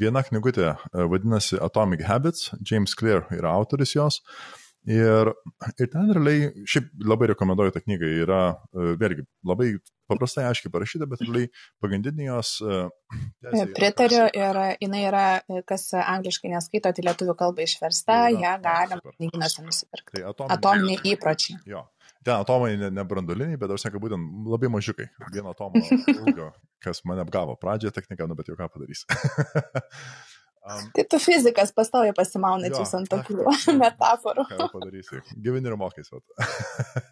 viena 0.00 0.22
knygutė, 0.24 0.72
vadinasi 0.92 1.60
Atomic 1.60 2.06
Habits, 2.08 2.54
James 2.64 2.96
Clear 2.96 3.26
yra 3.36 3.52
autoris 3.52 3.92
jos. 3.96 4.22
Uh, 4.22 4.67
Ir, 4.88 5.28
ir 5.76 5.88
ten 5.92 6.12
realiai, 6.16 6.48
šiaip 6.68 6.88
labai 7.04 7.28
rekomenduoju 7.32 7.74
tą 7.74 7.82
knygą, 7.84 8.08
yra 8.24 8.38
e, 8.48 8.94
vėlgi 9.00 9.24
labai 9.48 9.66
paprastai 10.08 10.46
aiškiai 10.48 10.72
parašyta, 10.72 11.08
bet 11.10 11.20
realiai 11.26 11.50
pagrindinė 11.82 12.30
jos. 12.30 12.54
E, 12.64 12.78
Pritariu 13.76 14.24
ir 14.32 14.60
jinai 14.80 15.02
yra, 15.10 15.26
kas 15.68 15.90
angliškai 16.00 16.54
neskaito, 16.54 16.94
tai 16.96 17.04
lietuvių 17.04 17.36
kalba 17.36 17.66
išversta, 17.66 18.22
ją 18.32 18.54
galim 18.64 19.04
knyginose 19.04 19.66
nusipirkti. 19.66 20.16
Tai 20.16 20.24
atominiai, 20.32 20.56
atominiai 20.56 21.12
įpročiai. 21.12 21.60
Jo. 21.68 21.84
Ten 22.24 22.34
atomai 22.40 22.72
ne, 22.80 22.88
ne 22.90 23.04
bet 23.60 23.70
aš 23.70 23.86
sakau, 23.86 24.00
būtent 24.02 24.48
labai 24.48 24.72
mažiukai. 24.72 25.10
Vieno 25.34 25.52
atomo 25.52 25.84
ilgio, 26.16 26.50
kas 26.84 27.04
mane 27.04 27.22
apgavo 27.26 27.60
pradžioje 27.60 27.94
techniką, 28.00 28.26
nu 28.26 28.38
bet 28.38 28.48
jau 28.48 28.56
ką 28.58 28.72
padarys. 28.72 29.04
Um, 30.68 30.88
tai 30.92 31.04
tu 31.08 31.20
fizikas 31.22 31.72
pastovi 31.76 32.12
pasimauna 32.16 32.68
čia 32.74 32.84
ant 32.98 33.08
tokių 33.12 33.46
metaforų. 33.78 34.44
Ką 34.52 34.68
padarysi? 34.74 35.22
Gyveni 35.44 35.70
ir 35.70 35.78
mokais. 35.80 36.12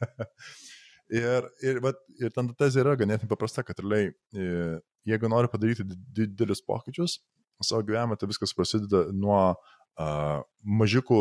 ir, 1.23 1.49
ir, 1.65 1.81
vat, 1.85 2.03
ir 2.21 2.35
ten 2.37 2.53
tezė 2.59 2.85
yra 2.85 2.97
ganėtinai 3.01 3.31
paprasta, 3.31 3.65
kad 3.65 3.81
realiai, 3.81 4.13
e, 4.37 4.77
jeigu 5.09 5.33
nori 5.33 5.51
padaryti 5.53 5.87
didelius 5.89 6.61
pokyčius 6.67 7.21
savo 7.65 7.81
gyvenime, 7.87 8.19
tai 8.21 8.29
viskas 8.29 8.53
prasideda 8.53 9.07
nuo 9.17 9.41
uh, 9.55 10.43
mažikų 10.61 11.21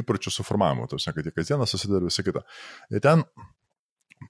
įpročių 0.00 0.32
suformavimo, 0.32 0.86
tai 0.90 1.12
kad 1.14 1.28
į 1.28 1.34
kasdieną 1.36 1.66
susideda 1.68 2.06
visą 2.06 2.24
kitą. 2.26 2.42
Ir 2.90 3.02
ten, 3.04 3.24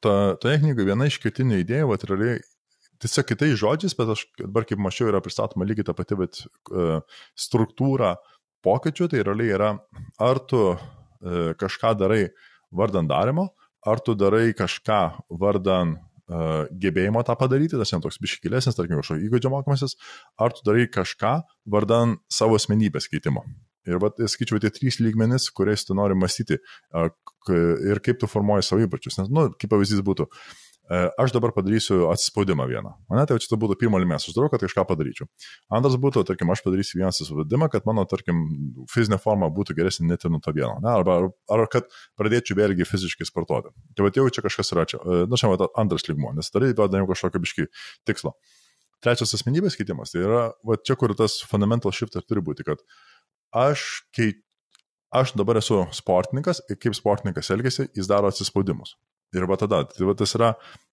toje 0.02 0.36
ta 0.42 0.56
knygoje 0.58 0.88
viena 0.90 1.08
iš 1.08 1.20
ketinių 1.22 1.62
idėjų, 1.62 1.90
vat 1.92 2.06
realiai 2.10 2.40
tiesiog 3.02 3.28
kitais 3.28 3.54
žodžiais, 3.60 3.94
bet 3.98 4.10
aš 4.14 4.24
dabar 4.40 4.66
kaip 4.68 4.80
mačiau 4.82 5.10
yra 5.10 5.20
pristatoma 5.24 5.66
lygiai 5.68 5.86
ta 5.88 5.94
pati 5.96 6.18
bet, 6.18 6.42
uh, 6.72 7.00
struktūra 7.38 8.16
pokyčių, 8.66 9.10
tai 9.12 9.22
realiai 9.26 9.54
yra, 9.56 9.70
ar 10.22 10.42
tu 10.50 10.62
uh, 10.72 11.52
kažką 11.60 11.94
darai 12.00 12.26
vardan 12.74 13.08
darimo, 13.10 13.50
ar 13.86 14.02
tu 14.02 14.16
darai 14.18 14.50
kažką 14.56 15.00
vardan 15.42 15.96
uh, 15.96 16.66
gebėjimo 16.72 17.22
tą 17.26 17.36
padaryti, 17.38 17.78
tas 17.78 17.92
jam 17.92 18.02
toks 18.04 18.20
biškilesnis, 18.22 18.78
tarkim, 18.78 18.98
kažkokio 19.00 19.28
įgūdžio 19.28 19.52
mokymasis, 19.54 19.96
ar 20.40 20.56
tu 20.56 20.66
darai 20.66 20.88
kažką 20.90 21.38
vardan 21.72 22.18
savo 22.32 22.58
asmenybės 22.58 23.10
keitimo. 23.12 23.46
Ir, 23.86 24.00
va, 24.02 24.10
skaičiau, 24.10 24.58
tie 24.58 24.72
trys 24.74 24.96
lygmenys, 24.98 25.46
kuriais 25.54 25.84
tu 25.86 25.94
nori 25.94 26.16
mąstyti 26.18 26.56
ir 26.58 28.00
kaip 28.02 28.18
tu 28.18 28.26
formuoji 28.26 28.66
savo 28.66 28.82
įpročius. 28.82 29.20
Nes, 29.20 29.28
nu, 29.30 29.44
kaip 29.54 29.70
pavyzdys 29.70 30.02
būtų, 30.02 30.26
uh, 30.26 30.56
E, 30.65 30.65
aš 30.88 31.32
dabar 31.34 31.50
padarysiu 31.54 32.06
atsispaudimą 32.12 32.66
vieną. 32.70 32.92
Mane 33.10 33.24
tai 33.26 33.38
čia 33.42 33.58
būtų 33.58 33.76
pirmo 33.80 33.98
limės, 33.98 34.28
aš 34.28 34.36
darau, 34.36 34.50
kad 34.52 34.62
kažką 34.62 34.84
padaryčiau. 34.86 35.26
Antras 35.74 35.96
būtų, 35.98 36.22
tarkim, 36.28 36.50
aš 36.54 36.62
padarysiu 36.62 37.00
vieną 37.00 37.10
atsispaudimą, 37.10 37.68
kad 37.72 37.88
mano, 37.88 38.04
tarkim, 38.06 38.44
fizinė 38.92 39.18
forma 39.22 39.48
būtų 39.54 39.74
geresnė 39.78 40.12
net 40.12 40.26
ir 40.26 40.32
nuo 40.34 40.40
to 40.44 40.54
vieno. 40.54 40.76
Ne? 40.84 40.92
Arba 40.92 41.18
ar, 41.50 41.64
kad 41.72 41.90
pradėčiau 42.20 42.58
vėlgi 42.60 42.86
fiziškai 42.86 43.26
sportuoti. 43.26 43.74
Tai 43.98 44.06
va, 44.06 44.12
jau 44.14 44.28
čia 44.30 44.44
kažkas 44.46 44.70
yra 44.76 44.86
čia. 44.86 45.02
E, 45.02 45.26
na, 45.26 45.40
čia 45.40 45.50
va, 45.50 45.70
antras 45.82 46.06
lygmo, 46.06 46.30
nes 46.36 46.52
tada 46.54 46.70
įvedame 46.70 47.10
kažkokio 47.10 47.42
biški 47.42 47.66
tikslo. 48.06 48.36
Trečias 49.02 49.34
asmenybės 49.36 49.76
keitimas, 49.76 50.14
tai 50.14 50.22
yra, 50.22 50.46
va, 50.66 50.78
čia 50.78 50.94
kur 50.98 51.12
tas 51.18 51.40
fundamental 51.50 51.92
shiftas 51.94 52.24
turi 52.30 52.44
būti, 52.46 52.64
kad 52.66 52.80
aš 53.56 54.06
keit, 54.16 54.38
aš 55.14 55.34
dabar 55.38 55.58
esu 55.60 55.82
sportininkas 55.94 56.62
ir 56.70 56.78
kaip 56.80 56.96
sportininkas 56.96 57.50
elgesi, 57.54 57.90
jis 57.96 58.08
daro 58.10 58.30
atsispaudimus. 58.30 58.94
Ir 59.34 59.46
va 59.50 59.56
tada, 59.58 59.82
tai 59.90 60.06
va 60.06 60.14
tas 60.16 60.34
yra, 60.38 60.52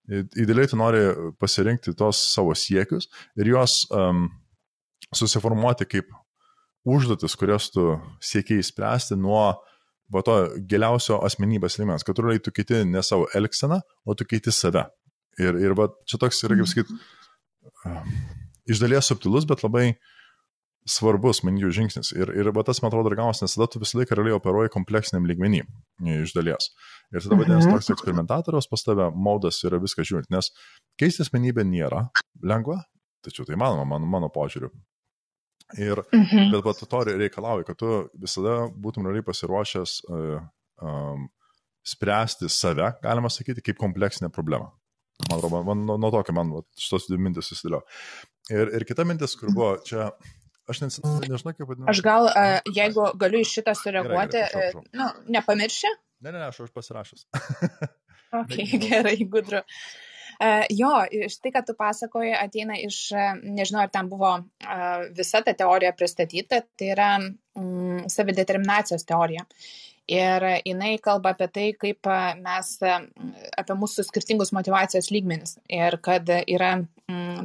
idealiai 0.10 0.70
tu 0.70 0.80
nori 0.80 1.04
pasirinkti 1.40 1.94
tos 1.98 2.20
savo 2.34 2.56
siekius 2.58 3.08
ir 3.40 3.52
juos 3.54 3.84
um, 3.94 4.26
susiformuoti 5.14 5.88
kaip 5.88 6.10
užduotis, 6.90 7.38
kurias 7.40 7.70
tu 7.72 7.94
siekiai 8.24 8.66
spręsti 8.66 9.16
nuo 9.20 9.46
va 10.14 10.24
to 10.26 10.36
giliausio 10.70 11.22
asmenybės 11.26 11.78
lygmens, 11.80 12.04
kad 12.04 12.18
tu 12.18 12.52
kiti 12.52 12.84
ne 12.86 13.02
savo 13.06 13.30
elgseną, 13.34 13.80
o 14.06 14.16
tu 14.16 14.28
kiti 14.28 14.52
save. 14.52 14.84
Ir, 15.40 15.56
ir 15.58 15.74
va 15.78 15.88
čia 16.06 16.20
toks 16.22 16.44
yra, 16.46 16.58
kaip 16.60 16.70
sakyt, 16.70 16.92
iš 18.70 18.82
dalies 18.84 19.08
subtilus, 19.10 19.48
bet 19.50 19.64
labai 19.64 19.88
uh, 19.94 20.13
svarbus, 20.90 21.42
manyčiau, 21.48 21.72
žingsnis. 21.74 22.12
Ir, 22.16 22.32
ir 22.36 22.50
va, 22.56 22.64
tas, 22.68 22.82
man 22.84 22.92
atrodo, 22.92 23.12
ir 23.12 23.18
gaunas, 23.20 23.42
nes 23.44 23.56
tada 23.56 23.70
tu 23.72 23.82
visą 23.82 24.00
laiką 24.00 24.18
realiai 24.20 24.38
operuoji 24.38 24.72
kompleksiniam 24.74 25.28
lygmenį 25.30 25.62
iš 26.20 26.34
dalies. 26.36 26.72
Ir 27.14 27.24
tada 27.24 27.38
vadinasi 27.40 27.70
mhm. 27.70 27.78
toks 27.78 27.94
eksperimentatoriaus 27.96 28.70
pas 28.72 28.84
tave 28.86 29.10
modas 29.16 29.62
yra 29.68 29.80
viską 29.84 30.06
žiūrint, 30.10 30.32
nes 30.34 30.52
keisti 31.00 31.24
asmenybę 31.24 31.66
nėra 31.68 32.08
lengva, 32.44 32.82
tačiau 33.24 33.48
tai 33.48 33.60
manoma, 33.60 33.86
mano, 33.96 34.10
mano 34.10 34.32
požiūriu. 34.34 34.74
Ir, 35.80 36.04
mhm. 36.12 36.52
bet 36.54 36.68
va, 36.68 36.76
to 36.76 37.06
reikalauja, 37.08 37.68
kad 37.70 37.80
tu 37.80 38.04
visada 38.20 38.68
būtum 38.76 39.08
realiai 39.08 39.26
pasiruošęs 39.26 39.96
uh, 40.10 40.44
um, 40.84 41.28
spręsti 41.88 42.52
save, 42.52 42.94
galima 43.04 43.32
sakyti, 43.32 43.64
kaip 43.64 43.80
kompleksinę 43.80 44.30
problemą. 44.34 44.70
Man 45.30 45.38
atrodo, 45.38 45.64
man, 45.64 45.84
man, 45.88 46.00
nuo 46.02 46.12
tokio 46.12 46.36
man 46.36 46.52
šitos 46.80 47.08
dvi 47.08 47.20
mintis 47.22 47.48
susidėlio. 47.52 47.84
Ir, 48.52 48.72
ir 48.76 48.86
kita 48.88 49.06
mintis, 49.08 49.38
kur 49.40 49.54
buvo 49.56 49.76
čia 49.88 50.10
Aš 50.70 50.80
nes, 50.80 50.98
nežinau, 51.28 51.52
kaip 51.52 51.68
vadinasi. 51.68 51.90
Aš 51.92 52.00
gal, 52.06 52.30
uh, 52.30 52.72
jeigu 52.72 53.10
galiu 53.20 53.42
iš 53.44 53.52
šitą 53.58 53.74
sureaguoti, 53.76 54.40
gerai, 54.40 54.48
gerai, 54.48 54.72
prašau, 54.72 54.84
prašau. 54.86 55.00
nu, 55.00 55.34
nepamirši? 55.36 55.92
Ne, 56.24 56.32
ne, 56.32 56.38
ne, 56.38 56.48
aš 56.48 56.62
už 56.64 56.72
pasirašęs. 56.78 57.26
ok, 58.42 58.58
gerai, 58.86 59.18
gudru. 59.28 59.64
Uh, 60.40 60.64
jo, 60.72 60.92
iš 61.28 61.36
tai, 61.44 61.52
kad 61.56 61.68
tu 61.68 61.76
pasakoji, 61.78 62.32
ateina 62.36 62.78
iš, 62.80 63.00
nežinau, 63.44 63.84
ar 63.84 63.92
ten 63.94 64.08
buvo 64.12 64.32
uh, 64.40 65.04
visa 65.18 65.44
ta 65.46 65.54
teorija 65.58 65.92
pristatyta, 66.00 66.64
tai 66.80 66.94
yra 66.96 67.10
um, 67.20 68.06
savideterminacijos 68.12 69.04
teorija. 69.10 69.44
Ir 70.12 70.44
jinai 70.66 70.98
kalba 71.00 71.32
apie 71.32 71.48
tai, 71.48 71.68
kaip 71.80 72.10
mes, 72.42 72.72
apie 73.58 73.78
mūsų 73.80 74.04
skirtingus 74.04 74.52
motivacijos 74.56 75.08
lygmenis. 75.14 75.56
Ir 75.72 75.96
kad 76.04 76.28
yra 76.44 76.74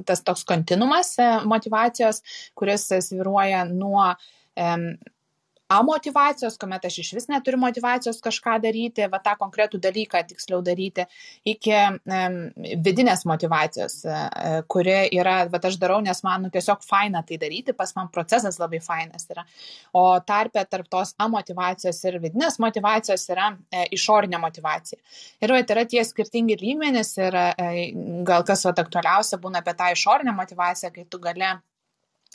tas 0.08 0.24
toks 0.26 0.42
kontinumas 0.48 1.14
motivacijos, 1.46 2.22
kuris 2.58 2.88
sviruoja 3.06 3.62
nuo 3.70 4.08
amotivacijos, 5.68 6.56
kuomet 6.60 6.84
aš 6.88 6.98
iš 7.02 7.10
vis 7.16 7.28
neturiu 7.28 7.60
motivacijos 7.60 8.22
kažką 8.24 8.56
daryti, 8.64 9.04
va 9.12 9.20
tą 9.24 9.34
konkretų 9.40 9.80
dalyką 9.84 10.22
tiksliau 10.30 10.62
daryti, 10.64 11.04
iki 11.48 11.74
um, 11.76 12.38
vidinės 12.86 13.26
motivacijos, 13.28 13.98
uh, 14.08 14.62
kuri 14.72 14.96
yra, 15.18 15.36
va 15.52 15.60
aš 15.68 15.76
darau, 15.80 16.00
nes 16.04 16.22
man 16.24 16.46
nu, 16.46 16.52
tiesiog 16.54 16.82
faina 16.88 17.22
tai 17.28 17.40
daryti, 17.40 17.76
pas 17.76 17.92
man 17.98 18.08
procesas 18.14 18.58
labai 18.60 18.80
fainas 18.84 19.28
yra. 19.28 19.44
O 19.92 20.06
tarpė 20.24 20.64
tarp 20.70 20.88
tos 20.88 21.14
amotivacijos 21.20 22.00
ir 22.08 22.20
vidinės 22.24 22.58
motivacijos 22.64 23.28
yra 23.34 23.52
uh, 23.52 23.84
išorinė 23.92 24.40
motivacija. 24.40 25.00
Ir 25.44 25.52
va, 25.52 25.62
tai 25.62 25.78
yra 25.78 25.88
tie 25.88 26.04
skirtingi 26.04 26.56
lygmenys 26.62 27.12
ir 27.20 27.36
uh, 27.36 27.80
gal 28.28 28.48
kas 28.48 28.64
va 28.64 28.76
aktualiausia 28.78 29.40
būna 29.42 29.60
apie 29.60 29.76
tą 29.76 29.92
išorinę 29.92 30.32
motivaciją, 30.36 30.94
kai 30.96 31.04
tu 31.10 31.20
gali 31.20 31.44
E, 31.48 31.56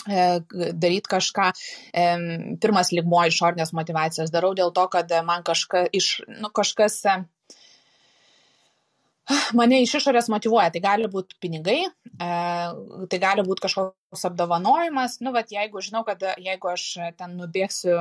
daryti 0.07 1.09
kažką. 1.11 1.49
Pirmas 2.63 2.91
lygmuo 2.95 3.23
išorinės 3.29 3.73
motivacijos 3.77 4.33
darau 4.33 4.53
dėl 4.57 4.73
to, 4.75 4.87
kad 4.91 5.11
man 5.27 5.45
kažka, 5.47 5.85
iš, 5.95 6.15
nu, 6.27 6.51
kažkas 6.53 7.01
mane 9.57 9.81
iš 9.83 9.97
išorės 10.01 10.29
motivuoja. 10.31 10.71
Tai 10.73 10.81
gali 10.83 11.09
būti 11.11 11.37
pinigai, 11.41 11.79
e, 11.87 12.31
tai 13.09 13.19
gali 13.21 13.45
būti 13.47 13.67
kažkoks 13.67 13.95
apdovanojimas. 14.27 15.17
Nu, 15.25 15.33
bet 15.35 15.51
jeigu 15.53 15.81
žinau, 15.83 16.03
kad 16.07 16.21
jeigu 16.37 16.69
aš 16.71 16.85
ten 17.17 17.35
nubėgsiu, 17.39 17.97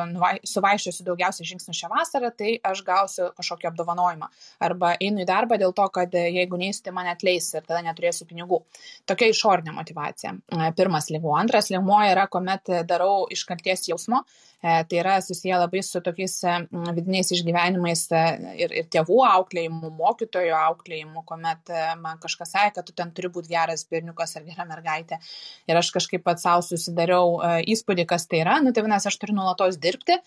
suvaišiosiu 0.48 1.06
daugiausiai 1.06 1.48
žingsnių 1.52 1.76
šią 1.78 1.90
vasarą, 1.92 2.32
tai 2.36 2.54
aš 2.72 2.84
gausiu 2.86 3.30
kažkokį 3.38 3.70
apdovanojimą. 3.72 4.28
Arba 4.68 4.94
einu 5.00 5.24
į 5.24 5.28
darbą 5.28 5.58
dėl 5.62 5.74
to, 5.76 5.88
kad 5.94 6.14
jeigu 6.14 6.60
neįsiu, 6.60 6.84
tai 6.86 6.96
mane 6.96 7.12
atleis 7.14 7.48
ir 7.54 7.66
tada 7.66 7.82
neturėsiu 7.88 8.28
pinigų. 8.28 8.62
Tokia 9.08 9.32
išorinė 9.32 9.74
motivacija. 9.76 10.36
E, 10.36 10.70
pirmas 10.78 11.10
lygmuo. 11.14 11.36
Antras 11.40 11.72
lygmuo 11.72 12.02
yra, 12.12 12.28
kuomet 12.30 12.72
darau 12.88 13.26
iš 13.32 13.46
kalties 13.48 13.88
jausmo 13.88 14.24
E, 14.62 14.84
tai 14.84 14.98
yra 14.98 15.20
susiję 15.20 15.56
labai 15.58 15.82
su 15.82 16.00
tokiais 16.06 16.34
e, 16.46 16.52
vidiniais 16.94 17.32
išgyvenimais 17.34 18.02
e, 18.14 18.20
ir, 18.62 18.74
ir 18.78 18.84
tėvų 18.94 19.16
auklėjimu, 19.26 19.88
mokytojo 19.98 20.54
auklėjimu, 20.68 21.24
kuomet 21.26 21.72
man 21.98 22.20
kažkas 22.22 22.54
sakė, 22.54 22.76
kad 22.76 22.86
tu 22.86 22.94
ten 23.00 23.10
turi 23.16 23.30
būti 23.34 23.50
geras 23.50 23.82
berniukas 23.90 24.36
ar 24.38 24.46
gera 24.46 24.66
mergaitė. 24.68 25.18
Ir 25.66 25.80
aš 25.80 25.90
kažkaip 25.96 26.01
pats 26.24 26.44
savo 26.46 26.64
susidariau 26.66 27.38
įspūdį, 27.70 28.06
kas 28.10 28.26
tai 28.30 28.42
yra. 28.42 28.58
Nu, 28.64 28.72
tai 28.74 28.84
vienas, 28.86 29.06
aš 29.08 29.18
turiu 29.22 29.36
nuolatos 29.38 29.78
dirbti 29.82 30.18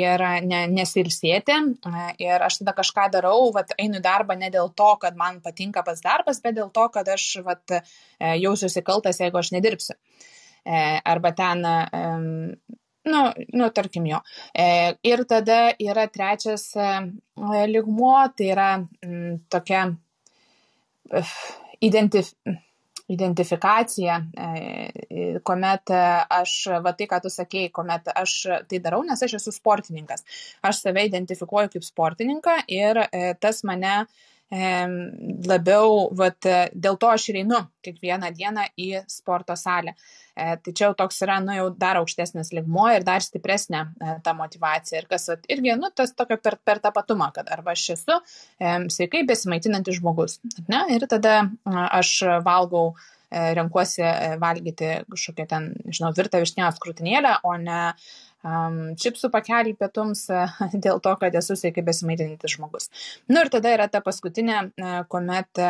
ir 0.00 0.26
ne, 0.48 0.60
nesilsėti. 0.72 1.58
Ir 2.24 2.46
aš 2.48 2.60
tada 2.62 2.76
kažką 2.76 3.08
darau, 3.14 3.50
vat, 3.54 3.74
einu 3.78 4.00
į 4.00 4.04
darbą 4.04 4.38
ne 4.40 4.50
dėl 4.54 4.72
to, 4.76 4.92
kad 5.02 5.18
man 5.18 5.40
patinka 5.44 5.84
pats 5.86 6.04
darbas, 6.04 6.42
bet 6.44 6.58
dėl 6.58 6.70
to, 6.74 6.88
kad 6.94 7.08
aš 7.14 7.28
vat, 7.46 7.76
jausiuosi 8.20 8.84
kaltas, 8.86 9.20
jeigu 9.22 9.40
aš 9.40 9.54
nedirbsiu. 9.56 9.98
Arba 10.64 11.34
ten 11.36 11.66
Nu, 13.04 13.32
nu, 13.52 13.68
tarkim 13.70 14.06
jo. 14.08 14.18
E, 14.56 14.96
ir 15.04 15.22
tada 15.28 15.58
yra 15.76 16.06
trečias 16.08 16.70
e, 16.72 16.86
ligmuo, 17.68 18.16
tai 18.36 18.46
yra 18.54 18.68
m, 18.80 19.34
tokia 19.52 19.82
e, 21.12 21.20
identif, 21.84 22.30
identifikacija, 23.12 24.18
e, 24.32 25.38
kuomet 25.44 25.92
aš, 25.92 26.52
va 26.84 26.94
tai, 26.96 27.08
ką 27.10 27.20
tu 27.24 27.32
sakėjai, 27.32 27.72
kuomet 27.74 28.08
aš 28.14 28.36
tai 28.70 28.80
darau, 28.84 29.02
nes 29.04 29.22
aš 29.22 29.36
esu 29.40 29.52
sportininkas. 29.52 30.24
Aš 30.64 30.84
save 30.86 31.04
identifikuoju 31.10 31.74
kaip 31.74 31.84
sportininką 31.84 32.60
ir 32.72 33.04
e, 33.04 33.34
tas 33.40 33.64
mane 33.64 34.04
labiau, 34.54 36.10
vat, 36.14 36.46
dėl 36.76 36.98
to 37.00 37.08
aš 37.10 37.24
ir 37.32 37.40
einu 37.40 37.58
kiekvieną 37.82 38.28
dieną 38.36 38.68
į 38.78 38.90
sporto 39.10 39.56
salę. 39.58 39.96
E, 40.34 40.56
tai 40.58 40.72
čia 40.74 40.88
jau 40.88 40.94
toks 40.98 41.20
yra, 41.22 41.38
nu, 41.42 41.54
jau 41.54 41.68
dar 41.78 42.00
aukštesnis 42.00 42.50
ligmuo 42.56 42.88
ir 42.90 43.06
dar 43.06 43.22
stipresnė 43.22 43.84
e, 43.86 44.14
ta 44.26 44.34
motivacija. 44.34 44.98
Ir 44.98 45.08
kas 45.10 45.28
vat, 45.30 45.46
irgi, 45.50 45.76
nu, 45.78 45.90
tas 45.94 46.14
tokio 46.18 46.40
per, 46.42 46.58
per 46.66 46.82
tapatumą, 46.82 47.30
kad 47.36 47.50
arba 47.54 47.76
aš 47.76 47.86
esu 47.94 48.18
e, 48.18 48.74
sveikai 48.90 49.22
besimaitinantis 49.28 50.00
žmogus. 50.00 50.40
Ne? 50.66 50.82
Ir 50.96 51.06
tada 51.10 51.44
aš 51.64 52.16
valgau 52.46 52.94
renkuosi 53.34 54.04
valgyti 54.38 54.90
kažkokią 55.10 55.46
ten, 55.50 55.64
žinau, 55.90 56.12
virtą 56.14 56.38
višnios 56.38 56.76
krūtinėlę, 56.82 57.32
o 57.42 57.56
ne 57.58 57.78
um, 58.46 58.76
čipsų 59.00 59.30
pakelį 59.34 59.72
pietums 59.80 60.28
dėl 60.84 61.00
to, 61.02 61.16
kad 61.18 61.34
esu 61.40 61.56
sveikai 61.58 61.82
besimaitinantis 61.86 62.54
žmogus. 62.54 62.90
Na 63.26 63.40
nu, 63.40 63.42
ir 63.42 63.50
tada 63.50 63.74
yra 63.74 63.88
ta 63.90 64.04
paskutinė, 64.06 64.60
kuomet 65.10 65.64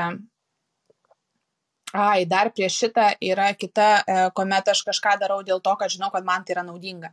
Ai, 1.94 2.24
dar 2.26 2.48
prieš 2.50 2.76
šitą 2.82 3.02
yra 3.22 3.52
kita, 3.54 3.84
e, 4.02 4.14
kuomet 4.34 4.66
aš 4.72 4.80
kažką 4.88 5.12
darau 5.20 5.36
dėl 5.46 5.60
to, 5.62 5.76
kad 5.78 5.92
žinau, 5.92 6.08
kad 6.10 6.24
man 6.26 6.42
tai 6.42 6.56
yra 6.56 6.64
naudinga. 6.66 7.10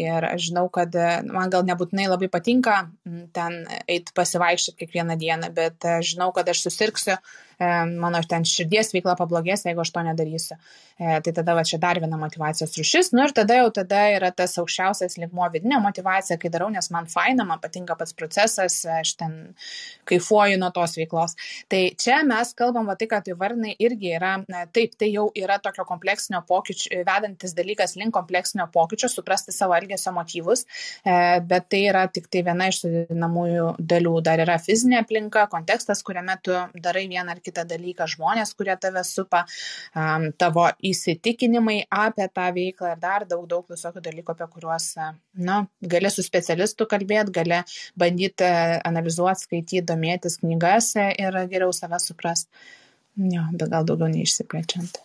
Ir 0.00 0.24
aš 0.26 0.48
žinau, 0.48 0.66
kad 0.72 0.96
man 1.30 1.52
gal 1.52 1.62
nebūtinai 1.68 2.08
labai 2.10 2.26
patinka 2.32 2.78
ten 3.36 3.60
eiti 3.86 4.14
pasivaikščioti 4.16 4.80
kiekvieną 4.80 5.18
dieną, 5.20 5.50
bet 5.54 5.86
žinau, 6.02 6.32
kad 6.34 6.48
aš 6.50 6.64
susirksiu 6.66 7.18
mano 8.00 8.20
ten 8.28 8.44
širdies 8.46 8.92
veikla 8.94 9.14
pablogės, 9.18 9.64
jeigu 9.66 9.82
aš 9.82 9.92
to 9.94 10.02
nedarysiu. 10.06 10.56
E, 10.98 11.20
tai 11.26 11.32
tada 11.34 11.54
va 11.54 11.64
čia 11.66 11.78
dar 11.82 11.98
viena 12.02 12.18
motivacijos 12.18 12.76
rušis. 12.78 13.12
Nu 13.14 13.24
ir 13.26 13.34
tada 13.34 13.58
jau 13.58 13.70
tada 13.74 14.04
yra 14.14 14.30
tas 14.34 14.56
aukščiausias 14.58 15.18
ligmo 15.18 15.46
vidinė 15.52 15.80
motivacija, 15.82 16.38
kai 16.38 16.50
darau, 16.54 16.70
nes 16.70 16.90
man 16.94 17.08
faina, 17.10 17.46
man 17.46 17.60
patinka 17.62 17.96
pats 17.98 18.14
procesas, 18.14 18.80
aš 19.00 19.14
ten 19.18 19.36
kaifuoju 20.10 20.58
nuo 20.60 20.70
tos 20.74 20.96
veiklos. 20.98 21.36
Tai 21.70 21.82
čia 22.00 22.20
mes 22.26 22.54
kalbam, 22.58 22.86
va 22.90 22.96
tai, 22.98 23.08
kad 23.10 23.26
įvardinai 23.30 23.74
irgi 23.82 24.14
yra, 24.18 24.36
taip, 24.74 24.94
tai 24.98 25.10
jau 25.12 25.28
yra 25.38 25.58
tokio 25.62 25.86
kompleksinio 25.88 26.44
pokyčio, 26.46 27.02
vedantis 27.06 27.56
dalykas 27.58 27.96
link 27.98 28.14
kompleksinio 28.14 28.68
pokyčio, 28.74 29.10
suprasti 29.44 29.52
savo 29.52 29.74
elgesio 29.74 30.12
motyvus, 30.12 30.64
e, 31.04 31.40
bet 31.40 31.68
tai 31.68 31.88
yra 31.88 32.06
tik 32.08 32.28
tai 32.28 32.42
viena 32.42 32.68
iš 32.68 32.80
sudėdinamųjų 32.84 33.76
dalių. 33.78 34.20
Dar 34.22 34.40
yra 34.40 34.58
fizinė 34.58 35.02
aplinka, 35.02 35.46
kontekstas, 35.50 36.02
kuriame 36.02 36.36
tu 36.42 36.52
darai 36.74 37.06
vieną 37.08 37.30
ar 37.30 37.40
kitą 37.40 37.64
dalyką, 37.64 38.06
žmonės, 38.06 38.54
kurie 38.54 38.76
tave 38.76 39.04
supa, 39.04 39.44
tavo 40.38 40.68
įsitikinimai 40.82 41.84
apie 41.90 42.28
tą 42.28 42.52
veiklą 42.54 42.94
ir 42.94 43.00
dar 43.00 43.26
daug, 43.26 43.46
daug 43.48 43.66
visokių 43.68 44.00
dalykų, 44.00 44.34
apie 44.34 44.48
kuriuos, 44.54 44.94
na, 45.34 45.66
gali 45.80 46.10
su 46.10 46.22
specialistu 46.22 46.86
kalbėti, 46.86 47.32
gali 47.34 47.62
bandyti 47.96 48.44
analizuoti, 48.84 49.44
skaityti, 49.44 49.84
domėtis 49.84 50.38
knygas 50.42 50.94
ir 50.96 51.40
geriau 51.50 51.72
save 51.72 52.00
suprasti. 52.00 52.50
Jo, 53.14 53.44
bet 53.54 53.70
gal 53.70 53.84
daugiau 53.86 54.10
neišsiplečiant. 54.10 54.98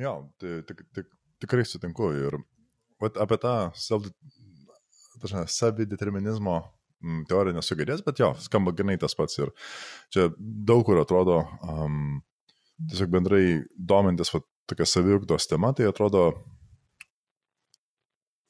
Jo, 0.00 0.16
tai 0.40 0.62
tik, 0.66 0.82
tik, 0.96 1.06
tikrai 1.42 1.64
sutinku 1.68 2.10
ir 2.16 2.40
vat, 3.00 3.16
apie 3.20 3.38
tą 3.44 3.54
savideterminizmo 5.50 6.60
Mm, 7.00 7.24
teorija 7.28 7.56
nesu 7.56 7.76
girdėjęs, 7.78 8.02
bet 8.04 8.18
jo, 8.20 8.28
skamba 8.44 8.74
ganai 8.76 8.98
tas 9.00 9.16
pats 9.16 9.38
ir 9.38 9.50
čia 10.12 10.26
daug 10.38 10.82
kur 10.84 10.98
atrodo, 11.00 11.38
um, 11.64 12.18
tiesiog 12.90 13.12
bendrai 13.14 13.44
domintis 13.92 14.32
va, 14.34 14.42
tokia 14.68 14.84
saviugdos 14.88 15.48
tema, 15.48 15.72
tai 15.76 15.86
atrodo, 15.88 16.26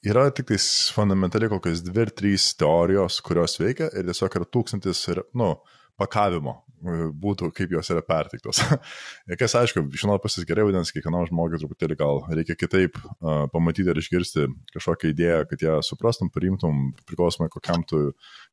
yra 0.02 0.26
tik 0.34 0.48
tais 0.50 0.66
fundamentaliai 0.96 1.52
kokios 1.52 1.84
dvi 1.86 2.02
ar 2.08 2.10
trys 2.22 2.48
teorijos, 2.58 3.20
kurios 3.22 3.54
veikia 3.62 3.86
ir 3.94 4.10
tiesiog 4.10 4.40
yra 4.40 4.50
tūkstantis, 4.58 5.04
nu, 5.38 5.52
pakavimo 6.00 6.58
būtų, 6.80 7.50
kaip 7.56 7.72
jos 7.74 7.90
yra 7.92 8.02
perteiktos. 8.04 8.60
ir 9.28 9.38
kas 9.40 9.54
aišku, 9.58 9.82
žinot 10.00 10.22
pasis 10.24 10.46
gerai, 10.48 10.64
vadinasi, 10.68 10.94
kiekvienam 10.96 11.26
žmogui 11.28 11.60
truputėlį 11.60 11.96
gal 12.00 12.22
reikia 12.30 12.56
kitaip 12.58 12.96
uh, 13.00 13.46
pamatyti 13.52 13.92
ir 13.92 14.00
išgirsti 14.00 14.46
kažkokią 14.74 15.12
idėją, 15.12 15.40
kad 15.50 15.64
ją 15.66 15.78
suprastum, 15.86 16.30
priimtum, 16.32 16.90
priklausomai 17.08 17.50
kokiam 17.52 17.84
tu 17.88 18.10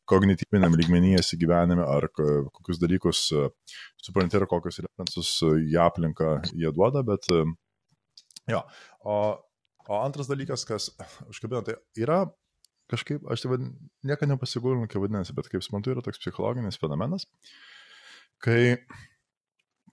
kognityviniam 0.08 0.76
lygmenyje 0.80 1.22
esi 1.24 1.40
gyvenime, 1.40 1.86
ar 1.86 2.10
kokius 2.16 2.82
dalykus 2.84 3.28
uh, 3.36 3.48
supranti 4.04 4.40
ir 4.40 4.48
kokius 4.50 4.82
referensus 4.84 5.38
į 5.44 5.78
aplinką 5.88 6.38
jie 6.54 6.74
duoda, 6.76 7.06
bet 7.08 7.30
uh, 7.36 7.48
jo. 8.52 8.66
O, 9.08 9.22
o 9.88 10.02
antras 10.04 10.28
dalykas, 10.28 10.68
kas 10.68 10.92
užkabino, 11.32 11.64
tai 11.64 11.80
yra 12.00 12.26
kažkaip, 12.92 13.24
aš 13.32 13.44
tai 13.44 13.58
niekada 14.08 14.34
nepasigūrinu, 14.34 14.88
kaip 14.92 15.04
vadinasi, 15.04 15.36
bet 15.36 15.50
kaip 15.52 15.64
suprantu, 15.66 15.92
yra 15.94 16.04
toks 16.06 16.22
psichologinis 16.22 16.80
fenomenas, 16.80 17.28
kai 18.44 18.78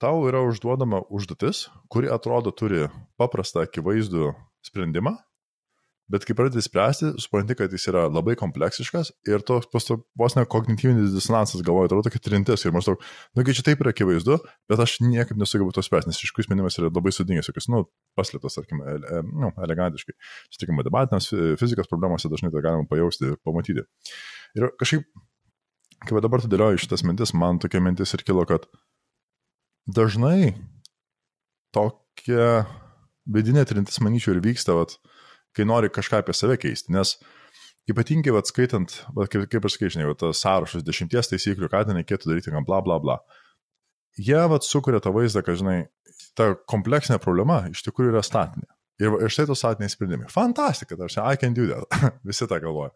tau 0.01 0.25
yra 0.29 0.43
užduodama 0.45 1.03
užduotis, 1.09 1.67
kuri 1.91 2.11
atrodo 2.11 2.51
turi 2.55 2.87
paprastą, 3.19 3.63
akivaizdų 3.65 4.33
sprendimą, 4.65 5.15
Bet 6.05 6.21
kai 6.21 6.35
pradedi 6.37 6.61
spręsti, 6.61 7.15
supranti, 7.17 7.55
kad 7.57 7.71
jis 7.73 7.87
yra 7.89 8.03
labai 8.13 8.35
kompleksiškas 8.37 9.09
ir 9.25 9.41
toks 9.45 9.87
vos 10.21 10.35
ne 10.37 10.43
kognityvinis 10.45 11.15
disonansas 11.15 11.63
galvoja, 11.65 11.89
atrodo 11.89 12.05
tokia 12.05 12.21
trintis 12.27 12.61
ir 12.61 12.75
maždaug, 12.75 13.01
nugi 13.37 13.55
čia 13.57 13.65
taip 13.65 13.81
yra 13.81 13.89
akivaizdu, 13.95 14.37
bet 14.69 14.83
aš 14.85 14.99
niekaip 15.01 15.39
nesugebu 15.41 15.73
to 15.73 15.81
spręsti, 15.85 16.11
nes 16.13 16.21
iš 16.21 16.35
kurių 16.35 16.45
sprendimas 16.45 16.77
yra 16.77 16.91
labai 16.91 17.13
sudingas, 17.15 17.49
jokios, 17.49 17.71
nu, 17.73 17.81
paslėptas, 18.19 18.59
tarkim, 18.59 18.83
ele, 18.85 19.23
nu, 19.33 19.49
elegantiškai. 19.65 20.13
Sakykim, 20.53 20.77
matematinės 20.77 21.31
fizikos 21.57 21.89
problemose 21.89 22.29
dažnai 22.29 22.53
tą 22.53 22.61
galima 22.61 22.85
pajausti, 22.91 23.33
pamatyti. 23.41 23.87
Ir 24.61 24.69
kažkaip, 24.77 25.09
kai 26.03 26.23
dabar 26.23 26.43
tu 26.43 26.49
dėlioji 26.51 26.83
šitas 26.83 27.05
mintis, 27.07 27.33
man 27.37 27.59
tokia 27.63 27.81
mintis 27.83 28.13
ir 28.17 28.23
kilo, 28.27 28.43
kad 28.49 28.67
dažnai 29.87 30.55
tokia 31.75 32.65
vidinė 33.25 33.65
trintis, 33.67 34.01
manyčiau, 34.03 34.35
ir 34.35 34.43
vyksta, 34.45 34.75
vat, 34.77 34.97
kai 35.55 35.65
nori 35.67 35.89
kažką 35.93 36.21
apie 36.21 36.35
save 36.37 36.59
keisti. 36.61 36.93
Nes 36.93 37.15
ypatingai, 37.89 38.33
vat, 38.35 38.49
skaitant, 38.49 38.99
vat, 39.15 39.31
kaip, 39.31 39.47
kaip 39.51 39.65
aš 39.67 39.77
skaičiau, 39.77 40.13
tas 40.19 40.43
sąrašas 40.43 40.85
dešimties 40.85 41.31
taisyklių, 41.31 41.69
ką 41.71 41.85
ten 41.87 41.99
reikėtų 42.01 42.31
daryti, 42.31 42.53
kam 42.53 42.67
bla 42.67 42.81
bla 42.85 42.99
bla. 43.01 43.19
Jie 44.21 44.39
vat, 44.51 44.63
sukuria 44.63 45.01
tą 45.03 45.11
vaizdą, 45.15 45.43
kad, 45.45 45.59
žinai, 45.59 45.79
ta 46.37 46.53
kompleksinė 46.69 47.19
problema 47.23 47.65
iš 47.71 47.83
tikrųjų 47.87 48.13
yra 48.13 48.23
statinė. 48.25 48.69
Ir, 49.01 49.11
ir 49.25 49.31
štai 49.31 49.47
tos 49.49 49.59
statiniai 49.59 49.91
sprendimai. 49.91 50.29
Fantastika, 50.31 50.95
aš 51.03 51.17
I 51.19 51.35
can 51.39 51.55
do 51.55 51.67
that. 51.67 51.95
Visi 52.27 52.47
tą 52.47 52.61
galvoja. 52.63 52.93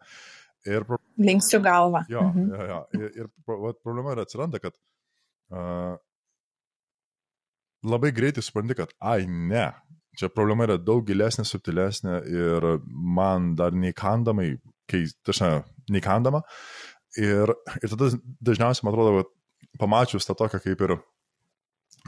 Ir, 0.68 0.86
Linksiu 1.19 1.60
galvą. 1.63 2.05
Jo, 2.12 2.23
mhm. 2.29 2.51
jo, 2.53 2.67
jo. 2.69 2.79
Ir, 2.99 3.10
ir 3.23 3.29
problema 3.84 4.15
yra 4.15 4.23
atsiranda, 4.27 4.62
kad 4.63 4.75
uh, 5.51 5.97
labai 7.84 8.13
greitai 8.15 8.43
supranti, 8.45 8.77
kad, 8.79 8.95
ai 8.99 9.25
ne, 9.27 9.67
Čia 10.19 10.27
problema 10.34 10.65
yra 10.65 10.75
daug 10.82 11.05
gilesnė, 11.08 11.45
subtilesnė 11.47 12.15
ir 12.27 12.65
man 12.89 13.53
dar 13.60 13.75
neįkandamai, 13.77 14.49
kai, 14.89 15.05
tašna, 15.23 15.62
neįkandama. 15.93 16.41
Ir, 17.21 17.53
ir 17.79 17.93
tada 17.93 18.10
dažniausiai, 18.49 18.86
man 18.86 18.95
atrodo, 18.95 19.23
pamačius 19.79 20.27
tą 20.27 20.36
tokią 20.39 20.60
kaip 20.65 20.84
ir 20.86 20.95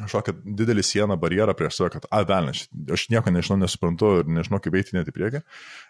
kažkokią 0.02 0.34
didelį 0.58 0.84
sieną, 0.88 1.18
barjerą 1.22 1.54
prieš 1.58 1.78
save, 1.78 1.92
kad, 1.94 2.08
a, 2.12 2.24
velnės, 2.28 2.66
aš 2.96 3.06
nieko 3.14 3.32
nežinau, 3.34 3.60
nesuprantu 3.62 4.12
ir 4.22 4.34
nežinau, 4.40 4.60
kaip 4.64 4.76
eiti 4.80 4.98
net 4.98 5.08
į 5.12 5.16
priekį. 5.16 5.44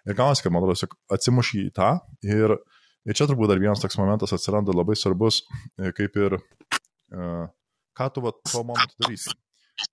Ir 0.09 0.17
gaunasi, 0.17 0.45
kad, 0.45 0.53
man 0.53 0.65
atrodo, 0.65 0.91
atsimuši 1.15 1.65
į 1.69 1.73
tą. 1.77 1.91
Ir, 2.27 2.57
ir 3.05 3.17
čia 3.17 3.27
turbūt 3.29 3.51
dar 3.51 3.61
vienas 3.61 3.81
toks 3.83 3.97
momentas 3.99 4.33
atsiranda 4.35 4.75
labai 4.75 4.97
svarbus, 4.99 5.41
kaip 5.97 6.17
ir, 6.21 6.37
uh, 7.15 7.45
ką 7.97 8.09
tu 8.15 8.25
va 8.25 8.33
tuo 8.37 8.63
momentu 8.67 8.97
darysi. 9.03 9.35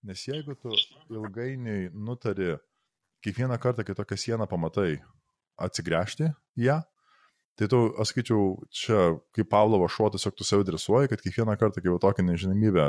Nes 0.05 0.25
jeigu 0.27 0.57
tu 0.59 0.75
ilgainiui 1.14 1.88
nutari 1.94 2.57
kiekvieną 3.25 3.57
kartą, 3.62 3.85
kai 3.87 3.97
tokią 3.97 4.18
sieną 4.21 4.47
pamatai, 4.51 4.99
atsigręžti 5.59 6.29
ją, 6.61 6.81
tai 7.59 7.68
tu, 7.71 7.81
aš 7.99 8.12
skaičiau, 8.12 8.42
čia 8.71 8.99
kaip 9.35 9.49
Pavlovo 9.51 9.88
šuo, 9.90 10.11
tiesiog 10.14 10.37
tu 10.38 10.47
save 10.47 10.66
dresuoji, 10.68 11.11
kad 11.11 11.23
kiekvieną 11.25 11.57
kartą, 11.59 11.83
kai 11.83 11.90
jau 11.90 11.99
tokią 12.03 12.27
nežinomybę, 12.29 12.87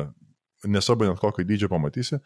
nesvarbu 0.69 1.07
net 1.07 1.21
kokio 1.23 1.45
dydžio 1.47 1.71
pamatysi, 1.71 2.19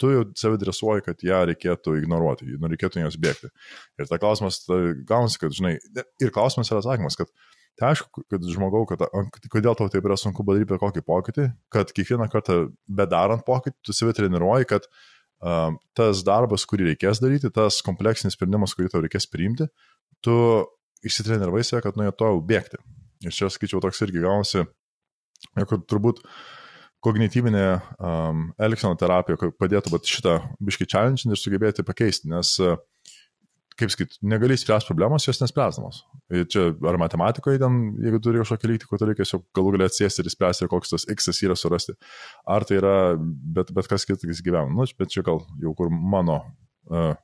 tu 0.00 0.10
jau 0.14 0.24
save 0.38 0.58
dresuoji, 0.60 1.04
kad 1.06 1.22
ją 1.24 1.44
reikėtų 1.52 1.98
ignoruoti, 2.00 2.48
nu, 2.56 2.70
reikėtų 2.72 3.04
jos 3.04 3.20
bėgti. 3.20 3.52
Ir 4.00 4.08
ta 4.10 4.18
klausimas, 4.22 4.62
tai 4.64 4.80
gaunasi, 5.08 5.40
kad, 5.42 5.54
žinai, 5.56 5.76
ir 6.22 6.34
klausimas 6.34 6.72
yra 6.72 6.82
atsakymas, 6.82 7.18
kad 7.20 7.32
Tai 7.78 7.94
aišku, 7.94 8.26
kad 8.28 8.44
žmogau, 8.44 8.82
kad, 8.84 9.00
kodėl 9.48 9.76
tau 9.78 9.86
taip 9.88 10.04
yra 10.04 10.16
sunku 10.20 10.44
padaryti 10.44 10.76
kokį 10.82 11.02
pokytį, 11.06 11.46
kad 11.72 11.92
kiekvieną 11.96 12.26
kartą 12.28 12.58
bedarant 12.84 13.44
pokytį, 13.46 13.78
tu 13.86 13.94
save 13.96 14.12
treniruoji, 14.18 14.68
kad 14.68 14.88
um, 15.40 15.78
tas 15.96 16.20
darbas, 16.26 16.66
kurį 16.68 16.90
reikės 16.90 17.22
daryti, 17.24 17.48
tas 17.54 17.80
kompleksinis 17.86 18.36
sprendimas, 18.36 18.74
kurį 18.76 18.92
tau 18.92 19.00
reikės 19.04 19.28
priimti, 19.32 19.70
tu 20.24 20.34
išsitreniravai 21.08 21.64
save, 21.64 21.80
kad 21.86 21.96
nuo 21.96 22.10
jo 22.10 22.16
to 22.20 22.30
bėgti. 22.50 22.82
Ir 23.24 23.36
čia, 23.36 23.48
sakyčiau, 23.52 23.80
toks 23.84 24.02
irgi 24.04 24.26
gaunasi, 24.26 24.66
kad 25.56 25.88
turbūt 25.88 26.20
kognityvinė 27.04 27.66
um, 27.96 28.46
elgseno 28.60 28.96
terapija 29.00 29.50
padėtų 29.60 30.00
šitą 30.04 30.36
biški 30.60 30.88
challenge 30.90 31.28
ir 31.28 31.40
sugebėti 31.40 31.84
pakeisti, 31.86 32.28
nes 32.32 32.56
kaip 33.80 33.92
sakyt, 33.92 34.18
negali 34.26 34.56
spręsti 34.60 34.90
problemos, 34.90 35.24
jos 35.24 35.40
nespręsdamos. 35.40 36.02
Ir 36.36 36.44
čia 36.52 36.66
ar 36.88 36.98
matematikoje, 37.00 37.60
ten, 37.62 37.78
jeigu 38.04 38.20
turi 38.22 38.42
kažkokį 38.42 38.70
lygtį, 38.72 38.88
kur 38.90 39.00
reikia 39.02 39.24
tiesiog 39.24 39.46
galų 39.56 39.72
galę 39.76 39.88
atsėsti 39.88 40.24
ir 40.24 40.32
spręsti, 40.34 40.68
koks 40.70 40.92
tas 40.92 41.06
x 41.14 41.30
yra 41.46 41.56
surasti. 41.56 41.96
Ar 42.44 42.66
tai 42.68 42.80
yra 42.80 42.94
bet, 43.16 43.72
bet 43.76 43.88
kas 43.90 44.04
kitas 44.08 44.44
gyvena. 44.44 44.68
Nu, 44.74 44.84
bet 44.98 45.14
čia 45.14 45.24
gal 45.26 45.42
jau 45.62 45.72
kur 45.78 45.88
mano 45.90 46.42
uh, 46.90 47.14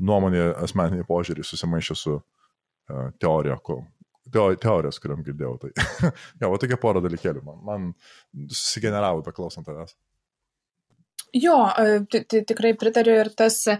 nuomonė, 0.00 0.48
asmeninė 0.64 1.06
požiūrį 1.08 1.46
susimaišė 1.46 1.98
su 1.98 2.16
uh, 2.18 3.06
teorija, 3.22 3.60
ko, 3.62 3.82
teorijos, 4.32 5.00
kuriam 5.02 5.24
girdėjau. 5.26 5.56
Tai, 5.64 5.72
ja, 6.40 6.48
o 6.48 6.60
tokia 6.60 6.78
pora 6.80 7.02
dalykėlių 7.04 7.42
man, 7.46 7.60
man 7.66 7.90
susigeneravo 8.52 9.24
beklausant 9.26 9.68
tavęs. 9.68 9.96
Jo, 11.32 11.68
e, 11.78 12.00
tikrai 12.42 12.72
pritariu 12.74 13.14
ir 13.22 13.30
tas, 13.38 13.62
e, 13.70 13.76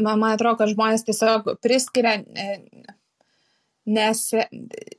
man 0.00 0.24
atrodo, 0.30 0.56
kad 0.62 0.72
žmonės 0.72 1.04
tiesiog 1.04 1.50
priskiria, 1.64 2.16
e, 2.24 2.86
nes 3.88 4.22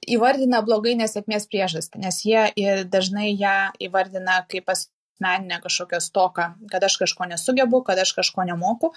įvardina 0.09 0.61
blogai 0.65 0.95
nesėkmės 0.97 1.45
priežastį, 1.49 2.01
nes 2.05 2.21
jie 2.25 2.85
dažnai 2.89 3.29
ją 3.37 3.57
įvardina 3.85 4.39
kaip 4.49 4.69
asmeninę 4.73 5.59
kažkokią 5.61 5.99
stoką, 6.01 6.47
kad 6.71 6.85
aš 6.85 6.97
kažko 7.03 7.27
nesugebu, 7.29 7.83
kad 7.85 8.01
aš 8.01 8.15
kažko 8.17 8.47
nemoku, 8.49 8.89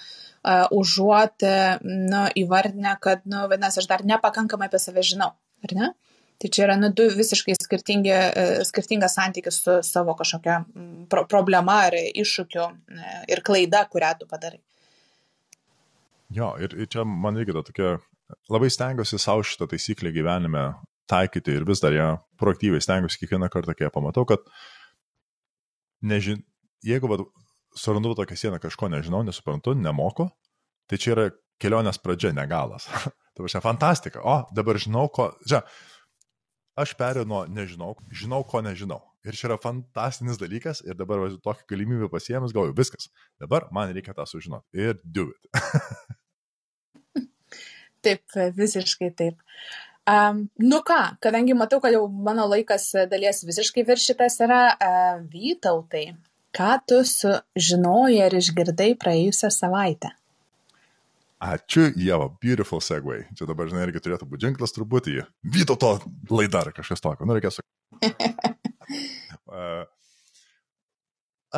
užuot 0.73 1.45
nu, 1.85 2.23
įvardinę, 2.41 2.95
kad, 3.05 3.21
nu, 3.29 3.45
vadinasi, 3.51 3.83
aš 3.83 3.89
dar 3.91 4.05
nepakankamai 4.09 4.71
apie 4.71 4.81
save 4.81 5.05
žinau, 5.05 5.35
ar 5.67 5.75
ne? 5.77 5.91
Tai 6.41 6.49
čia 6.51 6.65
yra 6.65 6.75
nu, 6.75 6.89
du 6.91 7.05
visiškai 7.13 7.55
skirtingi, 7.55 8.13
skirtingas 8.67 9.13
santykis 9.15 9.61
su 9.63 9.77
savo 9.85 10.15
kažkokia 10.19 10.57
pro 11.11 11.23
problema 11.29 11.83
ar 11.87 11.95
iššūkiu 11.95 12.65
ir 13.31 13.41
klaida, 13.47 13.85
kurią 13.91 14.09
tu 14.19 14.27
padarai. 14.27 14.59
Jo, 16.33 16.55
ir, 16.59 16.73
ir 16.75 16.89
čia 16.89 17.05
man 17.05 17.37
irgi 17.37 17.53
ta 17.55 17.61
tokia, 17.67 17.93
labai 18.51 18.71
stengiuosi 18.73 19.21
savo 19.21 19.45
šitą 19.45 19.69
taisyklę 19.71 20.11
gyvenime 20.15 20.65
taikyti 21.07 21.53
ir 21.59 21.67
vis 21.69 21.83
dar 21.83 21.93
ją 21.93 22.09
proaktyviai 22.41 22.81
stengiuosi 22.81 23.21
kiekvieną 23.21 23.51
kartą, 23.53 23.75
kai 23.77 23.87
ją 23.87 23.93
pamatau, 23.93 24.25
kad 24.27 24.43
nežin, 26.01 26.41
jeigu 26.83 27.07
vad, 27.11 27.27
surandu 27.77 28.15
tokią 28.17 28.35
sieną, 28.39 28.59
kažko 28.63 28.89
nežinau, 28.91 29.23
nesuprantu, 29.23 29.77
nemoku, 29.77 30.27
tai 30.89 30.99
čia 30.99 31.15
yra 31.15 31.27
kelionės 31.61 32.01
pradžia, 32.01 32.33
negalas. 32.35 32.89
tai 33.33 33.45
va, 33.45 33.63
fantastika. 33.63 34.21
O, 34.21 34.37
dabar 34.55 34.79
žinau, 34.81 35.07
ko. 35.13 35.31
Čia, 35.49 35.63
aš 36.79 36.95
perėjau 36.99 37.27
nuo 37.29 37.43
nežinau, 37.49 37.95
žinau, 38.13 38.43
ko 38.47 38.61
nežinau. 38.65 39.01
Ir 39.23 39.37
čia 39.39 39.47
yra 39.47 39.59
fantastinis 39.61 40.39
dalykas 40.41 40.81
ir 40.83 40.97
dabar 40.99 41.21
va, 41.21 41.29
tokią 41.45 41.69
galimybę 41.69 42.09
pasiemęs, 42.11 42.53
galvoju, 42.55 42.75
viskas. 42.77 43.07
Dabar 43.41 43.69
man 43.75 43.93
reikia 43.95 44.15
tą 44.17 44.25
sužinoti. 44.27 44.67
Ir 44.75 44.99
do 45.03 45.29
it. 45.31 45.43
Taip, 48.03 48.23
visiškai 48.57 49.13
taip. 49.15 49.37
Um, 50.03 50.49
nu 50.59 50.81
ką, 50.83 51.15
kadangi 51.23 51.55
matau, 51.55 51.79
kad 51.79 51.93
jau 51.95 52.09
mano 52.11 52.43
laikas 52.51 52.89
dalies 53.07 53.45
visiškai 53.47 53.85
viršytas 53.87 54.41
yra, 54.43 54.63
uh, 54.75 55.21
Vytautai, 55.31 56.09
ką 56.51 56.73
tu 56.83 56.99
sužinojai 57.07 58.19
ar 58.25 58.35
išgirdai 58.35 58.89
praėjusią 58.99 59.53
savaitę? 59.55 60.11
Ačiū, 61.43 61.89
Jeva, 61.99 62.29
beautiful 62.39 62.79
segway. 62.79 63.25
Čia 63.35 63.49
dabar, 63.49 63.67
žinai, 63.67 63.87
irgi 63.89 63.99
turėtų 64.05 64.27
būti 64.31 64.47
ženklas 64.47 64.71
truputį. 64.75 65.17
Vytauto 65.43 65.97
laida 66.31 66.61
ar 66.63 66.71
kažkas 66.75 67.03
tokio. 67.03 67.27
Nu, 67.27 67.35
reikės. 67.35 67.59
uh, 69.51 69.83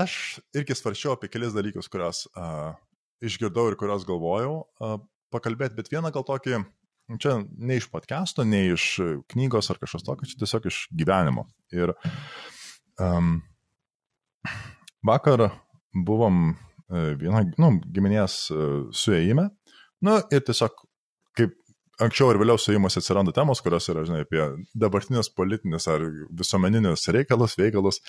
aš 0.01 0.39
irgi 0.57 0.77
svaršiau 0.77 1.13
apie 1.13 1.29
kelias 1.29 1.53
dalykus, 1.53 1.91
kuriuos 1.93 2.23
uh, 2.33 2.73
išgirdau 3.21 3.67
ir 3.69 3.77
kuriuos 3.77 4.07
galvojau. 4.09 4.63
Uh, 4.81 4.97
pakalbėti, 5.33 5.77
bet 5.77 5.91
vieną 5.93 6.11
gal 6.15 6.25
tokį, 6.25 6.63
čia 7.21 7.37
ne 7.45 7.77
iš 7.79 7.89
podcast'o, 7.93 8.45
ne 8.47 8.63
iš 8.73 8.87
knygos 9.31 9.69
ar 9.69 9.81
kažkas 9.81 10.05
tokio, 10.07 10.29
čia 10.29 10.39
tiesiog 10.41 10.69
iš 10.71 10.85
gyvenimo. 10.95 11.45
Ir 11.75 11.93
um, 13.01 13.37
vakar 15.05 15.49
buvom 15.95 16.47
e, 16.49 17.13
viena, 17.19 17.43
nu, 17.61 17.75
giminės 17.93 18.37
e, 18.51 18.67
suėjime, 18.95 19.49
nu 20.05 20.19
ir 20.33 20.43
tiesiog 20.47 20.83
kaip 21.35 21.53
anksčiau 22.03 22.31
ir 22.33 22.39
vėliau 22.39 22.59
suėjimuose 22.59 22.99
atsiranda 22.99 23.31
temos, 23.35 23.61
kurios 23.63 23.87
yra, 23.91 24.03
žinai, 24.07 24.23
apie 24.25 24.41
dabartinius 24.77 25.29
politinius 25.31 25.87
ar 25.91 26.03
visuomeninius 26.35 27.07
reikalus, 27.15 27.55
veikalus, 27.59 28.01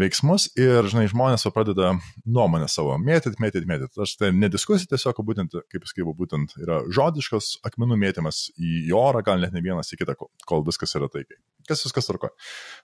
veiksmus 0.00 0.48
ir, 0.60 0.88
žinai, 0.90 1.06
žmonės 1.12 1.44
pradeda 1.54 1.92
nuomonę 2.24 2.68
savo 2.72 2.96
mėtyt, 3.02 3.36
mėtyt, 3.42 3.66
mėtyt. 3.68 3.96
Aš 4.00 4.16
tai 4.20 4.30
nediskusija, 4.36 4.88
tiesiog 4.94 5.20
būtent, 5.26 5.56
kaip 5.72 5.88
skaičiau, 5.88 6.14
būtent 6.16 6.56
yra 6.62 6.80
žodiškas 6.88 7.58
akmenų 7.68 7.98
mėtymas 8.00 8.46
į 8.56 8.94
orą, 8.96 9.24
gal 9.26 9.42
net 9.42 9.56
ne 9.56 9.64
vienas 9.64 9.92
į 9.92 10.00
kitą, 10.00 10.16
kol 10.48 10.64
viskas 10.66 10.96
yra 10.96 11.10
taikiai. 11.12 11.40
Kas 11.68 11.84
viskas 11.84 12.08
tvarko. 12.08 12.32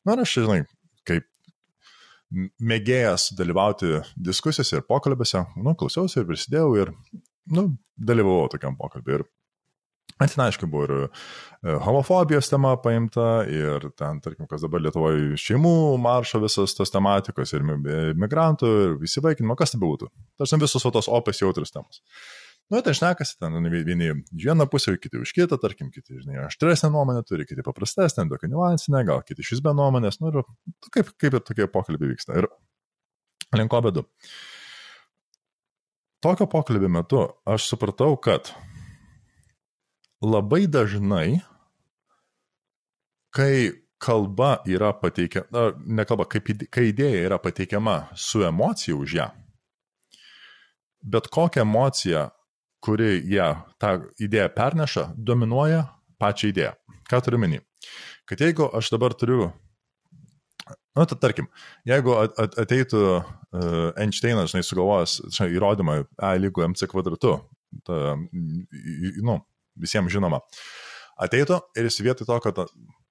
Na, 0.05 0.19
aš, 0.21 0.37
žinai, 0.43 0.65
kaip 1.09 1.25
mėgėjas 2.61 3.31
dalyvauti 3.39 4.03
diskusijose 4.19 4.81
ir 4.81 4.87
pokalbėse, 4.89 5.47
nu, 5.63 5.77
klausiausi 5.79 6.21
ir 6.21 6.29
prisidėjau 6.29 6.71
ir, 6.83 6.93
nu, 7.53 7.69
dalyvavau 7.97 8.51
tokiam 8.53 8.79
pokalbį. 8.79 9.21
Ir 9.21 9.27
Ten, 10.17 10.41
aišku, 10.47 10.65
buvo 10.73 10.85
ir 10.87 10.93
e, 10.97 11.75
homofobijos 11.85 12.49
tema 12.49 12.71
paimta, 12.81 13.43
ir 13.53 13.85
ten, 14.01 14.23
tarkim, 14.25 14.47
kas 14.49 14.63
dabar 14.65 14.81
Lietuvoje 14.81 15.37
šeimų 15.43 15.73
maršo 16.01 16.41
visas 16.41 16.73
tos 16.79 16.93
tematikos, 16.95 17.53
ir 17.53 17.67
migrantų, 18.17 18.71
ir 18.87 18.95
visi 19.03 19.21
vaikinimo, 19.21 19.59
kas 19.61 19.75
tai 19.75 19.83
būtų. 19.83 20.09
Tarsi 20.41 20.61
visos 20.63 20.89
tos 20.89 21.11
opės 21.13 21.43
jautrus 21.43 21.75
temos. 21.75 22.01
Nu, 22.73 22.81
tai 22.83 22.97
šnekasi, 22.97 23.37
ten 23.43 23.61
vieni 23.69 24.09
iš 24.17 24.49
vieną 24.49 24.65
pusę, 24.73 24.97
kiti 24.99 25.21
už 25.21 25.37
kitą, 25.37 25.61
tarkim, 25.63 25.93
kiti, 25.93 26.17
žinai, 26.25 26.47
aštresnę 26.49 26.89
nuomonę 26.97 27.21
turi, 27.29 27.45
kiti 27.47 27.63
paprastesnę, 27.67 28.25
tokia 28.33 28.49
niuansinė, 28.51 29.05
gal 29.07 29.21
kiti 29.27 29.45
iš 29.45 29.53
vis 29.55 29.63
be 29.63 29.77
nuomonės, 29.77 30.19
nu, 30.25 30.33
ir 30.33 30.89
kaip, 30.97 31.13
kaip 31.21 31.37
ir 31.37 31.45
tokie 31.45 31.69
pokalbiai 31.71 32.17
vyksta. 32.17 32.41
Ir 32.41 32.49
linko 33.55 33.85
bedu. 33.85 34.09
Tokio 36.21 36.47
pokalbio 36.47 36.89
metu 36.89 37.21
aš 37.45 37.69
supratau, 37.71 38.17
kad 38.17 38.51
labai 40.25 40.67
dažnai, 40.67 41.41
kai 43.37 43.73
kalba 43.99 44.57
yra 44.69 44.93
pateikiama, 44.97 45.73
ne 45.87 46.05
kalba, 46.09 46.27
kaip, 46.31 46.49
kai 46.73 46.89
idėja 46.93 47.27
yra 47.29 47.39
pateikiama 47.41 47.99
su 48.17 48.43
emocija 48.45 48.97
už 48.97 49.19
ją, 49.19 49.29
bet 51.05 51.29
kokią 51.33 51.65
emociją, 51.65 52.27
kuri 52.81 53.21
ją, 53.33 53.53
tą 53.81 53.93
idėją 54.23 54.49
perneša, 54.57 55.07
dominuoja 55.17 55.85
pačią 56.21 56.53
idėją. 56.53 56.73
Ką 57.07 57.21
turiu 57.23 57.39
menį? 57.41 57.61
Kad 58.27 58.43
jeigu 58.43 58.67
aš 58.75 58.91
dabar 58.95 59.15
turiu 59.15 59.51
Na, 60.97 61.05
nu, 61.05 61.11
tai 61.11 61.19
tarkim, 61.21 61.49
jeigu 61.85 62.15
ateitų 62.17 63.01
uh, 63.05 63.27
Einšteinas, 64.01 64.55
žinai, 64.55 64.65
sugalvojęs 64.65 65.43
įrodymą 65.45 65.99
A 66.25 66.31
lygu 66.41 66.65
MC 66.65 66.89
kvadratu, 66.89 67.35
ta, 67.85 68.15
nu, 69.21 69.35
visiems 69.77 70.15
žinoma, 70.15 70.41
ateitų 71.21 71.61
ir 71.77 71.91
jis 71.91 72.01
vietoj 72.01 72.31
to, 72.31 72.39
kad 72.47 72.63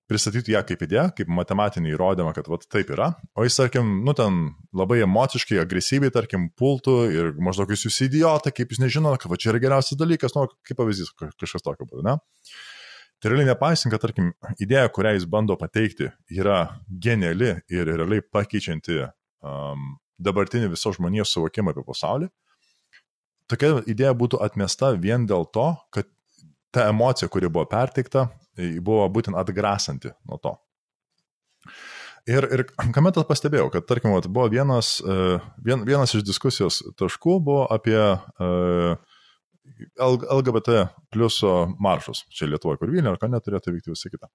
pristatytų 0.10 0.54
ją 0.54 0.62
kaip 0.66 0.84
idėją, 0.86 1.06
kaip 1.18 1.30
matematinį 1.34 1.94
įrodymą, 1.94 2.34
kad 2.38 2.50
vat, 2.50 2.66
taip 2.70 2.92
yra, 2.94 3.12
o 3.38 3.46
jis, 3.46 3.58
tarkim, 3.58 4.00
nu 4.06 4.14
ten 4.18 4.42
labai 4.78 5.00
emociškai, 5.06 5.58
agresyviai, 5.62 6.14
tarkim, 6.14 6.50
pultų 6.58 6.98
ir 7.14 7.32
maždaug 7.42 7.74
jūs 7.74 7.88
jūs 7.88 8.02
idiotai, 8.06 8.54
kaip 8.54 8.74
jūs 8.74 8.82
nežinote, 8.84 9.24
kad 9.24 9.34
va 9.34 9.40
čia 9.42 9.52
yra 9.54 9.62
geriausias 9.64 10.02
dalykas, 10.02 10.38
nu, 10.38 10.46
kaip 10.66 10.82
pavyzdys, 10.82 11.14
kažkas 11.38 11.66
tokio 11.66 11.90
būtų, 11.90 12.06
ne? 12.06 12.18
Tai 13.26 13.32
realiai 13.32 13.50
nepaisant, 13.50 13.90
kad, 13.90 14.04
tarkim, 14.04 14.28
idėja, 14.62 14.86
kurią 14.94 15.16
jis 15.16 15.24
bando 15.26 15.56
pateikti, 15.58 16.12
yra 16.30 16.60
geniali 17.02 17.56
ir 17.74 17.88
realiai 17.90 18.22
pakeičianti 18.22 19.00
um, 19.02 19.96
dabartinį 20.22 20.70
visos 20.76 21.00
žmonijos 21.00 21.34
suvokimą 21.34 21.74
apie 21.74 21.82
pasaulį, 21.88 22.28
tokia 23.50 23.80
idėja 23.90 24.12
būtų 24.20 24.44
atmesta 24.46 24.92
vien 24.94 25.26
dėl 25.26 25.50
to, 25.58 25.66
kad 25.90 26.12
ta 26.70 26.86
emocija, 26.92 27.26
kuri 27.34 27.50
buvo 27.50 27.66
perteikta, 27.72 28.28
buvo 28.86 29.10
būtent 29.18 29.42
atgrasanti 29.42 30.14
nuo 30.30 30.38
to. 30.46 30.54
Ir, 32.30 32.46
ir 32.46 32.68
kamet 32.94 33.18
pastebėjau, 33.26 33.72
kad, 33.74 33.90
tarkim, 33.90 34.14
vat, 34.14 34.30
buvo 34.30 34.52
vienas, 34.54 35.00
e, 35.02 35.40
vien, 35.66 35.82
vienas 35.90 36.14
iš 36.14 36.30
diskusijos 36.30 36.84
taškų 37.02 37.42
buvo 37.50 37.66
apie 37.74 37.98
uh, 38.06 39.15
LGBT 40.00 40.86
pliuso 41.14 41.52
maršus. 41.82 42.24
Čia 42.34 42.48
Lietuvoje, 42.52 42.80
kur 42.82 42.92
Vilniuje, 42.92 43.16
ar 43.16 43.20
ką 43.22 43.30
neturėtų 43.32 43.74
vykti 43.76 43.94
visą 43.94 44.12
kitą. 44.14 44.30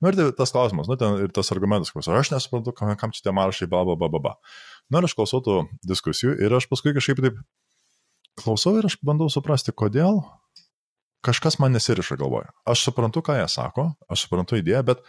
Na 0.00 0.06
nu, 0.06 0.12
ir 0.12 0.18
tai, 0.18 0.26
tas 0.38 0.54
klausimas, 0.54 0.88
nu, 0.90 0.96
ten, 1.00 1.18
ir 1.26 1.32
tas 1.34 1.52
argumentas, 1.54 1.92
kad 1.92 2.06
aš 2.16 2.32
nesuprantu, 2.34 2.74
kam, 2.76 2.92
kam 3.00 3.14
čia 3.16 3.26
tie 3.26 3.34
maršai, 3.36 3.68
ba, 3.72 3.82
ba, 3.88 3.96
ba, 3.98 4.10
ba, 4.12 4.22
ba. 4.28 4.34
Na 4.88 4.98
nu, 4.98 5.04
ir 5.04 5.10
aš 5.10 5.16
klausau 5.18 5.42
tų 5.44 5.58
diskusijų 5.86 6.36
ir 6.46 6.56
aš 6.56 6.68
paskui 6.70 6.94
kažkaip 6.96 7.22
taip 7.24 7.40
klausau 8.40 8.76
ir 8.78 8.88
aš 8.88 8.98
bandau 9.04 9.28
suprasti, 9.32 9.74
kodėl 9.74 10.22
kažkas 11.26 11.58
man 11.62 11.74
nesiriša 11.74 12.18
galvoje. 12.20 12.50
Aš 12.68 12.86
suprantu, 12.88 13.24
ką 13.26 13.40
jie 13.40 13.46
sako, 13.50 13.90
aš 14.12 14.26
suprantu 14.26 14.60
idėją, 14.60 14.84
bet 14.92 15.02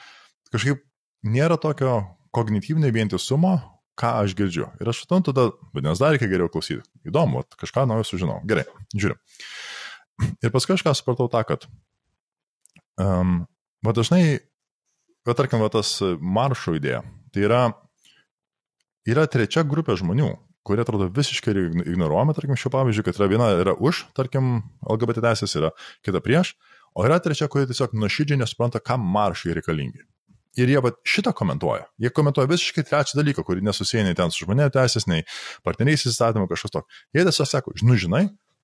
kažkaip 0.53 0.81
nėra 1.27 1.59
tokio 1.61 1.99
kognityvinio 2.35 2.89
vientisumo, 2.93 3.57
ką 3.97 4.13
aš 4.21 4.35
girdžiu. 4.37 4.69
Ir 4.81 4.91
aš 4.91 5.03
suprantu, 5.03 5.33
tada, 5.33 5.51
vadinasi, 5.75 6.03
dar 6.03 6.13
reikia 6.15 6.29
geriau 6.31 6.51
klausyti. 6.53 6.85
Įdomu, 7.07 7.41
vat, 7.41 7.57
kažką 7.59 7.87
naujo 7.89 8.05
sužinau. 8.07 8.39
Gerai, 8.47 8.67
žiūriu. 8.93 9.17
Ir 10.45 10.53
paskui 10.53 10.75
aš 10.75 10.85
ką 10.85 10.93
supratau 10.97 11.29
tą, 11.33 11.43
kad, 11.47 11.67
um, 13.01 13.39
va 13.85 13.93
dažnai, 13.97 14.39
va 15.27 15.37
tarkim, 15.37 15.61
va 15.61 15.69
tas 15.73 15.97
maršo 16.21 16.75
idėja, 16.77 17.03
tai 17.33 17.45
yra, 17.45 17.61
yra 19.09 19.27
trečia 19.29 19.65
grupė 19.67 19.97
žmonių, 19.99 20.31
kurie 20.67 20.83
atrodo 20.83 21.07
visiškai 21.13 21.53
ignoruojami, 21.87 22.35
tarkim, 22.35 22.57
šiuo 22.59 22.73
pavyzdžiu, 22.73 23.05
kad 23.07 23.21
yra 23.21 23.29
viena 23.31 23.51
yra 23.55 23.77
už, 23.77 24.07
tarkim, 24.17 24.59
LGBT 24.83 25.23
teisės 25.29 25.55
yra 25.59 25.71
kita 26.05 26.21
prieš, 26.23 26.55
o 26.97 27.05
yra 27.07 27.21
trečia, 27.23 27.47
kurie 27.51 27.69
tiesiog 27.69 27.95
nuoširdžiai 27.95 28.41
nesupranta, 28.41 28.81
kam 28.83 29.05
maršai 29.13 29.55
reikalingi. 29.57 30.03
Ir 30.57 30.71
jie 30.71 30.81
šitą 31.05 31.33
komentuoja. 31.37 31.85
Jie 32.01 32.09
komentuoja 32.13 32.49
visiškai 32.49 32.83
trečią 32.87 33.19
dalyką, 33.19 33.45
kurį 33.45 33.61
nesusiję 33.67 34.03
nei 34.07 34.17
ten 34.17 34.33
su 34.33 34.45
žmonėmis 34.45 34.73
teisės, 34.73 35.05
nei 35.09 35.25
partneriais 35.65 36.07
įstatymu, 36.09 36.47
kažkas 36.49 36.73
tokio. 36.73 37.01
Jie 37.13 37.25
tiesiog 37.27 37.49
sako, 37.49 37.73
nu 37.85 37.97
žinai, 37.99 38.23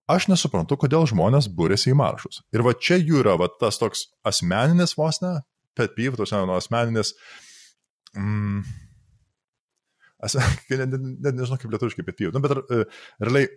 aš 0.09 0.27
nesuprantu, 0.31 0.77
kodėl 0.81 1.05
žmonės 1.09 1.49
būrėsi 1.53 1.91
į 1.93 1.97
maršus. 1.99 2.41
Ir 2.55 2.65
va 2.65 2.73
čia 2.73 2.97
jų 2.97 3.21
yra 3.21 3.37
va, 3.39 3.49
tas 3.61 3.77
toks 3.81 4.07
asmeninis 4.25 4.97
vos 4.97 5.21
ne, 5.23 5.35
pet 5.77 5.93
pyv, 5.97 6.17
tos 6.19 6.33
asmeninis, 6.33 7.13
mm, 8.17 8.63
net, 10.23 10.79
net, 10.79 10.97
net 10.97 11.37
nežinau 11.37 11.59
kaip 11.61 11.73
lietuviškai 11.75 12.07
pet 12.07 12.19
peeve, 12.19 12.33
nu, 12.35 12.41
bet 12.43 12.57
uh, 12.57 13.05
realiai, 13.21 13.51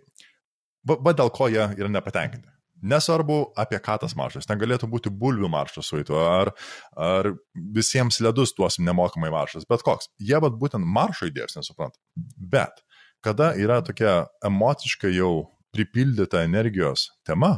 va, 0.87 0.99
va 1.09 1.15
dėl 1.17 1.33
ko 1.33 1.49
jie 1.53 1.65
yra 1.77 1.89
nepatenkinti. 1.91 2.56
Nesvarbu, 2.81 3.37
apie 3.57 3.79
ką 3.81 3.95
tas 4.03 4.13
maršas. 4.17 4.45
Ten 4.45 4.59
galėtų 4.61 4.89
būti 4.91 5.09
bulvių 5.09 5.49
maršas 5.49 5.89
su 5.89 6.01
įtu, 6.01 6.17
ar, 6.21 6.51
ar 6.93 7.31
visiems 7.73 8.19
ledus 8.21 8.53
duosim 8.57 8.85
nemokamai 8.85 9.31
maršas, 9.33 9.65
bet 9.69 9.85
koks. 9.85 10.11
Jie 10.21 10.37
vat 10.43 10.59
būtent 10.61 10.85
maršo 10.85 11.29
idėjos 11.31 11.57
nesupranta. 11.57 11.97
Bet 12.37 12.83
kada 13.25 13.53
yra 13.57 13.81
tokia 13.85 14.27
emociškai 14.45 15.15
jau 15.15 15.47
pripildyta 15.73 16.43
energijos 16.45 17.09
tema, 17.25 17.57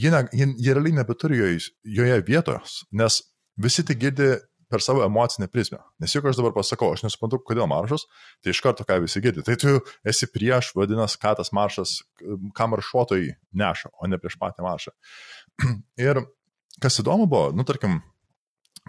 jie, 0.00 0.10
ne, 0.10 0.24
jie, 0.32 0.48
jie 0.56 0.74
realiai 0.74 0.98
nebeturi 1.00 1.38
joje, 1.38 1.70
joje 1.84 2.18
vietos, 2.26 2.80
nes 2.92 3.20
visi 3.60 3.84
tik 3.86 4.00
girdi 4.02 4.32
per 4.74 4.82
savo 4.82 5.04
emocinę 5.06 5.46
prizmę. 5.50 5.78
Nes 6.02 6.14
juk 6.14 6.26
aš 6.26 6.38
dabar 6.40 6.54
pasakau, 6.56 6.90
aš 6.96 7.04
nesuprantu, 7.06 7.38
kodėl 7.46 7.68
maršas, 7.70 8.08
tai 8.42 8.50
iš 8.50 8.62
karto 8.64 8.86
ką 8.86 8.98
visi 9.04 9.22
girdi. 9.22 9.44
Tai 9.46 9.54
tu 9.60 9.76
esi 10.10 10.26
prieš, 10.34 10.72
vadinasi, 10.74 11.20
ką 11.22 11.36
tas 11.38 11.52
maršas, 11.54 12.00
ką 12.58 12.66
maršuotojai 12.72 13.36
neša, 13.62 13.92
o 13.94 14.10
ne 14.10 14.18
prieš 14.18 14.38
patį 14.42 14.66
maršą. 14.66 14.94
Ir 16.08 16.24
kas 16.82 16.98
įdomu 17.02 17.28
buvo, 17.30 17.52
nu 17.54 17.66
tarkim, 17.68 18.00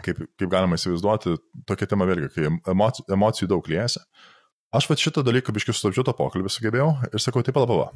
kaip, 0.01 0.23
kaip 0.39 0.49
galima 0.51 0.79
įsivaizduoti, 0.79 1.37
tokia 1.69 1.89
tema 1.91 2.07
vėlgi, 2.09 2.31
kai 2.33 2.49
emocijų, 2.73 3.07
emocijų 3.15 3.51
daug 3.53 3.69
liejasi. 3.69 4.01
Aš 4.75 4.89
va 4.89 4.97
šitą 4.99 5.23
dalyką 5.23 5.53
biškiu 5.55 5.75
sustabdžiu 5.75 6.03
tą 6.07 6.15
pokalbį 6.17 6.51
sugebėjau 6.51 6.89
ir 7.11 7.21
sakau, 7.23 7.45
taip 7.45 7.55
palapava. 7.55 7.91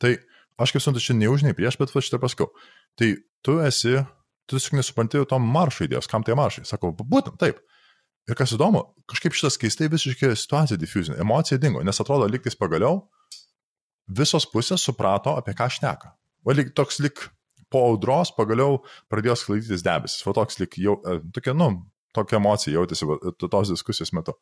Tai 0.00 0.14
aš 0.62 0.72
kaip 0.72 0.84
suprantu, 0.84 1.02
čia 1.04 1.16
ne 1.18 1.28
už, 1.32 1.44
nei 1.44 1.56
prieš, 1.56 1.76
bet 1.80 1.92
va 1.92 2.04
šitą 2.04 2.20
paskau. 2.22 2.48
Tai 2.96 3.10
tu 3.44 3.58
esi 3.64 3.98
tu 4.46 4.56
tiesiog 4.56 4.78
nesupranti 4.78 5.22
to 5.28 5.38
maršo 5.42 5.86
idėjos, 5.86 6.08
kam 6.10 6.24
tai 6.26 6.36
maršai. 6.38 6.64
Sakau, 6.68 6.92
būtent 6.96 7.38
taip. 7.42 7.60
Ir 8.26 8.34
kas 8.38 8.54
įdomu, 8.56 8.82
kažkaip 9.10 9.36
šitas 9.38 9.58
keistai 9.62 9.86
visiškai 9.90 10.32
situacija 10.34 10.78
difuzinė, 10.80 11.20
emocija 11.22 11.60
dingo, 11.62 11.82
nes 11.86 12.02
atrodo, 12.02 12.26
liktais 12.30 12.58
pagaliau 12.58 13.04
visos 14.06 14.46
pusės 14.50 14.82
suprato, 14.86 15.36
apie 15.38 15.54
ką 15.54 15.68
šneka. 15.70 16.10
O 16.46 16.54
lyg 16.54 16.72
toks 16.78 16.98
lik 17.02 17.22
po 17.70 17.82
audros 17.90 18.32
pagaliau 18.34 18.80
pradėjo 19.10 19.36
sklaidytis 19.38 19.84
debesis. 19.86 20.26
O 20.26 20.34
toks 20.34 20.60
lik 20.62 20.74
jau, 20.78 20.98
e, 21.06 21.18
tokia, 21.34 21.54
nu, 21.58 21.70
tokia 22.14 22.38
emocija 22.40 22.74
jautėsi 22.78 23.06
tos 23.42 23.72
diskusijos 23.72 24.14
metu. 24.14 24.34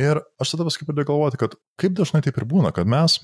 Ir 0.00 0.20
aš 0.40 0.54
tada 0.54 0.66
paskui 0.66 0.88
pradėjau 0.88 1.12
galvoti, 1.12 1.40
kad 1.40 1.56
kaip 1.80 1.96
dažnai 1.96 2.24
taip 2.24 2.40
ir 2.40 2.48
būna, 2.48 2.72
kad 2.76 2.88
mes, 2.88 3.20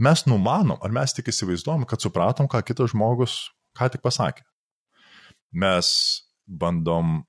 mes 0.00 0.24
numanom, 0.28 0.80
ar 0.80 0.92
mes 0.94 1.16
tik 1.16 1.30
įsivaizduom, 1.32 1.86
kad 1.88 2.02
supratom, 2.04 2.48
ką 2.50 2.62
kitas 2.66 2.92
žmogus 2.94 3.42
ką 3.76 3.90
tik 3.92 4.02
pasakė. 4.04 4.44
Mes 5.50 5.88
bandom 6.46 7.20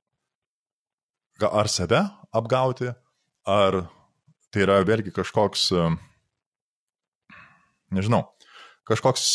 ar 1.42 1.70
save 1.72 2.04
apgauti, 2.38 2.92
ar 3.50 3.82
tai 4.54 4.66
yra 4.66 4.82
vėlgi 4.86 5.14
kažkoks, 5.16 5.72
nežinau, 7.96 8.24
kažkoks 8.90 9.28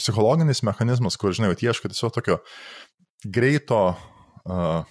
psichologinis 0.00 0.64
mechanizmas, 0.66 1.16
kur, 1.20 1.32
žinai, 1.36 1.54
ieškai 1.56 1.92
tiesiog 1.92 2.12
tokio 2.16 2.40
greito 3.24 3.80
uh, 3.92 4.84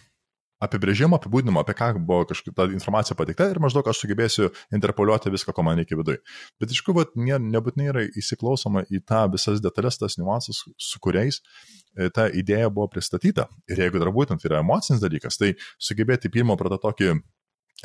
apibrėžimo, 0.63 1.17
apibūdinimo, 1.19 1.61
apie 1.63 1.75
ką 1.77 1.89
buvo 1.97 2.25
kažkokia 2.29 2.67
informacija 2.75 3.15
pateikta 3.19 3.49
ir 3.51 3.61
maždaug 3.63 3.87
aš 3.87 4.01
sugebėsiu 4.03 4.49
interpoliuoti 4.75 5.31
viską, 5.33 5.55
ko 5.55 5.63
man 5.65 5.79
reikia 5.79 5.97
viduje. 5.99 6.19
Bet 6.59 6.73
iš 6.73 6.83
tikrųjų, 6.83 7.07
ne, 7.23 7.39
nebūtinai 7.55 7.89
yra 7.93 8.05
įsiklausoma 8.19 8.83
į 8.91 9.01
tą 9.07 9.23
visas 9.33 9.63
detalės, 9.63 9.99
tas 10.01 10.19
niuansus, 10.19 10.65
su 10.75 11.01
kuriais 11.03 11.39
e, 11.39 12.09
ta 12.13 12.27
idėja 12.27 12.71
buvo 12.73 12.89
pristatyta. 12.91 13.47
Ir 13.71 13.85
jeigu 13.85 14.03
dar 14.03 14.11
būtent 14.15 14.43
yra 14.47 14.63
emocinis 14.63 15.03
dalykas, 15.03 15.39
tai 15.39 15.55
sugebėti 15.79 16.31
pirmo 16.33 16.59
pradėti 16.59 16.87
tokį 16.87 17.11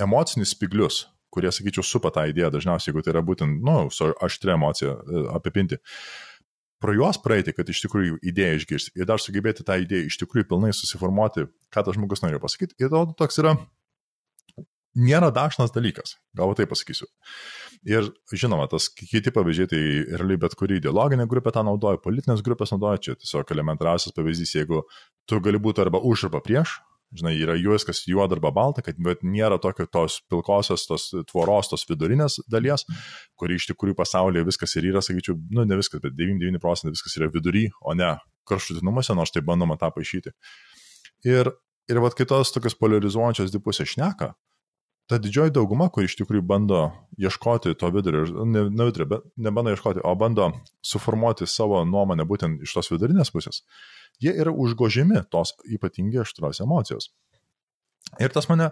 emocinį 0.05 0.51
spiglius, 0.51 1.05
kurie, 1.35 1.51
sakyčiau, 1.55 1.87
supa 1.87 2.13
tą 2.15 2.27
idėją 2.31 2.53
dažniausiai, 2.55 2.93
jeigu 2.93 3.03
tai 3.03 3.15
yra 3.15 3.23
būtent, 3.27 3.63
na, 3.63 3.85
nu, 3.87 3.95
su 3.95 4.11
aštria 4.23 4.59
emocija 4.59 4.99
e, 4.99 5.27
apipinti 5.35 5.79
pro 6.85 6.93
juos 6.93 7.17
praeiti, 7.25 7.55
kad 7.57 7.71
iš 7.73 7.81
tikrųjų 7.87 8.19
idėją 8.29 8.59
išgirsti 8.59 9.01
ir 9.01 9.09
dar 9.09 9.23
sugebėti 9.23 9.65
tą 9.65 9.79
idėją 9.81 10.11
iš 10.11 10.21
tikrųjų 10.21 10.51
pilnai 10.51 10.75
susiformuoti, 10.77 11.47
ką 11.73 11.87
tas 11.87 11.97
žmogus 11.97 12.21
norėjo 12.21 12.43
pasakyti. 12.43 12.77
Ir 12.83 12.93
to 12.93 13.07
toks 13.17 13.41
yra, 13.41 13.55
nėra 14.95 15.31
dažnas 15.35 15.73
dalykas, 15.75 16.19
galbūt 16.37 16.61
tai 16.61 16.69
pasakysiu. 16.69 17.09
Ir 17.89 18.11
žinoma, 18.33 18.67
tas 18.71 18.91
kiti 18.93 19.33
pavyzdžiai, 19.35 19.71
tai 19.71 19.83
realiai 20.13 20.41
bet 20.45 20.57
kuri 20.61 20.79
ideologinė 20.81 21.27
grupė 21.31 21.55
tą 21.57 21.65
naudoja, 21.67 22.01
politinės 22.05 22.45
grupės 22.45 22.73
naudoja, 22.73 23.01
čia 23.01 23.17
tiesiog 23.17 23.57
elementariausias 23.57 24.15
pavyzdys, 24.17 24.55
jeigu 24.57 24.85
tu 25.29 25.41
gali 25.45 25.61
būti 25.61 25.85
arba 25.85 26.01
už 26.05 26.29
arba 26.29 26.45
prieš, 26.45 26.79
žinai, 27.15 27.35
yra 27.39 27.57
viskas 27.57 28.03
juoda 28.09 28.37
arba 28.37 28.51
balta, 28.55 28.83
kad 28.85 28.99
nėra 28.99 29.59
tokio 29.63 29.87
tos 29.91 30.21
pilkosios, 30.31 30.87
tos 30.91 31.09
tvoros, 31.31 31.71
tos 31.71 31.87
vidurinės 31.89 32.41
dalies, 32.51 32.87
kuri 33.39 33.59
iš 33.59 33.69
tikrųjų 33.71 33.97
pasaulyje 33.99 34.47
viskas 34.49 34.77
ir 34.79 34.91
yra, 34.91 35.03
sakyčiau, 35.05 35.39
nu 35.55 35.67
ne 35.69 35.79
viskas, 35.81 36.03
bet 36.05 36.17
99 36.19 36.63
procentai 36.63 36.95
viskas 36.95 37.19
yra 37.21 37.31
vidury, 37.33 37.69
o 37.83 37.95
ne 37.99 38.15
kraštutinuose, 38.49 39.17
nors 39.17 39.33
tai 39.35 39.45
bandoma 39.47 39.79
tą 39.81 39.91
paaišyti. 39.95 40.35
Ir, 41.31 41.53
ir 41.91 42.03
vad 42.05 42.17
kitos 42.19 42.53
tokios 42.53 42.77
polarizuojančios 42.81 43.55
dipusės 43.55 43.95
šneka, 43.95 44.35
ta 45.09 45.19
didžioji 45.21 45.53
dauguma, 45.53 45.91
kur 45.93 46.07
iš 46.07 46.17
tikrųjų 46.17 46.45
bando 46.49 46.81
ieškoti 47.21 47.75
to 47.81 47.91
vidurio, 47.93 48.25
ne, 48.49 48.67
ne 48.73 48.87
vidurio, 48.89 49.09
bet 49.11 49.27
nebando 49.37 49.75
ieškoti, 49.75 50.01
o 50.05 50.15
bando 50.17 50.51
suformuoti 50.85 51.49
savo 51.51 51.83
nuomonę 51.89 52.25
būtent 52.29 52.65
iš 52.65 52.73
tos 52.77 52.89
vidurinės 52.93 53.33
pusės, 53.35 53.63
jie 54.23 54.35
yra 54.35 54.53
užgožiami 54.53 55.25
tos 55.33 55.55
ypatingai 55.67 56.23
aštros 56.25 56.63
emocijos. 56.65 57.11
Ir 58.21 58.35
tas 58.35 58.49
mane 58.51 58.71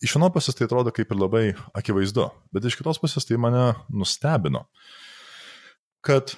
iš 0.00 0.14
vienos 0.16 0.32
pusės 0.34 0.56
tai 0.56 0.66
atrodo 0.68 0.92
kaip 0.94 1.10
ir 1.12 1.20
labai 1.20 1.44
akivaizdu, 1.76 2.28
bet 2.54 2.64
iš 2.64 2.78
kitos 2.78 3.00
pusės 3.02 3.26
tai 3.28 3.36
mane 3.40 3.72
nustebino, 3.92 4.64
kad 6.04 6.34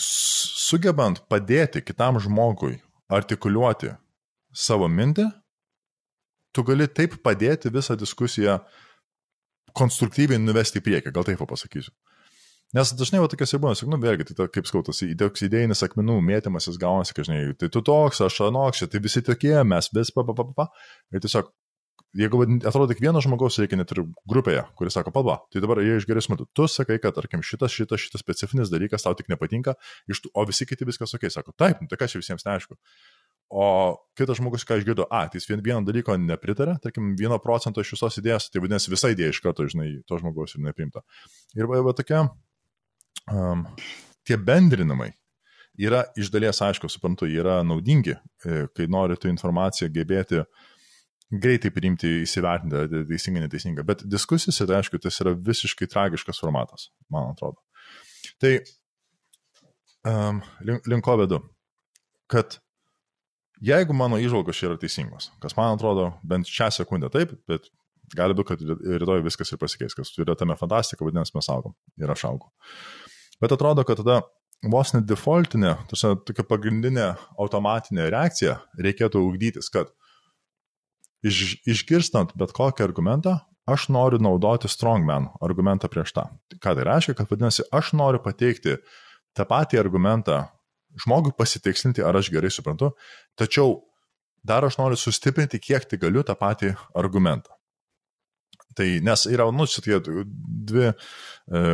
sugebant 0.00 1.22
padėti 1.30 1.82
kitam 1.84 2.18
žmogui 2.22 2.78
artikuliuoti 3.10 3.92
savo 4.54 4.88
mintį, 4.90 5.28
tu 6.54 6.64
gali 6.66 6.88
taip 6.88 7.20
padėti 7.22 7.70
visą 7.72 7.96
diskusiją 7.98 8.58
konstruktyviai 9.76 10.40
nuvesti 10.42 10.80
į 10.80 10.86
priekį, 10.86 11.12
gal 11.14 11.26
taip 11.26 11.42
pasakysiu. 11.46 11.92
Nes 12.76 12.92
dažnai 12.94 13.18
va 13.18 13.26
tokios 13.30 13.50
ir 13.50 13.58
būna, 13.62 13.74
nu 13.90 13.98
vėlgi, 13.98 14.28
tai 14.28 14.36
ta, 14.38 14.44
kaip 14.46 14.68
skautas, 14.70 15.00
toks 15.18 15.42
idėjinis 15.42 15.82
akmenų 15.82 16.20
mėtymasis 16.22 16.78
gaunasi, 16.78 17.16
kad 17.16 17.26
žinai, 17.26 17.40
tai 17.58 17.66
tu 17.72 17.82
toks, 17.82 18.20
aš 18.22 18.44
anoks, 18.46 18.84
tai 18.92 19.00
visi 19.02 19.24
tokie, 19.26 19.56
mes 19.66 19.90
vis 19.96 20.12
pa, 20.14 20.22
pa, 20.28 20.36
pa, 20.38 20.46
pa. 20.54 20.66
Ir 21.10 21.24
tiesiog, 21.24 21.50
jeigu 22.20 22.42
atrodo 22.66 22.90
tik 22.92 23.02
vieno 23.02 23.22
žmogaus 23.22 23.58
reikia 23.58 23.78
net 23.78 23.90
ir 23.94 24.04
grupėje, 24.30 24.64
kuris 24.78 24.94
sako, 24.94 25.12
palba, 25.14 25.40
tai 25.50 25.62
dabar 25.62 25.82
jie 25.82 25.96
išgeris 25.98 26.30
metu, 26.30 26.46
tu 26.54 26.66
sakai, 26.70 26.98
kad, 27.02 27.14
tarkim, 27.18 27.42
šitas, 27.46 27.74
šitas, 27.74 28.02
šitas 28.06 28.22
specifinis 28.22 28.70
dalykas 28.70 29.06
tau 29.06 29.18
tik 29.18 29.30
nepatinka, 29.30 29.74
tų, 30.10 30.30
o 30.30 30.46
visi 30.46 30.66
kiti 30.66 30.86
viskas 30.86 31.14
ok, 31.18 31.26
sako, 31.30 31.54
taip, 31.58 31.82
nu, 31.82 31.90
tai 31.90 31.98
kas 32.00 32.14
čia 32.14 32.22
visiems 32.22 32.46
neaišku. 32.46 32.78
O 33.50 33.64
kitas 34.14 34.38
žmogus, 34.38 34.62
ką 34.62 34.78
išgirdo, 34.78 35.08
a, 35.10 35.24
tai 35.26 35.40
jis 35.40 35.48
vien, 35.50 35.62
vieno 35.62 35.82
dalyko 35.82 36.14
nepritarė, 36.22 36.76
tarkim, 36.82 37.16
vieno 37.18 37.34
procento 37.42 37.82
iš 37.82 37.96
visos 37.96 38.20
idėjos, 38.22 38.46
tai 38.54 38.62
vadinasi, 38.62 38.92
visa 38.92 39.10
idėja 39.10 39.34
iš 39.34 39.42
karto, 39.42 39.66
žinai, 39.66 39.88
to 40.06 40.20
žmogaus 40.22 40.54
ir 40.54 40.62
neprimta. 40.62 41.02
Ir 41.58 41.66
va, 41.66 41.80
va 41.82 41.94
tokia, 41.98 42.28
um, 43.34 43.64
tie 44.26 44.38
bendrinimai 44.38 45.10
yra 45.80 46.04
iš 46.18 46.30
dalies, 46.32 46.60
aišku, 46.64 46.90
suprantu, 46.92 47.28
yra 47.30 47.60
naudingi, 47.64 48.16
e, 48.44 48.66
kai 48.76 48.86
nori 48.90 49.16
tu 49.20 49.30
informaciją 49.30 49.88
gebėti 49.94 50.42
greitai 51.30 51.70
priimti, 51.70 52.10
įsivertinti, 52.24 53.04
teisingai, 53.08 53.44
neteisingai. 53.44 53.84
Bet 53.86 54.02
diskusijose, 54.10 54.66
tai 54.66 54.80
aišku, 54.80 54.98
tas 55.02 55.20
yra 55.22 55.32
visiškai 55.50 55.88
tragiškas 55.90 56.42
formatas, 56.42 56.88
man 57.12 57.30
atrodo. 57.30 57.62
Tai 58.42 58.56
um, 60.10 60.40
link, 60.66 60.88
linko 60.90 61.16
vedu, 61.22 61.38
kad 62.30 62.58
jeigu 63.62 63.94
mano 63.96 64.18
įžvalgos 64.20 64.58
čia 64.58 64.72
yra 64.72 64.80
teisingos, 64.80 65.30
kas 65.42 65.54
man 65.58 65.76
atrodo 65.76 66.10
bent 66.26 66.50
šią 66.50 66.72
sekundę 66.80 67.12
taip, 67.14 67.36
bet 67.50 67.70
gali 68.16 68.34
būti, 68.34 68.50
kad 68.50 68.98
rytoj 69.00 69.22
viskas 69.22 69.54
ir 69.54 69.60
pasikeis, 69.62 69.94
kas 69.94 70.10
yra 70.18 70.34
tame 70.38 70.58
fantastika, 70.58 71.06
vadinasi, 71.06 71.36
mes 71.38 71.50
augom 71.54 71.76
ir 72.00 72.10
aš 72.10 72.26
augau. 72.32 72.50
Bet 73.40 73.54
atrodo, 73.54 73.84
kad 73.88 74.00
tada 74.02 74.20
vos 74.68 74.92
net 74.92 75.06
defaultinė, 75.08 75.76
tokia 75.88 76.44
pagrindinė 76.44 77.06
automatinė 77.40 78.10
reakcija 78.12 78.58
reikėtų 78.76 79.22
ugdytis, 79.24 79.70
kad 79.72 79.88
iš, 81.24 81.60
išgirstant 81.68 82.34
bet 82.36 82.52
kokį 82.56 82.84
argumentą, 82.84 83.38
aš 83.70 83.88
noriu 83.92 84.20
naudoti 84.20 84.68
strongman 84.68 85.30
argumentą 85.44 85.88
prieš 85.92 86.14
tą. 86.16 86.26
Ką 86.60 86.74
tai 86.76 86.86
reiškia, 86.88 87.16
kad 87.16 87.30
vadinasi, 87.30 87.66
aš 87.72 87.94
noriu 87.96 88.20
pateikti 88.24 88.76
tą 89.36 89.46
patį 89.48 89.80
argumentą 89.80 90.42
žmogui 91.00 91.32
pasitikslinti, 91.38 92.02
ar 92.02 92.18
aš 92.18 92.32
gerai 92.34 92.50
suprantu, 92.52 92.92
tačiau 93.38 93.78
dar 94.44 94.66
aš 94.66 94.80
noriu 94.80 94.98
sustiprinti, 94.98 95.60
kiek 95.62 95.86
tai 95.86 96.00
galiu 96.02 96.24
tą 96.26 96.34
patį 96.36 96.74
argumentą. 96.98 97.54
Tai 98.80 98.88
nes 99.04 99.26
yra, 99.28 99.44
nu, 99.52 99.66
šitie 99.68 99.98
dvi 100.00 100.86
e, 100.88 101.64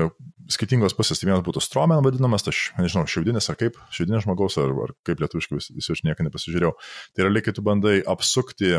skirtingos 0.50 0.96
pusės. 0.98 1.20
Tai 1.20 1.30
vienas 1.30 1.44
būtų 1.46 1.62
stromen 1.62 2.02
vadinamas, 2.02 2.42
tai 2.42 2.54
aš 2.54 2.62
nežinau, 2.80 3.04
šiaudinis 3.10 3.46
ar 3.52 3.58
kaip, 3.60 3.78
šiaudinis 3.94 4.26
žmogaus, 4.26 4.58
ar, 4.62 4.72
ar 4.86 4.94
kaip 5.06 5.22
lietuviškai 5.22 5.60
vis, 5.60 5.90
aš 5.94 6.02
nieką 6.06 6.26
nepasižiūrėjau. 6.26 6.72
Tai 7.14 7.26
realiai, 7.28 7.44
kai 7.46 7.54
tu 7.54 7.64
bandai 7.66 8.00
apsukti, 8.10 8.72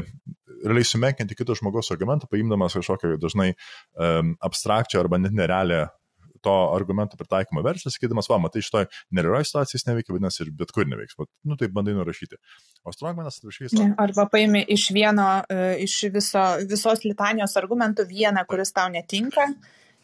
realiai 0.66 0.88
sumenkinti 0.88 1.38
kito 1.40 1.56
žmogaus 1.56 1.94
argumentą, 1.96 2.28
paimdamas 2.32 2.76
kažkokią 2.80 3.16
dažnai 3.22 3.54
um, 3.54 4.36
abstrakčią 4.44 5.00
arba 5.04 5.22
net 5.22 5.36
nerealią 5.38 5.86
to 6.44 6.56
argumento 6.76 7.20
pritaikymo 7.20 7.64
verslą, 7.66 7.92
sakydamas, 7.94 8.30
va, 8.32 8.40
matai, 8.44 8.64
šitoj 8.66 8.88
nerealioje 9.18 9.52
situacijos 9.52 9.88
neveikia, 9.90 10.16
vadinasi, 10.16 10.44
ir 10.46 10.54
bet 10.60 10.74
kur 10.76 10.88
neveiks. 10.90 11.18
Bet, 11.20 11.32
nu, 11.48 11.58
tai 11.60 11.70
bandai 11.74 11.96
nurašyti. 11.98 12.40
O 12.88 12.94
Strongmanas 12.96 13.40
atvirkščiai 13.40 13.74
sako. 13.74 13.90
Arba 14.04 14.28
paimi 14.32 14.64
iš 14.78 14.90
vieno, 14.96 15.28
e, 15.50 15.74
iš 15.86 16.00
viso, 16.14 16.46
visos 16.70 17.04
litanijos 17.08 17.58
argumentų 17.60 18.08
vieną, 18.10 18.46
kuris 18.50 18.74
tau 18.76 18.90
netinka. 18.94 19.50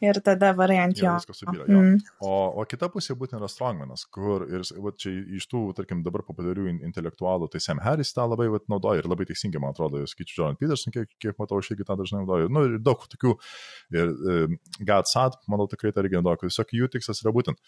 Ir 0.03 0.19
tada 0.25 0.49
variant 0.57 0.97
jo. 0.97 1.13
Viskas 1.15 1.39
subyra, 1.39 1.63
jo. 1.69 1.79
Mm. 1.79 1.99
O, 2.25 2.31
o 2.59 2.65
kita 2.67 2.89
pusė 2.91 3.15
būtent 3.19 3.39
yra 3.39 3.47
Strongmanas, 3.51 4.03
kur 4.11 4.43
ir 4.49 4.65
va, 4.83 4.91
čia 4.99 5.13
iš 5.37 5.47
tų, 5.51 5.61
tarkim, 5.77 6.01
dabar 6.03 6.25
populiarių 6.27 6.67
intelektualų, 6.73 7.47
tai 7.53 7.61
Sam 7.63 7.79
Harris 7.83 8.11
tą 8.15 8.25
labai 8.27 8.49
va, 8.51 8.59
naudoja 8.71 9.03
ir 9.03 9.07
labai 9.07 9.27
teisingai, 9.29 9.61
man 9.63 9.71
atrodo, 9.71 10.01
skaičiu 10.09 10.41
Jordan 10.41 10.59
Peterson, 10.59 10.95
kiek, 10.95 11.11
kiek 11.23 11.39
matau, 11.39 11.61
aš 11.63 11.71
irgi 11.71 11.87
tą 11.87 11.95
dažnai 12.01 12.23
naudoju. 12.23 12.51
Nu, 12.51 12.65
ir 12.67 12.83
daug 12.83 13.05
tokių, 13.13 13.35
ir 13.95 14.11
um, 14.11 14.57
Gad 14.89 15.11
Sad, 15.11 15.39
manau, 15.51 15.69
tikrai 15.71 15.93
tą 15.95 16.03
irgi 16.03 16.19
naudoju, 16.19 16.49
tiesiog 16.49 16.75
jų 16.81 16.89
tikslas 16.97 17.23
yra 17.23 17.33
būtent 17.35 17.63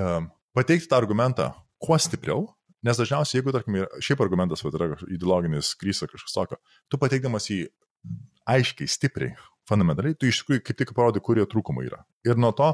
um, 0.00 0.30
pateikti 0.56 0.88
tą 0.88 1.00
argumentą 1.02 1.50
kuo 1.82 1.98
stipriau, 2.00 2.46
nes 2.86 2.96
dažniausiai, 2.96 3.42
jeigu, 3.42 3.52
tarkim, 3.52 3.82
šiaip 4.00 4.24
argumentas 4.24 4.64
va, 4.64 4.72
yra 4.78 4.94
ideologinis 5.04 5.74
krysas 5.76 6.08
kažkas 6.12 6.32
tokio, 6.32 6.60
tu 6.88 7.00
pateikdamas 7.02 7.50
jį 7.52 7.66
aiškiai, 8.48 8.88
stipriai, 8.88 9.34
fundamentaliai, 9.68 10.16
tu 10.18 10.28
iš 10.30 10.42
tikrųjų 10.42 10.64
kaip 10.66 10.80
tik 10.80 10.94
parodai, 10.96 11.22
kurie 11.24 11.46
trūkumai 11.48 11.86
yra. 11.88 12.02
Ir 12.26 12.38
nuo 12.40 12.52
to, 12.56 12.72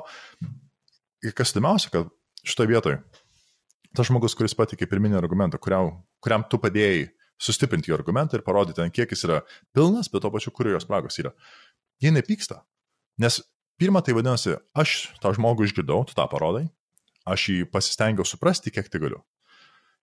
kas 1.36 1.54
įdomiausia, 1.54 1.92
kad 1.94 2.12
šitoje 2.42 2.72
vietoje 2.72 3.02
tas 3.96 4.08
žmogus, 4.08 4.36
kuris 4.36 4.54
patikė 4.56 4.88
pirminį 4.88 5.18
argumentą, 5.18 5.60
kuriam, 5.60 5.98
kuriam 6.24 6.44
tu 6.48 6.56
padėjai 6.60 7.10
sustiprinti 7.42 7.90
jo 7.90 7.98
argumentą 7.98 8.38
ir 8.38 8.44
parodyti, 8.46 8.80
ant 8.84 8.94
kiek 8.94 9.10
jis 9.12 9.26
yra 9.26 9.40
pilnas, 9.76 10.08
bet 10.12 10.24
to 10.24 10.30
pačiu, 10.32 10.52
kur 10.54 10.70
jo 10.70 10.80
spragos 10.80 11.18
yra. 11.20 11.34
Jie 12.02 12.12
nepyksta. 12.14 12.62
Nes 13.20 13.40
pirmą 13.80 14.02
tai 14.04 14.14
vadinasi, 14.16 14.56
aš 14.78 15.12
tą 15.22 15.34
žmogų 15.36 15.66
išgirdau, 15.68 16.06
tu 16.08 16.16
tą 16.16 16.26
parodai, 16.30 16.68
aš 17.28 17.48
jį 17.50 17.68
pasistengiau 17.72 18.26
suprasti, 18.28 18.72
kiek 18.74 18.88
tai 18.90 19.02
galiu. 19.02 19.20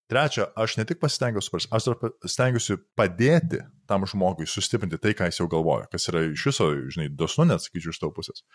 Trečia, 0.09 0.49
aš 0.57 0.77
ne 0.79 0.85
tik 0.89 1.01
pasistengiu 1.01 1.41
suprasti, 1.45 1.71
aš 1.73 1.89
dar 1.89 2.13
stengiuosi 2.29 2.79
padėti 2.97 3.63
tam 3.89 4.05
žmogui 4.09 4.47
sustiprinti 4.49 4.99
tai, 5.01 5.15
ką 5.17 5.27
jis 5.29 5.41
jau 5.41 5.49
galvoja, 5.51 5.89
kas 5.91 6.07
yra 6.11 6.23
iš 6.29 6.45
viso, 6.51 6.69
žinai, 6.93 7.09
dosnu, 7.09 7.47
net 7.49 7.65
sakyčiau, 7.65 7.95
iš 7.95 8.01
tavo 8.01 8.13
pusės. 8.15 8.45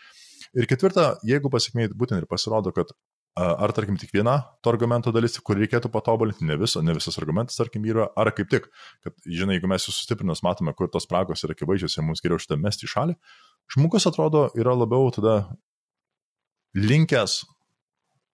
Ir 0.55 0.71
ketvirta, 0.71 1.17
jeigu 1.27 1.51
pasiekmėjai 1.53 1.93
būtent 1.99 2.23
ir 2.23 2.31
pasirodo, 2.31 2.73
kad 2.77 2.95
ar, 3.35 3.73
tarkim, 3.75 3.97
tik 3.99 4.13
viena 4.15 4.37
to 4.63 4.71
argumento 4.71 5.11
dalis, 5.15 5.35
kur 5.43 5.59
reikėtų 5.59 5.91
patobulinti, 5.93 6.47
ne, 6.47 6.57
viso, 6.61 6.83
ne 6.87 6.95
visas 6.95 7.19
argumentas, 7.19 7.59
tarkim, 7.59 7.83
yra, 7.91 8.07
ar 8.17 8.31
kaip 8.35 8.51
tik, 8.53 8.69
kad, 9.03 9.17
žinai, 9.27 9.59
jeigu 9.59 9.71
mes 9.71 9.87
sustiprinus 9.89 10.45
matome, 10.47 10.75
kur 10.79 10.91
tos 10.93 11.09
spragos 11.09 11.43
yra 11.47 11.57
akivaizdžios 11.57 11.99
ir 11.99 12.07
mums 12.07 12.23
geriau 12.23 12.39
šitą 12.43 12.59
mesti 12.63 12.87
į 12.87 12.93
šalį, 12.95 13.17
žmogus 13.75 14.07
atrodo 14.11 14.47
yra 14.59 14.77
labiau 14.79 15.11
tada 15.15 15.41
linkęs 16.79 17.41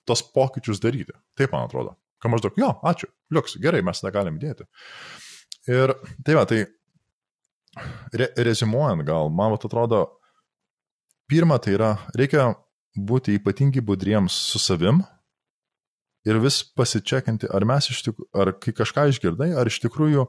tos 0.09 0.25
pokyčius 0.35 0.83
daryti. 0.85 1.17
Taip 1.39 1.55
man 1.55 1.69
atrodo. 1.69 1.97
Ką 2.21 2.33
maždaug, 2.35 2.57
jo, 2.61 2.69
ačiū, 2.85 3.09
liuks, 3.33 3.57
gerai, 3.63 3.81
mes 3.87 4.03
tą 4.03 4.13
galim 4.13 4.37
dėti. 4.41 4.67
Ir 5.71 5.95
tai 6.27 6.37
va, 6.37 6.45
tai 6.49 6.67
re, 8.13 8.29
rezimuojant 8.37 9.05
gal, 9.07 9.31
man 9.31 9.55
atrodo, 9.55 10.07
pirma 11.31 11.59
tai 11.63 11.77
yra, 11.77 11.91
reikia 12.17 12.51
būti 12.97 13.37
ypatingai 13.39 13.83
budriems 13.87 14.35
su 14.51 14.59
savim 14.59 15.03
ir 16.27 16.41
vis 16.43 16.61
pasičekinti, 16.77 17.49
ar 17.55 17.65
mes 17.69 17.91
iš 17.93 18.03
tikrųjų, 18.09 18.31
ar 18.43 18.53
kai 18.61 18.75
kažką 18.77 19.07
išgirdai, 19.13 19.53
ar 19.57 19.71
iš 19.71 19.81
tikrųjų 19.85 20.27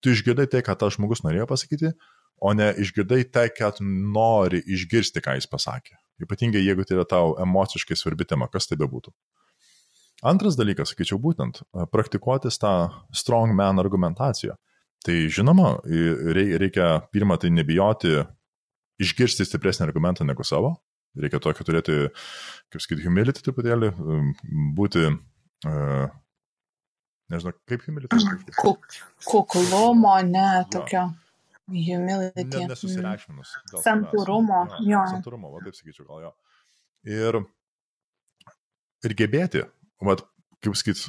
tu 0.00 0.14
išgirdai 0.14 0.48
tai, 0.50 0.64
ką 0.66 0.76
tas 0.80 0.96
žmogus 0.96 1.22
norėjo 1.26 1.46
pasakyti, 1.50 1.92
o 2.40 2.54
ne 2.56 2.70
išgirdai 2.80 3.22
tai, 3.32 3.48
ką 3.52 3.68
tu 3.76 3.84
nori 3.86 4.62
išgirsti, 4.64 5.22
ką 5.22 5.36
jis 5.38 5.48
pasakė. 5.50 5.98
Ypatingai 6.24 6.62
jeigu 6.64 6.84
tai 6.84 6.96
yra 6.98 7.06
tau 7.08 7.36
emociškai 7.40 7.96
svarbi 7.96 8.26
tema, 8.28 8.48
kas 8.52 8.68
tai 8.68 8.80
bebūtų. 8.80 9.12
Antras 10.26 10.56
dalykas, 10.56 10.92
sakyčiau, 10.92 11.16
būtent 11.20 11.62
praktikuotis 11.92 12.58
tą 12.60 12.90
strongman 13.16 13.80
argumentaciją. 13.80 14.56
Tai 15.06 15.16
žinoma, 15.32 15.78
reikia 16.60 16.92
pirmą 17.12 17.38
tai 17.40 17.48
nebijoti 17.56 18.18
išgirsti 19.00 19.46
stipresnį 19.48 19.86
argumentą 19.86 20.26
negu 20.28 20.44
savo. 20.44 20.74
Reikia 21.18 21.40
tokio 21.42 21.64
turėti, 21.66 21.94
kaip 22.70 22.82
sakyti, 22.84 23.02
humility 23.06 23.42
truputėlį, 23.42 23.88
būti, 24.76 25.06
uh, 25.66 26.12
nežinau, 27.32 27.54
kaip 27.66 27.86
humility. 27.88 28.20
Kuk, 28.60 28.86
kuklumo, 29.26 30.12
ne, 30.28 30.46
tokio. 30.70 31.08
Humility. 31.70 32.44
Ne, 32.44 32.68
nesusireikšminus. 32.70 33.56
Santūrumo, 33.82 34.62
jo. 34.86 35.02
Santūrumo, 35.14 35.50
va 35.54 35.64
taip 35.64 35.78
sakyčiau, 35.78 36.06
gal 36.12 36.28
jo. 36.28 36.30
Ir, 37.10 37.40
ir 39.06 39.16
gebėti 39.18 39.64
vat, 40.06 40.22
kaip 40.62 40.78
sakyt, 40.78 41.08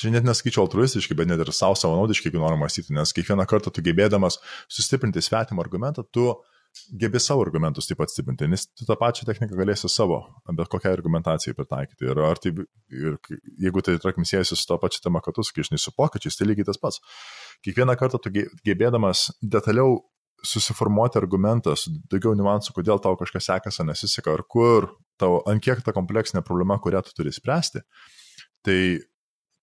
čia 0.00 0.12
net 0.14 0.26
nesakyčiau 0.26 0.64
altruistiškai, 0.66 1.16
bet 1.18 1.30
net 1.30 1.42
ir 1.42 1.52
savo 1.54 1.76
savanaudiškai, 1.78 2.30
jeigu 2.30 2.42
nori 2.42 2.58
mąstyti, 2.60 2.94
nes 2.96 3.14
kiekvieną 3.16 3.46
kartą 3.50 3.72
tu 3.74 3.84
gebėdamas 3.86 4.40
sustiprinti 4.68 5.22
svetimą 5.24 5.62
argumentą, 5.64 6.04
tu 6.10 6.32
gebi 6.94 7.20
savo 7.20 7.42
argumentus 7.42 7.88
taip 7.88 7.98
pat 7.98 8.12
stiprinti, 8.12 8.46
nes 8.50 8.66
tu 8.68 8.86
tą 8.86 8.96
pačią 8.98 9.26
techniką 9.28 9.58
galėsi 9.58 9.90
savo, 9.90 10.20
bet 10.56 10.70
kokiai 10.70 10.94
argumentacijai 10.94 11.56
pritaikyti. 11.58 12.06
Ir, 12.06 12.20
tai, 12.42 12.52
ir 12.94 13.16
jeigu 13.64 13.82
tai, 13.86 13.96
tarkim, 14.02 14.26
siejasi 14.28 14.58
su 14.58 14.68
to 14.68 14.78
pačiu 14.82 15.02
tema, 15.04 15.22
kad 15.24 15.34
tu 15.36 15.44
sakyšni 15.46 15.80
su 15.80 15.92
pokyčiais, 15.96 16.38
tai 16.38 16.46
lygiai 16.50 16.68
tas 16.70 16.78
pats. 16.80 17.02
Kiekvieną 17.66 17.96
kartą 18.00 18.22
tu 18.22 18.32
gebėdamas 18.66 19.28
detaliau 19.42 19.98
susiformuoti 20.46 21.18
argumentą 21.20 21.74
su 21.76 21.92
daugiau 22.10 22.32
niuansų, 22.38 22.74
kodėl 22.78 23.02
tau 23.02 23.18
kažkas 23.20 23.50
sekasi, 23.50 23.84
nesiseka, 23.84 24.32
ar 24.38 24.46
kur 24.48 24.88
tau, 25.20 25.42
ant 25.50 25.62
kiek 25.64 25.82
ta 25.84 25.92
kompleksinė 25.96 26.44
problema, 26.46 26.78
kurią 26.80 27.02
tu 27.04 27.18
turi 27.18 27.34
spręsti, 27.34 27.82
tai 28.64 28.80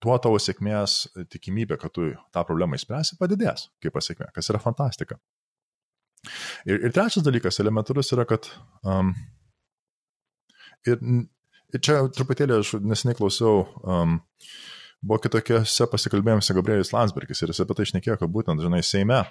tuo 0.04 0.18
tavo 0.22 0.38
sėkmės 0.41 1.00
tikimybė, 1.34 1.80
kad 1.82 1.93
tu 1.95 2.12
tą 2.34 2.43
problemą 2.48 2.78
įspręsi, 2.78 3.18
padidės 3.20 3.70
kaip 3.84 3.95
pasiekmė, 3.98 4.30
kas 4.36 4.52
yra 4.54 4.62
fantastika. 4.62 5.18
Ir, 6.68 6.80
ir 6.82 6.93
trečias 6.93 7.26
dalykas, 7.26 7.60
elementarus 7.64 8.12
yra, 8.16 8.26
kad 8.30 8.50
um, 8.86 9.14
ir, 10.88 11.02
ir 11.74 11.84
čia 11.84 12.02
truputėlį 12.14 12.60
aš 12.60 12.74
nesiniai 12.84 13.18
klausiau, 13.18 13.66
um, 13.84 14.18
buvo 15.02 15.22
kitokiose 15.24 15.88
pasikalbėjimuose 15.91 16.56
Gabrielis 16.58 16.93
Landsbergis 16.95 17.43
ir 17.43 17.54
jis 17.54 17.64
apie 17.64 17.78
tai 17.78 17.88
išnekėjo, 17.88 18.18
kad 18.22 18.34
būtent, 18.34 18.64
žinai, 18.64 18.82
Seime, 18.86 19.22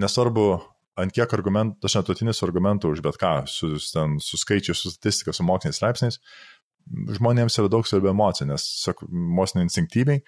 nesvarbu, 0.00 0.46
ant 1.02 1.14
kiek 1.14 1.32
argumentų, 1.34 1.80
tas 1.82 1.96
netutinis 1.98 2.42
argumentų 2.44 2.92
už 2.94 3.02
bet 3.04 3.18
ką, 3.20 3.34
su, 3.50 3.74
ten, 3.92 4.18
su 4.22 4.40
skaičiais, 4.40 4.78
su 4.78 4.92
statistika, 4.92 5.34
su 5.34 5.44
moksliniais 5.46 5.80
straipsniais, 5.80 6.20
žmonėms 7.16 7.58
yra 7.60 7.70
daug 7.72 7.86
svarbiau 7.88 8.12
emocija, 8.12 8.46
nes, 8.48 8.66
mokslinio 9.10 9.66
instinktyviai, 9.66 10.22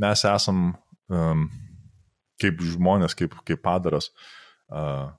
mes 0.00 0.24
esam 0.28 0.70
um, 1.10 1.46
kaip 2.40 2.60
žmonės, 2.64 3.16
kaip, 3.18 3.36
kaip 3.46 3.62
padaras, 3.64 4.10
uh, 4.72 5.10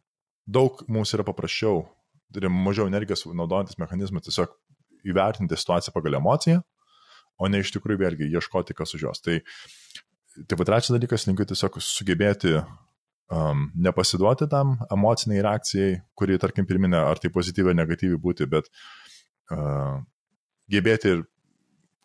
daug 0.50 0.82
mums 0.92 1.14
yra 1.16 1.26
paprasčiau, 1.28 1.86
turim 2.34 2.56
mažiau 2.66 2.88
energijos 2.90 3.26
naudojantis 3.28 3.80
mechanizmą 3.82 4.22
tiesiog 4.24 4.54
įvertinti 5.08 5.58
situaciją 5.58 5.94
pagal 5.96 6.20
emociją, 6.20 6.62
o 7.42 7.50
ne 7.50 7.62
iš 7.62 7.74
tikrųjų 7.76 8.04
vėlgi 8.04 8.30
ieškoti 8.32 8.78
kas 8.78 8.96
už 8.96 9.08
jos. 9.08 9.24
Tai, 9.26 9.40
tai 10.46 10.60
va 10.60 10.68
trečias 10.68 10.94
dalykas, 10.94 11.26
linkiu 11.28 11.48
tiesiog 11.50 11.80
sugebėti 11.84 12.56
um, 12.58 13.68
nepasiduoti 13.88 14.48
tam 14.52 14.78
emociniai 14.94 15.44
reakcijai, 15.46 16.00
kuri, 16.18 16.38
tarkim, 16.42 16.68
pirminė, 16.70 17.02
ar 17.12 17.22
tai 17.22 17.34
pozityviai, 17.34 17.78
negatyviai 17.82 18.22
būti, 18.22 18.48
bet 18.52 18.70
uh, 19.56 20.02
gebėti 20.72 21.16
ir 21.16 21.26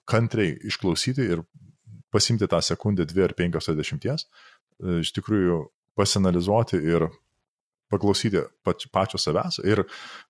kantriai 0.06 0.56
išklausyti 0.68 1.24
ir 1.34 1.42
pasimti 2.14 2.46
tą 2.50 2.60
sekundę, 2.62 3.06
dvi 3.08 3.24
ar 3.26 3.34
penkios 3.38 3.68
ar 3.70 3.78
dešimties, 3.78 4.26
uh, 4.26 4.56
iš 4.84 5.12
tikrųjų 5.16 5.60
pasinalizuoti 5.96 6.80
ir 6.80 7.08
paklausyti 7.92 8.42
pač, 8.66 8.88
pačio 8.92 9.20
savęs 9.20 9.60
ir 9.64 9.84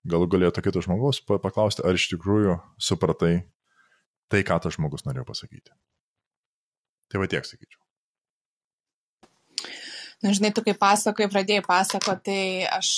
galų 0.07 0.29
galėtų 0.33 0.63
kito 0.65 0.83
žmogaus 0.85 1.23
paklausti, 1.25 1.83
ar 1.83 1.97
iš 1.97 2.09
tikrųjų 2.13 2.59
supratai 2.77 3.33
tai, 4.31 4.43
ką 4.45 4.59
tas 4.63 4.77
žmogus 4.77 5.05
norėjo 5.07 5.25
pasakyti. 5.27 5.73
Tai 7.11 7.23
va 7.23 7.29
tiek 7.31 7.45
sakyčiau. 7.47 7.81
Na, 10.23 10.33
žinai, 10.33 10.49
tu 10.53 10.63
kaip 10.65 10.79
pasakoji, 10.81 11.29
pradėjai 11.29 11.63
pasakoti, 11.65 12.23
tai 12.25 12.41
aš 12.73 12.89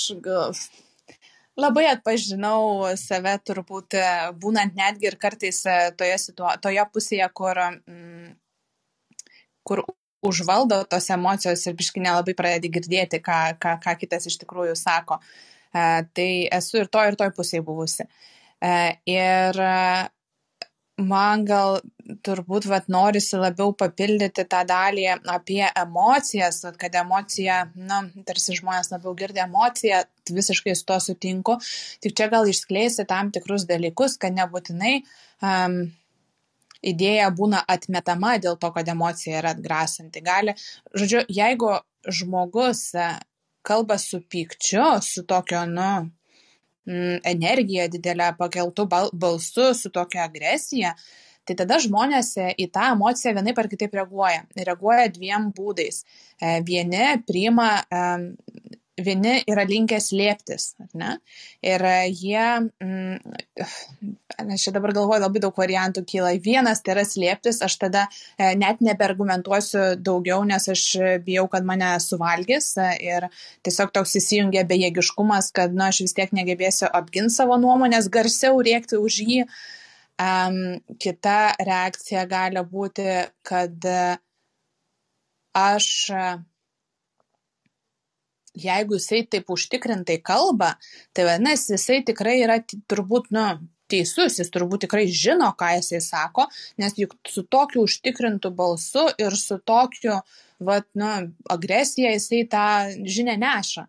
labai 1.60 1.86
atpažinau 1.92 2.90
save 3.00 3.36
turbūt 3.46 3.98
būnant 4.42 4.76
netgi 4.78 5.10
ir 5.12 5.18
kartais 5.22 5.62
toje, 6.00 6.18
situa 6.22 6.56
toje 6.62 6.86
pusėje, 6.94 7.28
kur, 7.36 7.60
mm, 7.86 8.34
kur 9.68 9.84
užvaldo 10.26 10.82
tos 10.92 11.10
emocijos 11.16 11.66
ir 11.68 11.78
biški 11.80 12.04
nelabai 12.04 12.36
pradedi 12.36 12.72
girdėti, 12.76 13.22
ką, 13.24 13.40
ką, 13.62 13.78
ką 13.84 13.96
kitas 14.02 14.28
iš 14.28 14.40
tikrųjų 14.42 14.76
sako. 14.80 15.20
Tai 15.72 16.30
esu 16.58 16.82
ir 16.82 16.90
to, 16.92 17.04
ir 17.06 17.16
toj 17.20 17.32
pusėje 17.38 17.64
buvusi. 17.66 18.08
Ir 19.08 19.62
man 21.00 21.46
gal 21.48 21.80
turbūt 22.26 22.66
vat, 22.70 22.88
norisi 22.92 23.38
labiau 23.40 23.74
papildyti 23.78 24.46
tą 24.50 24.64
dalį 24.68 25.06
apie 25.30 25.64
emocijas, 25.68 26.64
vat, 26.66 26.78
kad 26.82 26.96
emocija, 27.02 27.62
na, 27.76 28.02
tarsi 28.28 28.58
žmonės 28.58 28.92
labiau 28.94 29.14
girdi 29.18 29.44
emociją, 29.44 30.04
visiškai 30.30 30.76
su 30.78 30.86
to 30.90 31.00
sutinku, 31.02 31.58
tik 32.04 32.18
čia 32.18 32.30
gal 32.32 32.50
išskleisti 32.50 33.08
tam 33.10 33.32
tikrus 33.34 33.66
dalykus, 33.70 34.18
kad 34.22 34.36
nebūtinai 34.36 35.00
um, 35.46 35.80
idėja 36.86 37.30
būna 37.36 37.64
atmetama 37.68 38.38
dėl 38.42 38.58
to, 38.60 38.72
kad 38.76 38.88
emocija 38.88 39.42
yra 39.42 39.54
atgrasanti. 39.56 40.24
Gali, 40.26 40.56
žodžiu, 40.96 41.24
jeigu 41.28 41.74
žmogus 42.08 42.94
e, 42.96 43.10
kalba 43.66 43.98
su 44.00 44.22
pykčiu, 44.22 45.02
su 45.04 45.26
tokio, 45.28 45.66
nu, 45.68 46.10
energija 46.90 47.88
didelė, 47.92 48.34
pakeltų 48.40 48.88
balsu, 48.90 49.72
su 49.78 49.92
tokia 49.94 50.26
agresija, 50.26 50.96
tai 51.46 51.56
tada 51.58 51.80
žmonės 51.82 52.34
e, 52.38 52.50
į 52.62 52.70
tą 52.74 52.92
emociją 52.96 53.34
vienaip 53.38 53.62
ar 53.62 53.70
kitaip 53.72 53.96
reaguoja. 53.98 54.44
Reaguoja 54.58 55.08
dviem 55.14 55.50
būdais. 55.56 56.04
E, 56.38 56.60
vieni 56.66 57.16
priima 57.28 57.72
vieni 59.06 59.40
yra 59.50 59.64
linkę 59.68 60.00
slėptis, 60.04 60.74
ar 60.84 60.90
ne? 60.98 61.12
Ir 61.66 61.84
jie, 62.10 62.46
mm, 62.84 63.66
aš 64.46 64.66
čia 64.66 64.74
dabar 64.76 64.94
galvoju, 64.96 65.22
labai 65.24 65.42
daug 65.44 65.58
variantų 65.60 66.04
kyla. 66.10 66.34
Vienas 66.44 66.84
tai 66.84 66.96
yra 66.96 67.06
slėptis, 67.08 67.62
aš 67.66 67.78
tada 67.82 68.06
e, 68.10 68.52
net 68.60 68.84
nebeargumentuosiu 68.86 69.96
daugiau, 70.00 70.44
nes 70.48 70.70
aš 70.74 70.86
bijau, 71.26 71.48
kad 71.52 71.68
mane 71.68 71.92
suvalgys 72.04 72.72
e, 72.80 72.92
ir 73.10 73.28
tiesiog 73.68 73.94
toks 73.96 74.18
įsijungia 74.22 74.66
bejėgiškumas, 74.70 75.52
kad, 75.56 75.76
na, 75.76 75.92
aš 75.94 76.04
vis 76.08 76.16
tiek 76.18 76.34
negebėsiu 76.36 76.90
apginti 76.92 77.36
savo 77.36 77.60
nuomonės, 77.62 78.12
garsiau 78.14 78.62
rėkti 78.66 79.00
už 79.00 79.22
jį. 79.26 79.44
Um, 80.20 80.82
kita 81.00 81.54
reakcija 81.64 82.26
gali 82.28 82.60
būti, 82.68 83.08
kad 83.48 83.86
aš 85.56 85.88
jeigu 88.64 89.00
jisai 89.00 89.24
taip 89.32 89.50
užtikrintai 89.56 90.20
kalba, 90.26 90.76
tai 91.14 91.28
vadinasi, 91.30 91.74
jisai 91.76 92.02
tikrai 92.08 92.40
yra 92.44 92.60
turbūt, 92.92 93.32
nu, 93.36 93.46
teisus, 93.90 94.38
jis 94.40 94.52
turbūt 94.54 94.86
tikrai 94.86 95.08
žino, 95.10 95.50
ką 95.58 95.74
jisai 95.80 96.02
sako, 96.04 96.48
nes 96.82 96.96
juk 97.00 97.16
su 97.28 97.44
tokiu 97.50 97.84
užtikrintu 97.88 98.54
balsu 98.56 99.08
ir 99.22 99.36
su 99.38 99.60
tokiu, 99.66 100.20
vat, 100.60 100.88
nu, 101.00 101.10
agresija 101.50 102.14
jisai 102.14 102.46
tą 102.52 102.66
žinę 103.08 103.38
neša. 103.42 103.88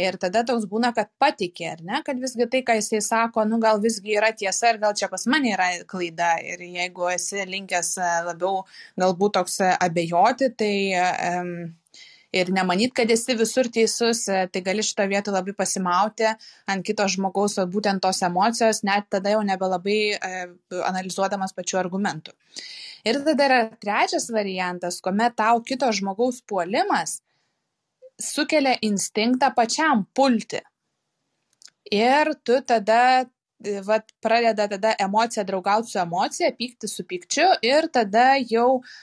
Ir 0.00 0.16
tada 0.22 0.44
toks 0.46 0.64
būna, 0.70 0.92
kad 0.96 1.10
patikė, 1.20 1.66
ar 1.74 1.80
ne, 1.84 1.98
kad 2.06 2.20
visgi 2.22 2.46
tai, 2.52 2.60
ką 2.64 2.76
jisai 2.78 3.00
sako, 3.04 3.44
nu 3.48 3.58
gal 3.60 3.80
visgi 3.82 4.14
yra 4.16 4.30
tiesa 4.36 4.70
ir 4.70 4.78
gal 4.80 4.94
čia 4.96 5.10
pas 5.12 5.26
mane 5.28 5.50
yra 5.52 5.66
klaida. 5.90 6.36
Ir 6.46 6.62
jeigu 6.62 7.10
esi 7.12 7.44
linkęs 7.48 7.90
e, 7.98 8.12
labiau 8.30 8.62
galbūt 9.00 9.34
toks 9.36 9.58
e, 9.66 9.72
abejoti, 9.88 10.52
tai 10.56 10.72
um, 11.40 11.52
ir 12.32 12.50
nemanyt, 12.54 12.92
kad 12.94 13.10
esi 13.10 13.34
visur 13.38 13.68
teisus, 13.72 14.24
e, 14.30 14.44
tai 14.52 14.62
gali 14.66 14.84
šitą 14.86 15.06
vietą 15.10 15.34
labai 15.34 15.54
pasimauti 15.56 16.28
ant 16.70 16.86
kito 16.86 17.06
žmogaus, 17.10 17.58
o 17.58 17.66
būtent 17.70 18.02
tos 18.04 18.22
emocijos, 18.26 18.84
net 18.86 19.08
tada 19.10 19.34
jau 19.34 19.42
nebelabai 19.46 19.98
e, 20.14 20.44
analizuodamas 20.86 21.54
pačių 21.56 21.80
argumentų. 21.82 22.36
Ir 23.08 23.20
tada 23.24 23.48
yra 23.48 23.60
trečias 23.80 24.28
variantas, 24.30 25.00
kuomet 25.02 25.36
tau 25.40 25.62
kito 25.66 25.90
žmogaus 25.96 26.42
puolimas 26.46 27.20
sukelia 28.20 28.76
instinktą 28.84 29.50
pačiam 29.56 30.04
pulti. 30.14 30.60
Ir 31.90 32.34
tu 32.44 32.60
tada 32.62 33.02
e, 33.64 33.80
vat, 33.82 34.12
pradeda 34.22 34.68
tada 34.70 34.94
emocija 35.00 35.42
draugauti 35.48 35.90
su 35.90 35.98
emocija, 35.98 36.52
pykti 36.54 36.88
su 36.88 37.06
pykčiu 37.08 37.48
ir 37.66 37.88
tada 37.90 38.34
jau 38.44 38.76
uh, 38.78 38.98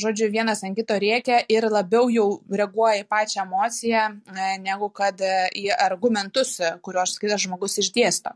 žodžiu, 0.00 0.28
vienas 0.32 0.62
ant 0.66 0.76
kito 0.76 0.96
rėkia 1.00 1.40
ir 1.50 1.66
labiau 1.70 2.08
jau 2.12 2.26
reaguoja 2.50 3.02
į 3.02 3.08
pačią 3.10 3.44
emociją, 3.44 4.06
e, 4.14 4.48
negu 4.64 4.90
kad 4.94 5.20
e, 5.20 5.34
į 5.64 5.68
argumentus, 5.74 6.56
kuriuos 6.84 7.18
kitas 7.22 7.44
žmogus 7.46 7.78
išdėsto. 7.82 8.34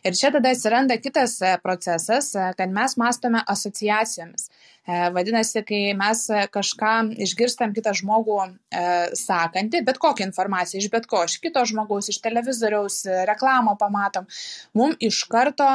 Ir 0.00 0.16
čia 0.16 0.30
tada 0.32 0.52
atsiranda 0.54 0.96
kitas 0.96 1.36
e, 1.44 1.54
procesas, 1.62 2.32
kad 2.56 2.72
mes 2.72 2.96
mastome 3.00 3.44
asociacijomis. 3.46 4.48
Vadinasi, 4.88 5.60
kai 5.62 5.80
mes 5.94 6.22
kažką 6.50 6.92
išgirstam 7.22 7.74
kitą 7.76 7.92
žmogų 7.94 8.38
e, 8.42 8.80
sakantį, 9.14 9.82
bet 9.86 10.00
kokią 10.02 10.24
informaciją 10.26 10.80
iš 10.80 10.88
bet 10.90 11.06
ko, 11.10 11.20
iš 11.28 11.36
kito 11.44 11.62
žmogaus, 11.68 12.08
iš 12.10 12.18
televizoriaus, 12.24 13.02
reklamo 13.28 13.76
pamatom, 13.78 14.26
mums 14.74 14.96
iš 15.04 15.20
karto 15.30 15.68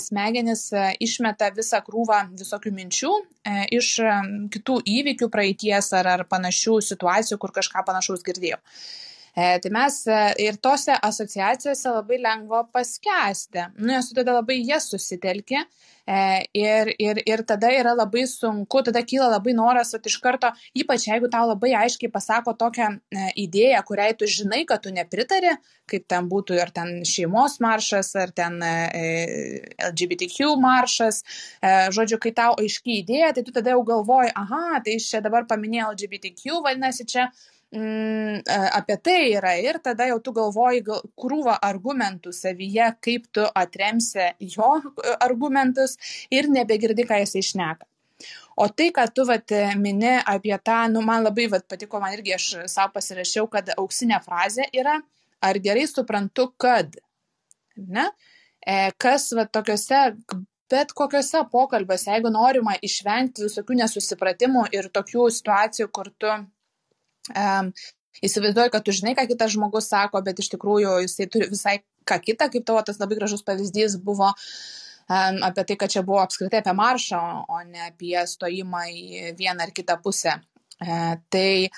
smegenis 0.00 0.68
išmeta 1.02 1.50
visą 1.56 1.82
krūvą 1.84 2.22
visokių 2.38 2.72
minčių 2.78 3.12
e, 3.18 3.66
iš 3.74 3.90
kitų 4.54 4.80
įvykių 4.98 5.30
praeities 5.32 5.92
ar, 5.96 6.10
ar 6.16 6.24
panašių 6.30 6.78
situacijų, 6.88 7.40
kur 7.42 7.54
kažką 7.56 7.84
panašaus 7.86 8.24
girdėjau. 8.26 8.60
E, 9.36 9.58
tai 9.58 9.70
mes 9.70 10.06
e, 10.06 10.18
ir 10.46 10.56
tose 10.62 10.94
asociacijose 11.02 11.90
labai 11.90 12.20
lengva 12.22 12.60
paskesti, 12.70 13.64
nu, 13.74 13.88
nes 13.90 14.06
tu 14.06 14.14
tada 14.14 14.36
labai 14.36 14.60
jas 14.62 14.86
susitelki 14.92 15.56
e, 15.58 16.18
ir, 16.54 16.92
ir, 17.02 17.18
ir 17.26 17.42
tada 17.42 17.72
yra 17.74 17.96
labai 17.98 18.28
sunku, 18.30 18.84
tada 18.86 19.02
kyla 19.02 19.32
labai 19.32 19.56
noras, 19.58 19.90
at 19.98 20.06
iš 20.06 20.20
karto, 20.22 20.52
ypač 20.78 21.08
jeigu 21.08 21.26
tau 21.32 21.48
labai 21.50 21.72
aiškiai 21.80 22.12
pasako 22.14 22.54
tokią 22.60 22.92
idėją, 23.42 23.80
kuriai 23.88 24.14
tu 24.20 24.28
žinai, 24.30 24.60
kad 24.70 24.84
tu 24.84 24.92
nepritari, 24.94 25.56
kaip 25.90 26.06
ten 26.06 26.30
būtų 26.30 26.54
ir 26.60 26.70
ten 26.76 26.92
šeimos 27.02 27.58
maršas, 27.64 28.12
ar 28.14 28.30
ten 28.38 28.62
LGBTQ 29.88 30.54
maršas, 30.62 31.24
žodžiu, 31.96 32.20
kai 32.22 32.30
tau 32.38 32.54
aiškiai 32.54 33.02
idėja, 33.02 33.32
tai 33.34 33.42
tu 33.42 33.56
tada 33.58 33.74
jau 33.74 33.82
galvoji, 33.90 34.30
aha, 34.30 34.78
tai 34.86 34.94
iš 35.00 35.10
čia 35.10 35.24
dabar 35.26 35.50
paminėjau 35.50 35.90
LGBTQ, 35.96 36.62
vadinasi, 36.68 37.08
čia 37.10 37.26
apie 37.74 38.96
tai 39.02 39.32
yra 39.34 39.54
ir 39.58 39.80
tada 39.82 40.06
jau 40.10 40.20
tu 40.22 40.34
galvoji 40.36 40.82
gal, 40.86 41.00
krūvą 41.18 41.56
argumentų 41.62 42.32
savyje, 42.32 42.92
kaip 43.02 43.26
tu 43.34 43.46
atremsi 43.54 44.28
jo 44.54 44.70
argumentus 45.18 45.96
ir 46.30 46.48
nebegirdi, 46.48 47.06
ką 47.08 47.18
jis 47.24 47.34
išneka. 47.42 47.86
O 48.56 48.68
tai, 48.68 48.92
kad 48.94 49.10
tu 49.10 49.24
vat, 49.26 49.50
mini 49.76 50.14
apie 50.30 50.54
tą, 50.62 50.84
nu, 50.92 51.02
man 51.02 51.24
labai 51.26 51.48
vat, 51.50 51.66
patiko, 51.66 51.98
man 52.00 52.14
irgi 52.14 52.36
aš 52.36 52.46
savo 52.70 52.94
pasirašiau, 52.94 53.48
kad 53.50 53.72
auksinė 53.74 54.20
frazė 54.22 54.68
yra, 54.72 55.00
ar 55.42 55.58
gerai 55.58 55.88
suprantu, 55.90 56.52
kad. 56.56 56.94
Ne? 57.74 58.06
E, 58.62 58.92
kas 59.02 59.32
vat, 59.34 59.50
tokiuose 59.50 60.04
bet 60.74 60.94
kokiuose 60.96 61.42
pokalbiuose, 61.52 62.10
jeigu 62.14 62.30
norima 62.32 62.74
išvengti 62.82 63.44
visokių 63.46 63.76
nesusipratimų 63.82 64.68
ir 64.74 64.88
tokių 64.94 65.26
situacijų, 65.36 65.90
kur 65.94 66.10
tu 66.18 66.30
um, 67.32 67.72
įsivaizduoju, 68.24 68.72
kad 68.74 68.84
tu 68.86 68.94
žinai, 68.94 69.14
ką 69.18 69.26
kitas 69.30 69.54
žmogus 69.54 69.88
sako, 69.90 70.22
bet 70.26 70.40
iš 70.42 70.50
tikrųjų 70.54 71.00
jisai 71.04 71.28
turi 71.30 71.50
visai 71.52 71.78
ką 72.08 72.20
kitą, 72.22 72.50
kaip 72.52 72.66
tavo 72.68 72.82
tas 72.86 73.00
labai 73.00 73.18
gražus 73.18 73.44
pavyzdys 73.46 73.96
buvo 74.04 74.30
um, 74.30 75.40
apie 75.46 75.64
tai, 75.68 75.78
kad 75.80 75.92
čia 75.94 76.04
buvo 76.06 76.22
apskritai 76.24 76.62
apie 76.62 76.76
maršą, 76.76 77.22
o 77.48 77.62
ne 77.68 77.88
apie 77.88 78.16
stojimą 78.28 78.84
į 78.92 79.32
vieną 79.38 79.68
ar 79.68 79.74
kitą 79.76 79.98
pusę. 80.04 80.38
Uh, 80.82 81.16
tai 81.32 81.70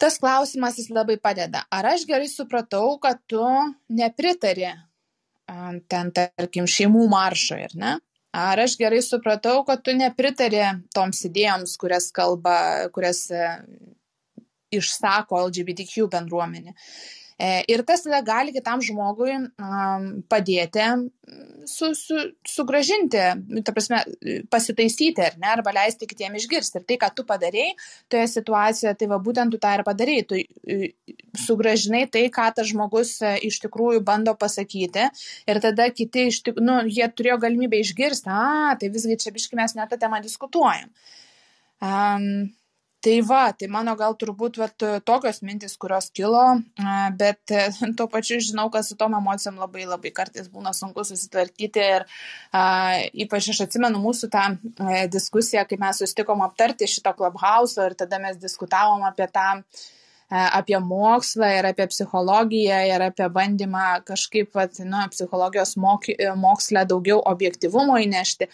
tas 0.00 0.18
klausimas 0.18 0.78
jis 0.80 0.90
labai 0.94 1.18
padeda. 1.20 1.64
Ar 1.74 1.92
aš 1.94 2.06
gerai 2.08 2.28
supratau, 2.30 2.96
kad 3.02 3.20
tu 3.30 3.44
nepritari 3.92 4.70
um, 4.72 5.80
ten, 5.90 6.12
tarkim, 6.14 6.68
šeimų 6.70 7.08
maršui, 7.10 7.64
ar 7.68 7.74
ne? 7.78 7.96
Ar 8.38 8.60
aš 8.60 8.76
gerai 8.78 9.00
supratau, 9.02 9.62
kad 9.66 9.80
tu 9.82 9.94
nepritari 9.96 10.60
toms 10.94 11.22
idėjoms, 11.26 11.78
kurias 11.80 12.10
kalba, 12.14 12.88
kurias 12.92 13.24
išsako 14.74 15.44
LGBTQ 15.48 16.08
bendruomenė. 16.12 16.74
E, 17.38 17.48
ir 17.70 17.84
tas 17.86 18.02
tada 18.02 18.18
gali 18.26 18.50
kitam 18.50 18.80
žmogui 18.82 19.36
padėti 20.26 20.86
su, 21.70 21.92
su, 21.94 22.16
sugražinti, 22.42 23.20
ta 23.62 23.74
prasme, 23.76 24.00
pasitaisyti, 24.50 25.22
ar 25.22 25.36
ne, 25.38 25.46
arba 25.52 25.70
leisti 25.76 26.08
kitiem 26.10 26.34
išgirsti. 26.40 26.80
Ir 26.80 26.88
tai, 26.88 26.96
ką 26.98 27.12
tu 27.14 27.22
padarėjai 27.28 27.76
toje 28.10 28.26
situacijoje, 28.32 28.96
tai 28.98 29.10
va 29.12 29.20
būtent 29.22 29.54
tu 29.54 29.62
tą 29.62 29.76
ir 29.76 29.84
padarėjai. 29.86 30.26
Tu 30.32 30.40
sugražinai 31.44 32.08
tai, 32.10 32.24
ką 32.34 32.48
tas 32.58 32.72
žmogus 32.72 33.14
e, 33.22 33.36
iš 33.46 33.60
tikrųjų 33.68 34.02
bando 34.08 34.34
pasakyti. 34.34 35.06
Ir 35.46 35.62
tada 35.62 35.86
kiti, 35.94 36.26
iš 36.32 36.42
tikrųjų, 36.42 36.66
nu, 36.66 36.80
jie 36.90 37.06
turėjo 37.06 37.38
galimybę 37.46 37.78
išgirsti, 37.84 38.34
a, 38.34 38.74
tai 38.80 38.90
visgi 38.90 39.20
čia 39.22 39.34
biški 39.36 39.62
mes 39.62 39.78
net 39.78 39.94
tą 39.94 40.00
temą 40.02 40.18
diskutuojam. 40.26 40.90
Um, 41.78 42.48
tai 43.00 43.20
va 43.22 43.42
tai 43.54 43.68
mano 43.70 43.94
gal 43.98 44.16
turbūt 44.18 44.58
vat 44.58 44.84
tokios 45.06 45.40
mintys 45.46 45.76
kurios 45.80 46.10
kilo 46.14 46.42
bet 47.20 47.54
tuo 47.98 48.08
pačiu 48.10 48.40
žinau 48.42 48.68
kad 48.74 48.86
su 48.86 48.96
tom 48.98 49.14
emocijom 49.18 49.60
labai 49.62 49.86
labai 49.86 50.12
kartais 50.14 50.50
būna 50.50 50.74
sunku 50.74 51.04
susitvarkyti 51.06 51.84
ir 51.98 52.06
a, 52.52 52.62
ypač 53.24 53.52
aš 53.54 53.62
atsimenu 53.68 54.02
mūsų 54.02 54.30
tą 54.34 54.46
a, 54.50 55.04
diskusiją 55.06 55.66
kai 55.68 55.78
mes 55.80 56.02
susitikom 56.02 56.42
aptarti 56.46 56.90
šito 56.90 57.14
klubhauso 57.18 57.86
ir 57.86 57.94
tada 57.98 58.18
mes 58.22 58.40
diskutavom 58.42 59.06
apie 59.06 59.30
tą 59.30 59.48
apie 60.28 60.76
mokslą 60.84 61.48
ir 61.58 61.70
apie 61.70 61.86
psichologiją 61.88 62.82
ir 62.90 63.04
apie 63.06 63.28
bandymą 63.32 63.86
kažkaip, 64.08 64.50
vat, 64.54 64.76
nu, 64.84 65.00
psichologijos 65.14 65.76
moky, 65.80 66.18
mokslę 66.36 66.84
daugiau 66.90 67.22
objektivumo 67.32 67.96
įnešti 68.04 68.50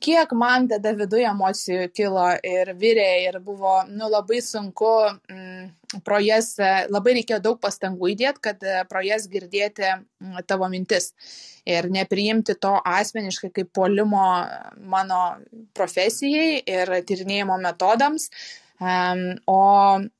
kiek 0.00 0.32
man 0.36 0.68
tada 0.68 0.92
viduje 0.96 1.26
emocijų 1.28 1.88
kilo 1.96 2.26
ir 2.44 2.72
virė 2.76 3.08
ir 3.26 3.38
buvo 3.44 3.78
nu, 3.88 4.10
labai 4.12 4.42
sunku 4.44 4.92
mm, 5.30 6.02
pro 6.04 6.18
jas, 6.20 6.54
labai 6.92 7.16
reikėjo 7.20 7.40
daug 7.44 7.60
pastangų 7.62 8.12
įdėti, 8.12 8.42
kad 8.44 8.62
e, 8.66 8.82
pro 8.90 9.02
jas 9.04 9.26
girdėti 9.32 9.86
mm, 9.88 10.44
tavo 10.46 10.68
mintis 10.72 11.12
ir 11.66 11.88
nepriimti 11.90 12.58
to 12.60 12.74
asmeniškai 12.84 13.50
kaip 13.54 13.72
polimo 13.74 14.26
mano 14.76 15.22
profesijai 15.74 16.60
ir 16.60 16.94
tyrinėjimo 17.08 17.56
metodams. 17.62 18.28
Um, 18.28 18.65
o 19.46 19.60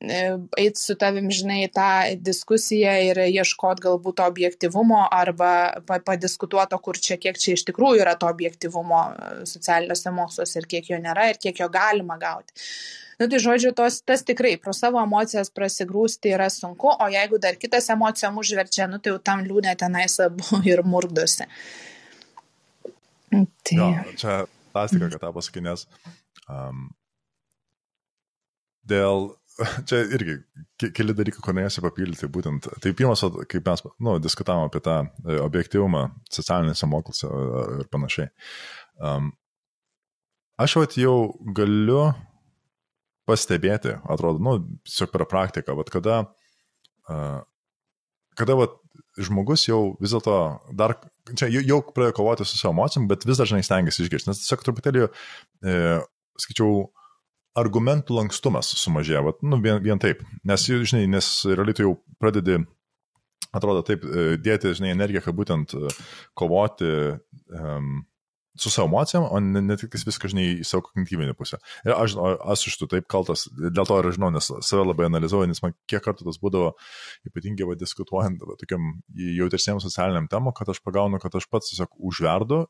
e, 0.01 0.21
eit 0.57 0.79
su 0.81 0.97
tavim, 0.97 1.29
žinai, 1.31 1.67
tą 1.73 2.17
diskusiją 2.25 2.95
ir 3.11 3.21
ieškot 3.27 3.83
galbūt 3.85 4.17
to 4.21 4.29
objektivumo 4.31 5.03
arba 5.13 5.83
padiskutuoto, 5.85 6.79
kur 6.81 6.97
čia, 6.97 7.19
kiek 7.21 7.37
čia 7.37 7.57
iš 7.57 7.67
tikrųjų 7.69 8.01
yra 8.07 8.17
to 8.17 8.31
objektivumo 8.33 9.03
e, 9.13 9.33
socialiniuose 9.51 10.15
moksluose 10.17 10.63
ir 10.63 10.71
kiek 10.73 10.89
jo 10.95 11.01
nėra 11.03 11.29
ir 11.33 11.43
kiek 11.43 11.61
jo 11.61 11.69
galima 11.73 12.17
gauti. 12.23 12.57
Nu, 13.17 13.29
tai 13.33 13.41
žodžiu, 13.41 13.73
tos, 13.77 14.03
tas 14.05 14.25
tikrai 14.29 14.57
pro 14.61 14.75
savo 14.77 15.01
emocijas 15.01 15.49
prasigrūsti 15.53 16.35
yra 16.37 16.51
sunku, 16.53 16.91
o 16.93 17.07
jeigu 17.13 17.41
dar 17.41 17.57
kitas 17.61 17.89
emocijom 17.93 18.41
užverčia, 18.43 18.89
nu, 18.93 19.01
tai 19.01 19.15
jau 19.15 19.21
tam 19.25 19.45
liūnė 19.45 19.73
tenais 19.81 20.19
abu 20.25 20.61
ir 20.73 20.85
murdosi. 20.85 21.49
Tai... 23.33 23.77
Jo, 23.77 23.89
čia 24.17 24.45
fantastika, 24.73 25.09
kad 25.13 25.21
tą 25.25 25.33
pasakai, 25.37 25.65
nes 25.65 25.89
um, 26.49 26.87
dėl, 28.89 29.31
čia 29.89 30.03
irgi 30.17 30.39
keli 30.97 31.17
dalykai, 31.17 31.43
ko 31.45 31.55
norėsiu 31.57 31.85
papildyti, 31.85 32.29
būtent, 32.33 32.69
tai 32.83 32.93
pirmas, 32.97 33.25
kaip 33.51 33.69
mes, 33.69 33.85
nu, 34.05 34.19
diskutavom 34.23 34.69
apie 34.69 34.83
tą 34.85 35.01
e, 35.07 35.39
objektivumą 35.41 36.07
socialinėse 36.33 36.89
mokyklose 36.91 37.31
ir 37.81 37.91
panašiai. 37.93 38.31
Um, 39.01 39.33
aš 40.61 40.79
vat 40.81 40.97
jau 41.01 41.17
galiu 41.57 42.11
pastebėti, 43.27 43.97
atrodo, 44.07 44.43
nu, 44.43 44.59
tiesiog 44.87 45.13
per 45.13 45.27
praktiką, 45.29 45.75
bet 45.81 45.91
kada, 45.91 46.21
uh, 47.11 47.41
kada 48.39 48.55
vat, 48.61 48.77
žmogus 49.17 49.65
jau 49.67 49.97
vis 50.01 50.13
dėlto 50.13 50.37
dar, 50.77 50.97
čia 51.33 51.49
jau, 51.51 51.63
jau 51.65 51.79
pradėjo 51.89 52.17
kovoti 52.19 52.47
su 52.47 52.59
savo 52.59 52.75
emocijom, 52.75 53.09
bet 53.11 53.25
vis 53.29 53.41
dažnai 53.41 53.63
stengiasi 53.65 54.05
išgirsti, 54.05 54.31
nes 54.31 54.43
tiesiog 54.43 54.65
truputėlį, 54.67 55.07
e, 55.07 55.77
skaičiau, 56.43 56.87
argumentų 57.57 58.19
lankstumas 58.19 58.73
sumažėja, 58.79 59.23
vat, 59.27 59.41
nu, 59.47 59.61
vien, 59.65 59.81
vien 59.85 60.01
taip, 60.03 60.23
nes, 60.47 60.67
žinai, 60.67 61.07
nes 61.11 61.31
realiai 61.49 61.77
tu 61.77 61.87
jau 61.87 61.95
pradedi, 62.23 62.61
atrodo, 63.57 63.85
taip, 63.87 64.05
e, 64.05 64.35
dėti, 64.43 64.75
žinai, 64.77 64.93
energiją, 64.97 65.25
kad 65.25 65.39
būtent 65.39 65.73
e, 65.77 65.95
kovoti 66.37 66.91
um, 67.17 68.05
su 68.57 68.71
savo 68.71 68.89
emocijom, 68.89 69.27
o 69.31 69.41
ne, 69.41 69.61
ne 69.63 69.77
tik 69.77 69.95
viską, 70.09 70.31
žinai, 70.33 70.47
į 70.61 70.67
savo 70.67 70.87
kognityvinę 70.87 71.35
pusę. 71.37 71.59
Ir 71.85 71.93
aš, 71.97 72.17
aš 72.45 72.67
iš 72.71 72.79
tų 72.81 72.89
taip 72.95 73.09
kaltas, 73.13 73.47
dėl 73.53 73.89
to 73.89 73.99
ir 74.01 74.09
žinau, 74.17 74.31
nes 74.35 74.49
save 74.49 74.85
labai 74.87 75.09
analizuoju, 75.11 75.51
nes 75.51 75.61
man 75.65 75.77
kiek 75.91 76.05
kartų 76.05 76.29
tas 76.29 76.41
būdavo, 76.43 76.73
ypatingai 77.29 77.69
va, 77.69 77.77
diskutuojant 77.79 78.45
va, 78.49 78.57
tokiam 78.61 78.95
jautresniam 79.13 79.81
socialiniam 79.85 80.29
temam, 80.33 80.57
kad 80.57 80.73
aš 80.73 80.81
pagaunu, 80.85 81.21
kad 81.23 81.37
aš 81.37 81.49
pats 81.53 81.73
tiesiog 81.73 81.93
užverdu 82.11 82.65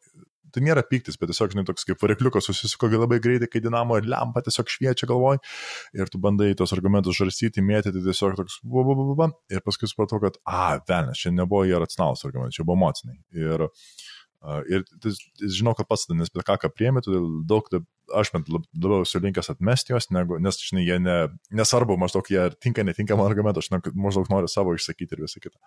tai 0.55 0.63
nėra 0.65 0.85
piktis, 0.87 1.19
bet 1.21 1.31
tiesiog, 1.33 1.53
žinai, 1.55 1.67
toks 1.69 1.87
kaip 1.89 2.03
varikliukas 2.03 2.49
susisuko 2.49 2.91
labai 2.93 3.19
greitai, 3.23 3.49
kai 3.51 3.63
dinamo 3.65 3.99
ir 4.01 4.09
lempa 4.11 4.43
tiesiog 4.47 4.71
šviečia 4.73 5.09
galvoj 5.11 5.41
ir 5.97 6.13
tu 6.13 6.21
bandai 6.23 6.53
tos 6.59 6.75
argumentus 6.77 7.19
žarstyti, 7.21 7.65
mėtyti, 7.65 7.99
tai 7.99 8.05
tiesiog 8.11 8.37
toks, 8.41 8.61
bu, 8.65 8.85
bu, 8.87 8.99
bu, 8.99 9.09
bu, 9.19 9.31
ir 9.53 9.65
paskui 9.67 9.91
supratau, 9.91 10.21
kad, 10.23 10.39
a, 10.45 10.77
velnės, 10.89 11.23
čia 11.23 11.35
nebuvo 11.35 11.65
jie 11.69 11.81
racionalus 11.83 12.27
argumentai, 12.29 12.59
čia 12.59 12.67
buvo 12.67 12.79
emociniai. 12.81 13.21
Ir, 13.37 13.69
Ir 14.71 14.85
žinau, 15.43 15.73
kad 15.75 15.89
pats, 15.91 16.05
nes 16.13 16.31
bet 16.31 16.45
ką, 16.47 16.55
ką 16.63 16.69
priemi, 16.71 17.01
todėl 17.03 17.25
daug, 17.51 17.67
aš 18.15 18.31
bent 18.35 18.51
labiau 18.53 19.01
esu 19.03 19.19
linkęs 19.25 19.51
atmesti 19.51 19.95
juos, 19.95 20.07
negu, 20.15 20.39
nes, 20.43 20.59
žinai, 20.69 20.85
jie 20.87 20.99
ne, 21.03 21.17
nesvarbu, 21.57 21.97
maždaug 21.99 22.29
jie 22.31 22.45
tinka, 22.63 22.85
netinka 22.87 23.17
man 23.19 23.27
argumentų, 23.27 23.65
aš 23.65 23.91
maždaug 23.97 24.31
noriu 24.31 24.51
savo 24.51 24.77
išsakyti 24.77 25.17
ir 25.17 25.25
visą 25.25 25.43
kitą. 25.43 25.59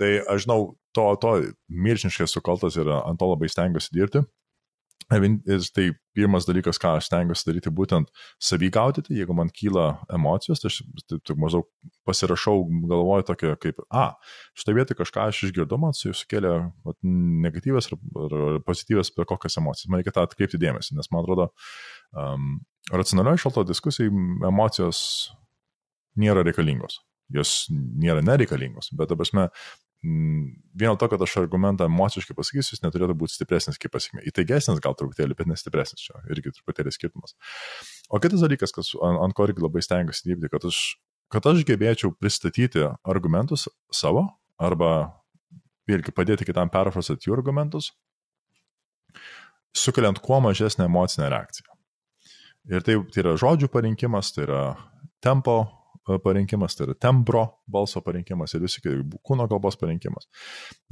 Tai 0.00 0.10
aš 0.32 0.44
žinau, 0.44 0.74
to, 0.96 1.06
to 1.20 1.36
milžiniškai 1.68 2.28
sukaltas 2.30 2.76
ir 2.80 2.90
ant 2.96 3.20
to 3.20 3.28
labai 3.30 3.48
stengiuosi 3.52 3.94
dirbti. 3.96 4.24
Ir 5.06 5.62
tai 5.70 5.84
pirmas 6.16 6.48
dalykas, 6.48 6.80
ką 6.82 6.96
aš 6.98 7.06
stengiuosi 7.06 7.46
daryti, 7.46 7.70
būtent 7.70 8.08
savygaudyti, 8.42 9.14
jeigu 9.14 9.36
man 9.38 9.52
kyla 9.54 10.00
emocijos, 10.16 10.58
tai 10.58 10.72
aš 10.72 10.80
tai, 11.06 11.20
tai 11.22 11.36
maždaug 11.38 11.68
pasirašau, 12.08 12.64
galvoju 12.90 13.28
tokia 13.28 13.54
kaip, 13.62 13.84
a, 13.94 14.08
šitą 14.58 14.74
vietą 14.74 14.96
kažką 14.98 15.28
aš 15.30 15.44
išgirdau, 15.46 15.78
man 15.78 15.94
su 15.94 16.08
jų 16.08 16.16
sukėlė 16.24 16.54
vat, 16.88 16.98
negatyvas 17.46 17.92
ar, 17.92 18.00
ar 18.24 18.58
pozityvas 18.66 19.12
per 19.14 19.30
kokias 19.30 19.60
emocijas. 19.62 19.92
Man 19.92 20.02
reikia 20.02 20.16
tą 20.16 20.26
atkreipti 20.26 20.58
dėmesį, 20.64 20.98
nes 20.98 21.12
man 21.14 21.22
atrodo, 21.22 21.52
um, 22.10 22.56
racionalioje 22.90 23.44
šalto 23.44 23.68
diskusijai 23.68 24.10
emocijos 24.50 25.04
nėra 26.18 26.42
reikalingos 26.42 26.98
jos 27.34 27.66
nėra 27.70 28.22
nereikalingos, 28.24 28.92
bet, 28.94 29.10
ta 29.10 29.18
prasme, 29.18 29.48
vien 30.02 30.96
to, 31.00 31.08
kad 31.08 31.22
aš 31.22 31.36
argumentą 31.40 31.86
emociškai 31.88 32.36
pasakysiu, 32.36 32.76
jis 32.76 32.82
neturėtų 32.84 33.16
būti 33.18 33.36
stipresnis 33.36 33.78
kaip 33.80 33.94
pasiekmė. 33.94 34.24
Įtaigesnis 34.28 34.80
gal 34.84 34.96
truputėlį, 34.98 35.36
bet 35.38 35.50
nestipresnis 35.50 36.04
čia, 36.04 36.20
irgi 36.32 36.52
truputėlį 36.58 36.92
skirtumas. 36.94 37.36
O 38.10 38.20
kitas 38.22 38.44
dalykas, 38.44 38.74
kas, 38.76 38.92
ant, 39.00 39.20
ant 39.24 39.36
ko 39.36 39.48
irgi 39.48 39.64
labai 39.64 39.82
stengiuosi 39.84 40.28
dirbti, 40.28 40.50
kad 40.52 40.66
aš, 40.68 40.80
kad 41.32 41.48
aš 41.50 41.64
gebėčiau 41.68 42.12
pristatyti 42.14 42.84
argumentus 43.08 43.66
savo 43.94 44.26
arba 44.62 44.92
irgi 45.90 46.14
padėti 46.14 46.46
kitam 46.46 46.70
perfrazuoti 46.72 47.30
jų 47.30 47.38
argumentus, 47.38 47.92
sukeliant 49.76 50.20
kuo 50.24 50.40
mažesnę 50.44 50.86
emocinę 50.90 51.30
reakciją. 51.32 51.72
Ir 52.66 52.82
tai, 52.82 52.96
tai 53.14 53.22
yra 53.22 53.36
žodžių 53.38 53.70
parinkimas, 53.70 54.32
tai 54.34 54.46
yra 54.48 54.62
tempo 55.22 55.60
parinkimas, 56.22 56.76
tai 56.76 56.86
yra 56.88 56.96
tembro 57.06 57.44
balso 57.70 58.02
parinkimas 58.04 58.54
ir 58.54 58.64
visi 58.64 58.82
kūno 58.82 59.48
kalbos 59.50 59.78
parinkimas. 59.80 60.28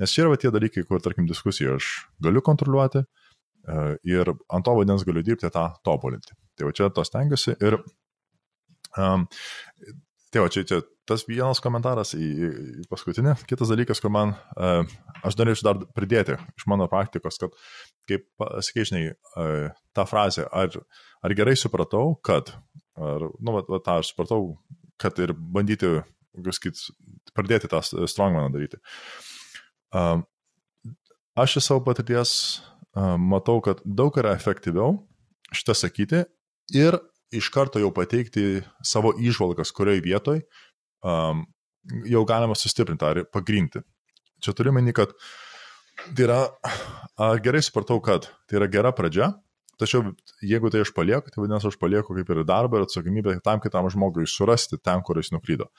Nes 0.01 0.15
čia 0.15 0.27
yra 0.27 0.39
tie 0.41 0.53
dalykai, 0.55 0.87
kur, 0.89 1.03
tarkim, 1.05 1.29
diskusiją 1.31 1.77
aš 1.79 1.91
galiu 2.25 2.43
kontroliuoti 2.45 3.05
e, 3.05 3.85
ir 4.11 4.33
ant 4.35 4.67
to 4.67 4.75
vadins 4.79 5.07
galiu 5.07 5.23
dirbti 5.27 5.53
tą 5.55 5.69
tobulinti. 5.87 6.35
Tai 6.59 6.69
va 6.69 6.75
čia 6.77 6.91
tos 6.95 7.15
tengiuosi 7.15 7.57
ir 7.63 7.79
um, 8.99 9.29
Tai 10.35 10.43
va, 10.43 10.51
čia, 10.51 10.65
čia 10.67 10.81
tas 11.07 11.23
vienas 11.29 11.61
komentaras 11.63 12.11
į, 12.19 12.29
į 12.83 12.85
paskutinį. 12.91 13.37
Kitas 13.47 13.71
dalykas, 13.71 14.01
kur 14.03 14.11
man, 14.11 14.33
uh, 14.59 14.83
aš 15.23 15.37
norėčiau 15.39 15.69
dar 15.69 15.83
pridėti 15.95 16.35
iš 16.59 16.65
mano 16.71 16.89
praktikos, 16.91 17.39
kad, 17.39 17.55
kaip 18.11 18.27
sakėžinai, 18.43 19.05
uh, 19.15 19.69
tą 19.95 20.07
frazę, 20.11 20.49
ar, 20.51 20.75
ar 21.23 21.35
gerai 21.39 21.55
supratau, 21.61 22.17
kad, 22.27 22.51
ar, 22.99 23.29
nu, 23.39 23.55
va, 23.55 23.63
va, 23.69 23.79
tą 23.85 24.01
aš 24.03 24.11
supratau, 24.11 24.57
kad 25.05 25.19
ir 25.21 25.35
bandyti, 25.37 26.01
sakyt, 26.49 26.81
pradėti 27.37 27.71
tą 27.71 27.83
strongmaną 27.85 28.49
daryti. 28.55 28.81
Aš 31.39 31.59
iš 31.61 31.69
savo 31.69 31.85
patirties 31.87 32.31
matau, 32.95 33.61
kad 33.65 33.83
daug 33.85 34.15
yra 34.19 34.35
efektyviau 34.39 34.97
šitą 35.55 35.75
sakyti 35.77 36.25
ir 36.75 36.99
iš 37.35 37.51
karto 37.55 37.81
jau 37.83 37.91
pateikti 37.95 38.63
savo 38.87 39.13
išvalgas, 39.19 39.75
kurioje 39.75 40.03
vietoj 40.05 40.45
jau 42.09 42.23
galima 42.25 42.55
sustiprinti 42.57 43.05
ar 43.05 43.25
pagrinti. 43.29 43.83
Čia 44.43 44.55
turiu 44.57 44.73
meni, 44.73 44.95
kad 44.97 45.13
tai 46.15 46.25
yra, 46.27 46.39
gerai 47.45 47.63
supratau, 47.65 48.01
kad 48.05 48.29
tai 48.49 48.59
yra 48.61 48.69
gera 48.73 48.93
pradžia, 48.97 49.33
Tačiau 49.81 50.13
jeigu 50.45 50.71
tai 50.71 50.83
aš 50.85 50.93
palieku, 50.95 51.33
tai 51.33 51.43
vadinasi, 51.43 51.71
aš 51.71 51.79
palieku 51.81 52.15
kaip 52.17 52.31
ir 52.31 52.43
darbą 52.47 52.81
ir 52.81 52.87
atsakomybę 52.87 53.37
tam 53.45 53.63
kitam 53.63 53.89
žmogui 53.91 54.27
surasti 54.31 54.79
ten, 54.79 55.03
kur 55.03 55.19
jis 55.19 55.33
nuklydo. 55.35 55.71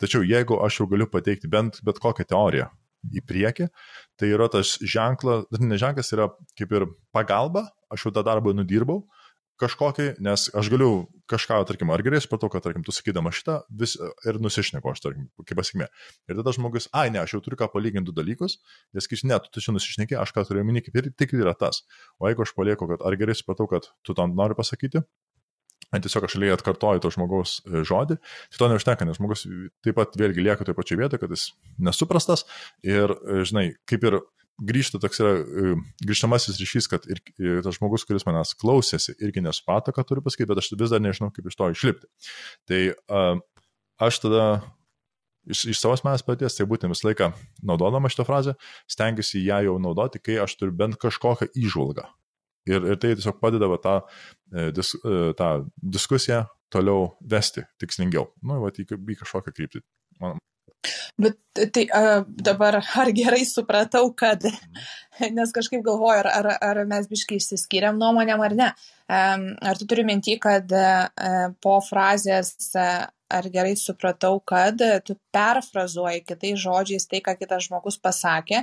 Tačiau 0.00 0.26
jeigu 0.26 0.60
aš 0.64 0.82
jau 0.82 0.88
galiu 0.90 1.08
pateikti 1.10 1.50
bent 1.50 1.80
bet 1.84 2.00
kokią 2.02 2.28
teoriją 2.28 2.68
į 3.14 3.22
priekį, 3.24 3.68
tai 4.18 4.32
yra 4.34 4.48
tas 4.52 4.76
ženklas, 4.82 5.46
ne 5.62 5.78
ženklas 5.80 6.12
yra 6.16 6.28
kaip 6.58 6.74
ir 6.74 6.88
pagalba, 7.14 7.68
aš 7.94 8.08
jau 8.08 8.14
tą 8.14 8.24
darbą 8.26 8.52
nudirbau, 8.56 9.04
kažkokį, 9.60 10.06
nes 10.24 10.46
aš 10.56 10.70
galiu 10.72 10.90
kažką, 11.30 11.58
tarkim, 11.68 11.90
ar 11.94 12.02
gerai 12.06 12.20
supratau, 12.22 12.50
kad, 12.52 12.64
tarkim, 12.64 12.84
tu 12.86 12.94
sakydama 12.94 13.32
šitą 13.34 13.60
vis 13.80 13.96
ir 13.98 14.40
nusišneku, 14.42 14.90
aš, 14.92 15.02
tarkim, 15.04 15.28
kaip 15.42 15.58
pasikmė. 15.60 15.88
Ir 16.30 16.40
tada 16.40 16.54
žmogus, 16.56 16.88
ai, 16.96 17.08
ne, 17.14 17.22
aš 17.24 17.36
jau 17.36 17.42
turiu 17.44 17.58
ką 17.60 17.70
palyginti 17.74 18.08
du 18.08 18.16
dalykus, 18.16 18.58
jis 18.96 19.08
sakys, 19.08 19.26
ne, 19.28 19.38
tu 19.50 19.64
čia 19.64 19.74
nusišneki, 19.76 20.18
aš 20.20 20.34
ką 20.36 20.46
turiu 20.48 20.66
minėti, 20.66 20.88
kaip 20.88 21.00
ir 21.02 21.10
tik 21.18 21.34
yra 21.38 21.56
tas. 21.58 21.82
O 22.22 22.30
jeigu 22.30 22.46
aš 22.46 22.54
palieku, 22.56 22.88
kad 22.92 23.04
ar 23.04 23.18
gerai 23.20 23.36
supratau, 23.38 23.68
kad 23.70 23.90
tu 24.06 24.16
tam 24.18 24.36
nori 24.38 24.56
pasakyti, 24.58 25.04
tiesiog 25.96 26.26
aš 26.28 26.36
lygiai 26.36 26.56
atkartoju 26.58 27.00
to 27.00 27.10
žmogaus 27.14 27.58
e, 27.64 27.82
žodį, 27.88 28.18
tai 28.52 28.60
to 28.60 28.68
neužtenka, 28.72 29.06
nes 29.08 29.16
žmogus 29.16 29.46
taip 29.84 29.96
pat 29.96 30.16
vėlgi 30.20 30.44
lieka 30.44 30.66
toje 30.66 30.76
pačioje 30.76 31.00
vietoje, 31.00 31.22
kad 31.22 31.32
jis 31.32 31.46
nesuprastas 31.80 32.44
ir, 32.84 33.14
e, 33.24 33.40
žinai, 33.48 33.70
kaip 33.88 34.04
ir 34.04 34.18
grįžta 34.58 35.00
toks 35.02 35.20
yra 35.22 35.34
e, 35.38 35.74
grįžtamasis 36.06 36.58
ryšys, 36.60 36.88
kad 36.90 37.06
ir, 37.10 37.20
ir 37.38 37.60
tas 37.66 37.78
žmogus, 37.78 38.06
kuris 38.08 38.26
manęs 38.26 38.56
klausėsi, 38.58 39.14
irgi 39.22 39.44
nesuprato, 39.44 39.94
ką 39.94 40.06
turiu 40.08 40.24
pasakyti, 40.24 40.48
bet 40.50 40.62
aš 40.62 40.72
vis 40.74 40.94
dar 40.94 41.04
nežinau, 41.04 41.30
kaip 41.34 41.46
iš 41.46 41.58
to 41.58 41.70
išlipti. 41.74 42.10
Tai 42.68 42.82
aš 44.08 44.20
tada 44.24 44.44
iš, 45.48 45.64
iš 45.72 45.80
savo 45.80 45.96
asmenės 45.96 46.24
paties, 46.26 46.56
tai 46.56 46.66
būtent 46.68 46.92
visą 46.92 47.08
laiką 47.08 47.30
naudodama 47.66 48.10
šitą 48.12 48.26
frazę, 48.28 48.54
stengiuosi 48.90 49.44
ją 49.46 49.62
jau 49.68 49.76
naudoti, 49.82 50.20
kai 50.22 50.38
aš 50.42 50.56
turiu 50.60 50.76
bent 50.76 50.98
kažkokią 51.00 51.50
įžvalgą. 51.56 52.06
Ir, 52.68 52.84
ir 52.84 52.98
tai 53.00 53.14
tiesiog 53.16 53.38
padeda 53.40 53.68
va, 53.70 53.78
tą, 53.80 53.94
e, 54.52 54.68
dis, 54.76 54.92
e, 55.00 55.32
tą 55.38 55.48
diskusiją 55.80 56.42
toliau 56.72 57.14
vesti 57.24 57.64
tikslingiau. 57.80 58.26
Nu, 58.44 58.60
va, 58.64 58.72
į, 58.74 58.84
į 58.84 59.16
kažkokią 59.22 59.54
kryptį. 59.56 59.82
Man, 60.20 60.42
Bet 61.18 61.38
tai 61.74 61.84
a, 61.94 62.22
dabar 62.26 62.78
ar 62.80 63.10
gerai 63.16 63.42
supratau, 63.48 64.12
kad, 64.16 64.44
nes 65.34 65.52
kažkaip 65.54 65.82
galvoju, 65.86 66.22
ar, 66.22 66.28
ar, 66.30 66.50
ar 66.70 66.82
mes 66.88 67.08
biškai 67.10 67.40
išsiskiriam 67.40 67.98
nuomonėm 68.00 68.44
ar 68.46 68.56
ne. 68.58 68.68
Ar 69.08 69.80
tu 69.80 69.88
turi 69.88 70.04
minti, 70.06 70.36
kad 70.40 70.70
po 71.64 71.78
frazės 71.84 72.54
ar 72.76 73.48
gerai 73.52 73.74
supratau, 73.76 74.38
kad 74.40 74.80
tu 75.04 75.18
perfrazuoji 75.34 76.24
kitais 76.28 76.60
žodžiais 76.62 77.08
tai, 77.10 77.20
ką 77.24 77.34
kitas 77.40 77.66
žmogus 77.66 77.98
pasakė 78.00 78.62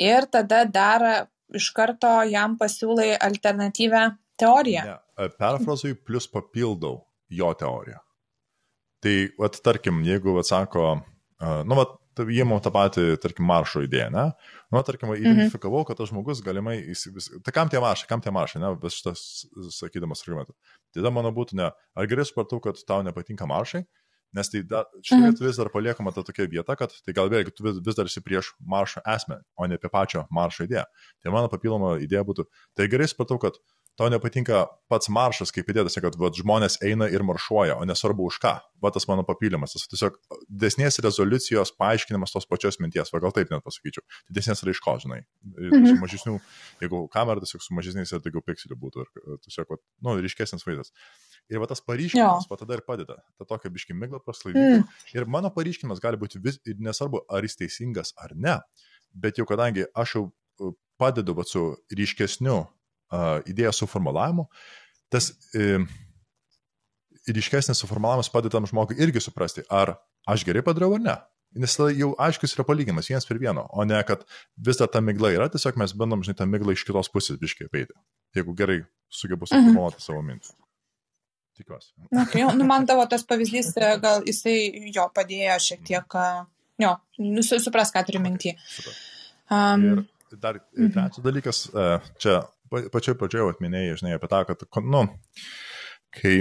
ir 0.00 0.26
tada 0.32 0.64
dar 0.66 1.06
iš 1.54 1.70
karto 1.74 2.20
jam 2.30 2.56
pasiūlai 2.58 3.12
alternatyvę 3.18 4.04
teoriją. 4.40 4.86
Ne, 4.86 5.28
perfrazuoju 5.38 6.00
plus 6.06 6.26
papildau 6.30 7.02
jo 7.30 7.52
teoriją. 7.54 8.00
Tai, 9.00 9.14
vat, 9.40 9.56
tarkim, 9.64 10.02
jeigu 10.04 10.34
atsako, 10.42 11.00
nu, 11.40 11.76
vat, 11.78 11.96
įėmiau 12.20 12.60
tą 12.60 12.72
patį, 12.74 13.04
tarkim, 13.22 13.46
maršo 13.48 13.84
idėją, 13.86 14.10
ne? 14.12 14.26
Nu, 14.72 14.82
tarkim, 14.86 15.12
mhm. 15.12 15.22
identifikavau, 15.22 15.84
kad 15.88 16.00
tas 16.00 16.10
žmogus 16.10 16.42
galimai 16.44 16.76
įsivis... 16.92 17.30
Tai 17.46 17.54
kam 17.56 17.70
tie 17.72 17.80
maršai, 17.82 18.08
kam 18.10 18.20
tie 18.24 18.32
maršai, 18.34 18.60
ne? 18.62 18.74
Bet 18.80 18.94
šitas 18.94 19.46
sakydamas 19.78 20.24
argumentas. 20.26 20.76
Tada 20.94 21.12
mano 21.14 21.32
būtų 21.34 21.56
ne, 21.60 21.70
ar 21.70 22.10
gerai 22.10 22.26
supratau, 22.28 22.60
kad 22.64 22.80
tau 22.86 23.00
nepatinka 23.06 23.48
maršai, 23.48 23.84
nes 24.36 24.52
tai 24.52 24.62
da, 24.66 24.84
šioje 25.02 25.32
mhm. 25.32 25.38
vis 25.42 25.58
dar 25.58 25.70
paliekama 25.72 26.12
ta 26.14 26.22
tokia 26.26 26.46
vieta, 26.50 26.76
kad 26.78 26.92
tai 27.06 27.14
gal 27.16 27.30
vėlgi 27.32 27.54
tu 27.56 27.66
vis, 27.66 27.80
vis 27.86 27.98
dar 27.98 28.10
esi 28.10 28.22
prieš 28.22 28.52
maršo 28.60 29.02
esmę, 29.14 29.40
o 29.56 29.66
ne 29.66 29.80
apie 29.80 29.90
pačią 29.90 30.26
maršo 30.34 30.68
idėją. 30.68 30.84
Tai 31.22 31.34
mano 31.34 31.50
papildoma 31.50 31.96
idėja 32.04 32.22
būtų, 32.28 32.46
tai 32.78 32.86
gerai 32.92 33.08
supratau, 33.10 33.40
kad 33.42 33.58
tau 34.00 34.08
nepatinka 34.08 34.62
pats 34.88 35.10
maršas, 35.12 35.50
kaip 35.52 35.68
įdėtas, 35.68 35.98
kad 36.00 36.14
vat, 36.16 36.36
žmonės 36.38 36.78
eina 36.86 37.04
ir 37.12 37.20
maršuoja, 37.26 37.76
o 37.76 37.84
nesvarbu 37.88 38.30
už 38.30 38.38
ką. 38.40 38.54
Va 38.80 38.88
tas 38.94 39.04
mano 39.10 39.26
papildymas, 39.28 39.74
tas 39.76 39.84
tiesiog 39.92 40.16
desnės 40.62 40.96
rezoliucijos 41.04 41.74
paaiškinimas 41.76 42.32
tos 42.32 42.48
pačios 42.48 42.80
minties, 42.80 43.12
va 43.12 43.20
gal 43.20 43.34
taip 43.36 43.52
net 43.52 43.60
pasakyčiau. 43.66 44.06
Desnės 44.32 44.64
raiškos, 44.64 45.04
žinai. 45.04 45.20
Mhm. 45.44 45.84
Su 45.90 45.98
mažesniu, 46.00 46.38
jeigu 46.80 47.02
kamera 47.12 47.44
tiesiog 47.44 47.66
su 47.66 47.76
mažesniais 47.76 48.14
ir 48.16 48.24
daugiau 48.24 48.44
pikselių 48.46 48.80
būtų, 48.86 49.04
ir 49.04 49.38
tiesiog, 49.44 49.68
va, 49.68 49.80
nu, 50.08 50.16
ryškesnis 50.24 50.64
vaizdas. 50.64 50.94
Ir 51.52 51.60
va 51.60 51.68
tas 51.68 51.84
paryškinimas, 51.84 52.48
va 52.48 52.60
tada 52.64 52.80
ir 52.80 52.86
padeda. 52.88 53.20
Ta 53.36 53.48
tokia 53.52 53.68
biški 53.74 53.96
migla 54.00 54.22
praslaidyti. 54.24 54.80
Mm. 54.80 54.98
Ir 55.12 55.28
mano 55.28 55.52
paryškinimas 55.52 56.00
gali 56.00 56.16
būti 56.20 56.40
vis, 56.40 56.56
nesvarbu, 56.64 57.26
ar 57.28 57.44
jis 57.44 57.60
teisingas 57.60 58.16
ar 58.16 58.32
ne, 58.32 58.62
bet 59.12 59.36
jau 59.36 59.44
kadangi 59.44 59.84
aš 59.92 60.16
jau 60.16 60.28
padedu 61.00 61.36
va 61.36 61.44
su 61.48 61.74
ryškesniu 61.96 62.62
idėjos 63.50 63.82
suformulavimu, 63.82 64.46
tas 65.10 65.32
e, 65.54 65.80
ryškesnis 67.28 67.82
suformulavimas 67.82 68.30
padeda 68.32 68.56
tam 68.56 68.68
žmogui 68.70 68.98
irgi 69.02 69.22
suprasti, 69.24 69.64
ar 69.70 69.96
aš 70.30 70.46
gerai 70.46 70.64
padariau 70.66 70.96
ar 70.96 71.04
ne. 71.04 71.16
Nes 71.58 71.74
tada 71.74 71.90
jau 71.90 72.12
aiškus 72.22 72.54
yra 72.54 72.62
palyginimas 72.66 73.08
vienas 73.10 73.26
per 73.26 73.40
vieno, 73.42 73.64
o 73.74 73.84
ne 73.84 73.98
kad 74.06 74.22
vis 74.66 74.78
dar 74.78 74.90
ta 74.92 75.02
migla 75.02 75.32
yra, 75.34 75.48
tiesiog 75.50 75.80
mes 75.82 75.94
bandom, 75.98 76.22
žinai, 76.22 76.38
tą 76.38 76.46
miglą 76.46 76.76
iš 76.76 76.84
kitos 76.86 77.10
pusės 77.10 77.40
biškiai 77.40 77.66
apeiti. 77.66 77.96
Jeigu 78.38 78.54
gerai 78.58 78.84
sugebu 79.10 79.48
mhm. 79.48 79.50
suformuoluoti 79.50 79.98
mhm. 79.98 80.04
savo 80.04 80.22
mintį. 80.28 80.54
Tikiuosi. 81.60 81.90
Okay, 82.22 82.46
nu, 82.56 82.64
man 82.68 82.86
tavo 82.88 83.02
tas 83.10 83.26
pavyzdys, 83.26 83.72
e, 83.76 83.90
gal 84.00 84.22
jisai 84.24 84.56
jo 84.94 85.08
padėjo 85.12 85.58
šiek 85.66 85.82
tiek, 85.90 86.16
jo, 86.80 86.94
nu, 87.26 87.44
supras, 87.50 87.90
ką 87.92 88.04
turiu 88.06 88.22
mintį. 88.22 88.54
Um, 89.50 90.06
ir 90.30 90.38
dar 90.38 90.62
mhm. 90.62 90.94
trečias 90.94 91.26
dalykas, 91.26 91.64
e, 91.74 91.90
čia 92.22 92.38
pačioj 92.70 93.16
pradžioje 93.20 93.54
atminėjai, 93.54 93.96
žinai, 94.00 94.14
apie 94.16 94.30
tą, 94.30 94.44
kad, 94.48 94.62
nu, 94.86 95.02
kai 96.14 96.36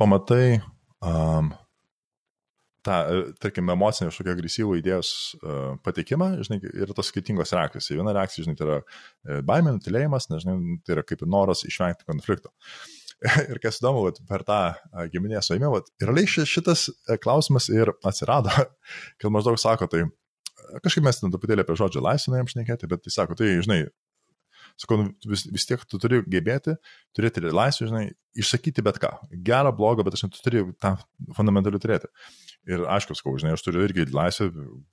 pamatai 0.00 0.58
um, 1.04 1.52
tą, 2.86 2.98
tarkim, 3.42 3.70
emocinį 3.74 4.10
kažkokią 4.10 4.34
agresyvų 4.36 4.76
idėjos 4.80 5.12
uh, 5.38 5.78
pateikimą, 5.86 6.32
žinai, 6.46 6.60
yra 6.70 6.96
tos 6.96 7.10
skirtingos 7.12 7.54
reakcijos. 7.56 7.90
Viena 7.94 8.14
reakcija, 8.16 8.46
žinai, 8.46 8.58
tai 8.58 8.68
yra 8.68 8.76
e, 8.82 9.40
baimė, 9.46 9.76
nutilėjimas, 9.78 10.30
nežinai, 10.32 10.58
tai 10.86 10.98
yra 10.98 11.06
kaip 11.06 11.24
noras 11.30 11.64
išvengti 11.68 12.06
konflikto. 12.08 12.52
ir 13.50 13.60
kas 13.62 13.80
įdomu, 13.80 14.04
vat, 14.06 14.20
per 14.28 14.44
tą 14.46 14.60
giminės 15.12 15.48
suėmimą, 15.50 15.82
ir 16.02 16.10
realiai 16.10 16.46
šitas 16.48 16.88
e, 16.90 17.18
klausimas 17.22 17.70
ir 17.72 17.94
atsirado, 18.06 18.52
kad 19.20 19.32
maždaug 19.34 19.58
sako, 19.60 19.90
tai 19.92 20.06
kažkaip 20.84 21.04
mes 21.06 21.20
ten 21.20 21.32
truputėlį 21.32 21.64
apie 21.64 21.78
žodžią 21.78 22.02
laisvę 22.04 22.34
norėjom 22.34 22.52
šnekėti, 22.54 22.90
bet 22.90 23.04
tai 23.06 23.14
sako, 23.14 23.36
tai, 23.38 23.54
žinai, 23.64 23.84
Sakau, 24.76 24.98
nu, 25.00 25.12
vis, 25.24 25.46
vis 25.48 25.64
tiek 25.64 25.80
tu 25.88 25.98
turi 26.00 26.20
gebėti, 26.28 26.74
turėti 27.16 27.40
laisvę, 27.48 27.88
žinai, 27.88 28.04
išsakyti 28.36 28.84
bet 28.84 28.98
ką. 29.00 29.08
Gerą, 29.46 29.72
blogą, 29.76 30.04
bet 30.04 30.18
aš 30.18 30.26
tu 30.34 30.42
turi 30.44 30.66
tą 30.82 30.92
fundamentalių 31.38 31.80
turėti. 31.80 32.10
Ir 32.68 32.82
aišku, 32.90 33.14
sakau, 33.16 33.36
žinai, 33.40 33.54
aš 33.56 33.62
turiu 33.64 33.84
irgi 33.86 34.04
laisvę, 34.12 34.50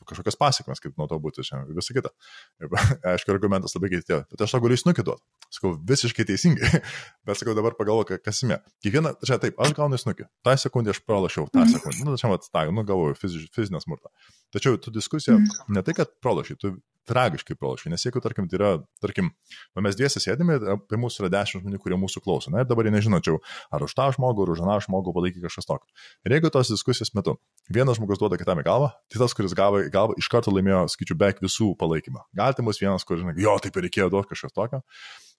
kažkokias 0.08 0.38
pasiekmes, 0.40 0.80
kaip 0.84 0.96
nuo 1.00 1.08
to 1.12 1.18
būti, 1.20 1.44
žinai, 1.44 1.66
visą 1.76 1.96
kitą. 1.98 2.14
Ir, 2.62 2.72
aišku, 3.16 3.34
argumentas 3.34 3.76
labai 3.76 3.92
keitė, 3.96 4.22
bet 4.32 4.46
aš 4.46 4.56
to 4.56 4.62
galiu 4.64 4.78
įsnukiduoti. 4.78 5.26
Sakau, 5.54 5.74
visiškai 5.90 6.26
teisingai. 6.26 6.70
Bet 7.28 7.38
sakau, 7.38 7.54
dabar 7.54 7.76
pagalvoju, 7.78 8.18
kas 8.26 8.40
įmė. 8.42 8.56
Kiekvieną, 8.82 9.12
čia 9.22 9.38
taip, 9.42 9.60
aš 9.62 9.76
gaunu 9.78 10.00
įsnukį. 10.00 10.26
Ta 10.46 10.56
sekundė 10.58 10.96
aš 10.96 11.04
pralašiau, 11.06 11.46
tą 11.54 11.62
mhm. 11.62 11.76
sekundę. 11.76 12.08
Nu, 12.08 12.16
čia 12.18 12.32
mat, 12.32 12.48
tą, 12.50 12.64
nu, 12.74 13.04
fiz, 13.20 13.36
fizinę 13.54 13.82
smurtą. 13.84 14.10
Tačiau 14.56 14.80
tu 14.82 14.94
diskusiją 14.96 15.38
mhm. 15.38 15.76
ne 15.78 15.86
tai, 15.86 15.94
kad 16.00 16.16
pralašiai, 16.26 16.58
tu 16.58 16.74
tragiškai 17.10 17.56
pralašiai. 17.60 17.92
Nes 17.94 18.04
jeigu, 18.06 18.22
tarkim, 18.24 18.48
tai 18.50 18.58
yra, 18.60 18.72
tarkim, 19.04 19.32
mes 19.80 19.98
dviesi 20.00 20.22
sėdime, 20.24 20.56
apie 20.76 21.00
mūsų 21.00 21.24
yra 21.24 21.32
dešimt 21.34 21.64
žmonių, 21.64 21.80
kurie 21.84 21.98
mūsų 22.00 22.24
klauso. 22.24 22.52
Na 22.54 22.64
ir 22.64 22.70
dabar 22.70 22.88
jie 22.88 22.94
nežinočiau, 22.96 23.40
ar 23.74 23.86
už 23.86 23.96
tą 23.98 24.10
žmogų, 24.16 24.46
ar 24.46 24.54
už 24.56 24.64
aną 24.66 24.78
žmogų 24.86 25.16
palaikyti 25.16 25.44
kažkas 25.46 25.70
tokio. 25.70 25.90
Ir 26.28 26.38
jeigu 26.38 26.52
tos 26.54 26.72
diskusijos 26.72 27.14
metu 27.18 27.36
vienas 27.74 28.00
žmogus 28.00 28.22
duoda 28.22 28.40
kitam 28.40 28.62
į 28.64 28.68
galvą, 28.68 28.92
tai 29.12 29.22
tas, 29.22 29.36
kuris 29.38 29.56
gavo 29.58 29.84
į 29.84 29.92
galvą, 29.94 30.18
iš 30.20 30.30
karto 30.32 30.54
laimėjo, 30.54 30.86
skaičiu, 30.94 31.18
beveik 31.20 31.44
visų 31.44 31.74
palaikymą. 31.80 32.24
Galite 32.38 32.66
mus 32.66 32.80
vienas, 32.82 33.06
kur, 33.08 33.20
žinai, 33.20 33.36
jo, 33.42 33.58
taip 33.64 33.76
ir 33.80 33.88
reikėjo 33.88 34.12
duoti 34.14 34.32
kažkas 34.32 34.56
tokio. 34.56 34.84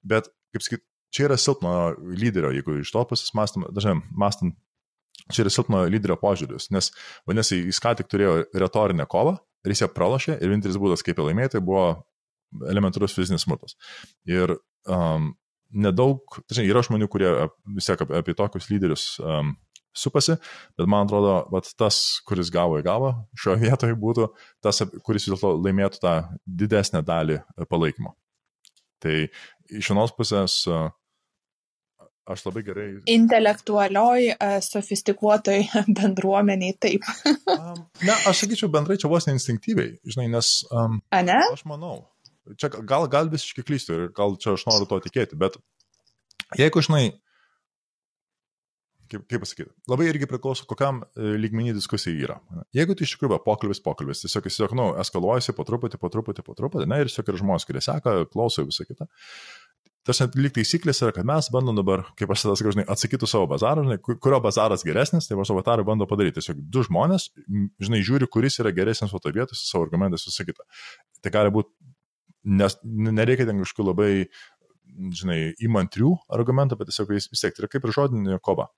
Bet, 0.04 0.28
kaip 0.52 0.66
sakyt, 0.66 0.84
čia 1.14 1.28
yra 1.28 1.38
silpno 1.40 1.94
lyderio, 2.02 2.52
jeigu 2.54 2.80
iš 2.82 2.92
to 2.92 3.04
pusės 3.08 3.32
mąstam, 3.36 3.68
dažnai 3.72 3.96
mąstant, 4.10 4.56
čia 5.30 5.44
yra 5.44 5.52
silpno 5.54 5.84
lyderio 5.88 6.16
požiūris, 6.20 6.68
nes, 6.74 6.90
vadinasi, 7.28 7.62
jis 7.70 7.80
ką 7.82 7.94
tik 8.00 8.10
turėjo 8.10 8.40
retorinę 8.52 9.06
kovą 9.10 9.38
ir 9.64 9.74
jis 9.74 9.84
ją 9.84 9.90
pralošė 9.94 10.36
ir 10.38 10.50
vienintelis 10.50 10.78
būdas, 10.80 11.04
kaip 11.04 11.20
ją 11.20 11.28
laimėti, 11.28 11.62
buvo 11.64 11.86
elementarus 12.70 13.16
fizinis 13.16 13.46
smurtas. 13.46 13.76
Ir 14.28 14.56
um, 14.86 15.32
nedaug, 15.74 16.22
tačiau 16.46 16.66
yra 16.68 16.84
žmonių, 16.86 17.08
kurie 17.10 17.30
vis 17.74 17.88
tiek 17.88 18.02
apie, 18.04 18.20
apie 18.20 18.36
tokius 18.38 18.68
lyderius 18.70 19.06
um, 19.22 19.54
supasi, 19.94 20.36
bet 20.78 20.90
man 20.90 21.06
atrodo, 21.06 21.36
vat, 21.54 21.70
tas, 21.78 22.00
kuris 22.26 22.50
gavo 22.54 22.78
į 22.80 22.84
galvą 22.86 23.14
šioje 23.38 23.62
vietoje 23.62 23.96
būtų 23.98 24.28
tas, 24.64 24.82
kuris 25.06 25.26
vis 25.26 25.32
dėlto 25.34 25.54
laimėtų 25.62 26.02
tą 26.02 26.14
didesnę 26.44 27.02
dalį 27.06 27.40
palaikymo. 27.70 28.14
Tai 29.02 29.16
iš 29.70 29.90
vienos 29.92 30.14
pusės 30.16 30.62
aš 32.31 32.47
labai 32.47 32.62
gerai. 32.66 32.87
Intelektualioj, 33.11 34.31
sofistikuotoj 34.64 35.61
bendruomeniai 35.99 36.77
taip. 36.81 37.07
ne, 38.05 38.14
aš 38.14 38.45
sakyčiau 38.45 38.72
bendrai 38.72 38.99
čia 39.01 39.11
vos 39.12 39.29
neinstinktyviai, 39.29 39.99
žinai, 40.09 40.31
nes... 40.33 40.57
Um, 40.72 41.01
A 41.14 41.22
ne? 41.27 41.41
Aš 41.53 41.66
manau. 41.68 42.07
Čia 42.61 42.70
gal, 42.85 43.07
gal 43.12 43.31
visiškai 43.33 43.64
klystu 43.64 43.97
ir 43.97 44.09
gal 44.16 44.37
čia 44.41 44.53
aš 44.57 44.66
noriu 44.68 44.89
to 44.89 45.01
tikėti, 45.07 45.37
bet 45.41 45.57
jeigu, 46.61 46.83
žinai, 46.85 47.07
kaip, 49.11 49.25
kaip 49.31 49.43
pasakyti, 49.45 49.72
labai 49.91 50.09
irgi 50.11 50.29
priklauso, 50.29 50.66
kokiam 50.68 51.03
e, 51.05 51.35
lygmenį 51.41 51.75
diskusija 51.77 52.16
yra. 52.27 52.39
Jeigu 52.77 52.97
tai 52.97 53.07
iš 53.07 53.14
tikrųjų 53.16 53.41
pokalbis, 53.45 53.81
pokalbis, 53.85 54.22
tiesiog, 54.25 54.49
tiesiog, 54.49 54.77
nu, 54.79 54.89
eskaluojasi 55.03 55.55
po 55.57 55.66
truputį, 55.68 56.01
po 56.01 56.11
truputį, 56.12 56.45
po 56.47 56.57
truputį, 56.59 56.89
na 56.91 57.01
ir 57.01 57.11
tiesiog 57.11 57.31
ir 57.33 57.41
žmonės, 57.43 57.68
kurie 57.68 57.85
seka, 57.85 58.16
klauso 58.33 58.64
visą 58.66 58.87
kitą. 58.89 59.09
Tas 60.05 60.20
net 60.20 60.34
lyg 60.36 60.52
taisyklės 60.52 60.98
yra, 61.00 61.14
kad 61.16 61.24
mes 61.24 61.46
bandom 61.52 61.78
dabar, 61.78 62.02
kaip 62.18 62.28
aš 62.34 62.42
tada 62.44 62.59
sakau, 62.61 62.74
žinai, 62.74 62.84
atsakyti 62.92 63.28
savo 63.28 63.46
bazarą, 63.48 63.86
žinai, 63.86 63.96
kurio 64.05 64.40
bazaras 64.44 64.84
geresnis, 64.84 65.30
tai 65.30 65.38
mūsų 65.38 65.55
avatarai 65.57 65.86
bando 65.88 66.05
padaryti. 66.11 66.42
Tiesiog 66.42 66.61
du 66.74 66.82
žmonės, 66.84 67.30
žinai, 67.80 68.02
žiūri, 68.05 68.28
kuris 68.28 68.61
yra 68.61 68.74
geresnis 68.76 69.14
foto 69.14 69.32
vietos 69.32 69.62
su 69.62 69.70
savo 69.70 69.86
argumentais, 69.86 70.26
kitą. 70.44 70.68
Tai 71.24 71.32
gali 71.32 71.55
būti, 71.57 71.72
nes 72.61 72.76
nereikia 72.84 73.48
ten 73.48 73.64
kažkokių 73.64 73.88
labai, 73.88 74.11
žinai, 75.22 75.38
įmantrių 75.64 76.12
argumentų, 76.36 76.82
bet 76.82 76.92
tiesiog 76.92 77.16
vis 77.16 77.32
tiek 77.32 77.57
tai 77.57 77.64
yra 77.64 77.72
kaip 77.72 77.88
ir 77.88 77.96
žodinė 77.96 78.38
kova. 78.44 78.68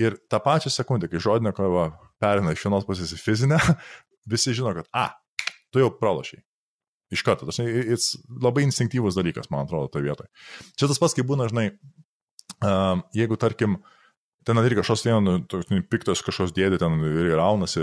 Ir 0.00 0.16
tą 0.30 0.40
pačią 0.40 0.72
sekundę, 0.72 1.12
kai 1.12 1.20
žodinė 1.20 1.52
kova 1.52 1.90
perina 2.22 2.56
iš 2.56 2.64
vienos 2.64 2.88
pusės 2.88 3.12
į 3.12 3.20
fizinę, 3.20 3.60
visi 4.32 4.56
žino, 4.56 4.72
kad, 4.80 4.88
a, 4.96 5.10
tu 5.68 5.84
jau 5.84 5.92
pralašiai. 6.00 6.45
Iš 7.14 7.22
karto, 7.26 7.46
tas 7.46 7.60
labai 8.42 8.64
instinktyvus 8.66 9.18
dalykas, 9.18 9.50
man 9.52 9.66
atrodo, 9.66 9.90
toje 9.92 10.08
vietoje. 10.08 10.30
Čia 10.78 10.88
tas 10.90 10.98
pats, 11.02 11.14
kai 11.14 11.22
būna, 11.26 11.46
žinai, 11.52 11.68
um, 12.66 13.04
jeigu, 13.14 13.38
tarkim, 13.38 13.78
ten 14.46 14.58
irgi 14.62 14.80
kažkas 14.80 15.04
vieno, 15.06 15.20
nu, 15.22 15.34
nu, 15.70 15.82
piktas 15.90 16.22
kažkoks 16.26 16.54
dėdė, 16.56 16.80
ten 16.82 16.98
ir 17.06 17.32
raunasi, 17.38 17.82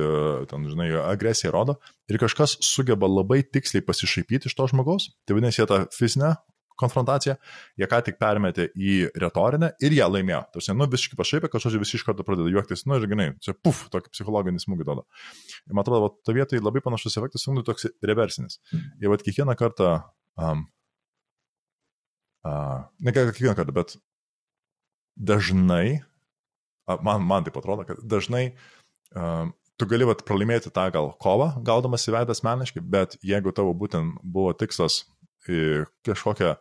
ten, 0.52 0.68
žinai, 0.72 0.90
agresiją 1.06 1.54
rodo, 1.56 1.78
ir 2.12 2.20
kažkas 2.20 2.58
sugeba 2.64 3.08
labai 3.08 3.42
tiksliai 3.44 3.86
pasišaipyti 3.88 4.52
iš 4.52 4.58
to 4.60 4.68
žmogaus, 4.72 5.12
tai 5.28 5.38
vadinasi, 5.38 5.62
jie 5.62 5.70
tą 5.72 5.80
fizinę 5.96 6.36
konfrontaciją, 6.80 7.36
jie 7.80 7.88
ką 7.90 8.00
tik 8.08 8.20
permetė 8.22 8.68
į 8.74 8.96
retorinę 9.20 9.74
ir 9.84 9.96
ją 9.98 10.10
laimėjo. 10.12 10.42
Tarsi, 10.56 10.76
nu, 10.78 10.88
visiškai 10.92 11.20
pašaipė, 11.20 11.52
žodžiu 11.54 11.82
visi 11.82 11.98
iš 12.00 12.06
karto 12.08 12.26
pradeda 12.28 12.52
juoktis, 12.54 12.86
nu 12.90 13.00
ir 13.00 13.08
grinai, 13.10 13.30
čia 13.44 13.56
puf, 13.56 13.86
tokį 13.94 14.14
psichologinį 14.14 14.64
smūgį 14.64 14.88
duoda. 14.90 15.06
Ir 15.68 15.78
man 15.78 15.86
atrodo, 15.86 16.14
to 16.26 16.36
vietoj 16.36 16.62
labai 16.64 16.84
panašus 16.86 17.18
efektas, 17.20 17.48
nu, 17.52 17.66
toks 17.66 17.90
reversinis. 18.06 18.60
Ir 19.02 19.14
vad 19.14 19.26
kiekvieną 19.26 19.58
kartą, 19.60 19.96
um, 20.42 20.68
uh, 22.48 22.86
ne 23.00 23.16
kiekvieną 23.16 23.58
kartą, 23.60 23.76
bet 23.76 23.98
dažnai, 25.16 26.02
man, 26.90 27.28
man 27.28 27.46
taip 27.46 27.60
atrodo, 27.62 27.86
kad 27.88 28.02
dažnai 28.02 28.50
um, 29.16 29.54
tu 29.80 29.88
gali 29.90 30.06
vat, 30.08 30.22
pralaimėti 30.28 30.72
tą 30.74 30.86
gal 30.94 31.12
kovą, 31.22 31.54
gaudamas 31.66 32.06
į 32.08 32.16
veidą 32.18 32.36
asmeniškai, 32.36 32.84
bet 32.94 33.18
jeigu 33.26 33.54
tavo 33.56 33.74
būtent 33.78 34.20
buvo 34.24 34.54
tikslas 34.58 35.04
kažkokią 35.46 36.56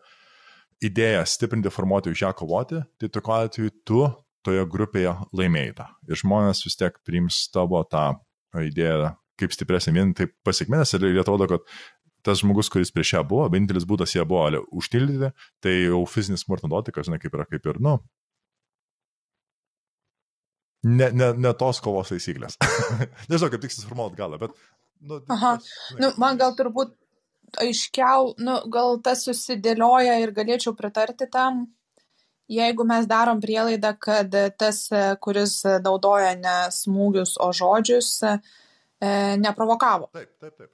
idėją 0.83 1.23
stiprinti, 1.31 1.71
formuoti, 1.71 2.13
už 2.13 2.25
ją 2.25 2.33
kovoti, 2.37 2.83
tai 2.99 3.11
tokiu 3.13 3.35
atveju 3.37 3.75
tu 3.87 4.05
toje 4.43 4.65
grupėje 4.67 5.15
laimėjai 5.39 5.75
tą. 5.79 5.89
Ir 6.11 6.19
žmonės 6.19 6.65
vis 6.67 6.79
tiek 6.81 6.97
priims 7.07 7.45
tavo 7.55 7.85
tą 7.87 8.09
idėją 8.59 9.13
kaip 9.41 9.55
stipresnė 9.55 9.95
vien 9.97 10.15
taip 10.17 10.35
pasiekmės 10.47 10.95
ir 10.97 11.07
atrodo, 11.23 11.49
kad 11.51 11.67
tas 12.27 12.43
žmogus, 12.43 12.71
kuris 12.71 12.93
prieš 12.95 13.17
ją 13.17 13.23
buvo, 13.27 13.49
vienintelis 13.51 13.87
būdas 13.89 14.15
ją 14.15 14.27
buvo 14.29 14.63
užtildyti, 14.79 15.33
tai 15.63 15.73
jau 15.89 16.03
fizinis 16.07 16.45
smurto 16.47 16.71
duoti, 16.71 16.95
kas, 16.95 17.09
žinai, 17.09 17.19
kaip 17.23 17.35
yra, 17.35 17.47
kaip 17.51 17.67
ir, 17.67 17.81
nu, 17.83 17.97
ne, 20.87 21.11
ne, 21.11 21.33
ne 21.35 21.55
tos 21.59 21.83
kovos 21.83 22.13
taisyklės. 22.15 22.59
Nežinau, 23.31 23.51
kaip 23.51 23.65
tik 23.65 23.75
susiformuot 23.75 24.15
galą, 24.19 24.39
bet... 24.43 24.55
Nu, 25.03 25.19
Aha, 25.35 25.57
tas, 25.59 25.73
žinai, 25.91 26.05
nu, 26.05 26.13
man 26.23 26.39
gal 26.39 26.55
turbūt 26.59 26.95
aiškiau, 27.61 28.35
nu, 28.43 28.57
gal 28.73 28.99
tas 29.05 29.25
susidėlioja 29.27 30.19
ir 30.23 30.33
galėčiau 30.37 30.75
pritarti 30.79 31.29
tam, 31.31 31.67
jeigu 32.53 32.87
mes 32.89 33.09
darom 33.11 33.41
prielaidą, 33.43 33.95
kad 34.01 34.35
tas, 34.59 34.85
kuris 35.25 35.61
naudoja 35.85 36.35
ne 36.39 36.57
smūgius, 36.75 37.37
o 37.41 37.51
žodžius, 37.57 38.13
e, 38.29 38.37
neprovokavo. 39.41 40.11
Taip, 40.13 40.31
taip, 40.41 40.57
taip. 40.57 40.71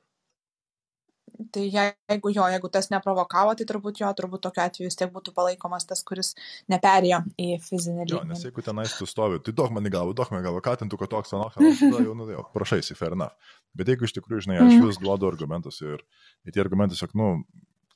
Tai 1.55 1.64
jeigu 1.64 2.32
jo, 2.34 2.47
jeigu 2.51 2.70
tas 2.74 2.89
neprovokavo, 2.91 3.53
tai 3.59 3.66
turbūt 3.68 4.01
jo, 4.03 4.09
turbūt 4.18 4.43
tokiu 4.49 4.64
atveju 4.64 4.89
vis 4.89 4.99
tiek 4.99 5.12
būtų 5.14 5.34
palaikomas 5.36 5.86
tas, 5.86 6.03
kuris 6.07 6.32
neperėjo 6.72 7.20
į 7.39 7.49
fizinį 7.62 8.07
lygį. 8.09 8.16
Jo, 8.16 8.24
nes 8.26 8.43
jeigu 8.49 8.64
tenais 8.66 8.97
tu 8.99 9.07
stovi, 9.07 9.39
tai 9.47 9.55
duok 9.55 9.70
man 9.76 9.86
į 9.86 9.95
galvą, 9.95 10.16
duok 10.18 10.32
man 10.34 10.43
į 10.43 10.49
galvą, 10.49 10.64
ką 10.66 10.74
ten 10.80 10.91
tu, 10.91 10.99
kad 10.99 11.12
toks 11.14 11.36
anoks, 11.39 11.59
tada 11.59 12.03
jau, 12.03 12.16
nu, 12.18 12.26
jau, 12.34 12.43
prašai, 12.57 12.80
fair 12.99 13.14
enough. 13.14 13.55
Bet 13.78 13.93
jeigu 13.93 14.09
iš 14.09 14.16
tikrųjų, 14.18 14.49
žinai, 14.49 14.59
aš 14.64 14.72
mhm. 14.72 14.91
vis 14.91 15.01
duodu 15.03 15.30
argumentus 15.30 15.78
ir, 15.84 16.03
ir 16.43 16.57
tie 16.57 16.64
argumentai, 16.64 16.99
sak, 16.99 17.14
nu, 17.18 17.36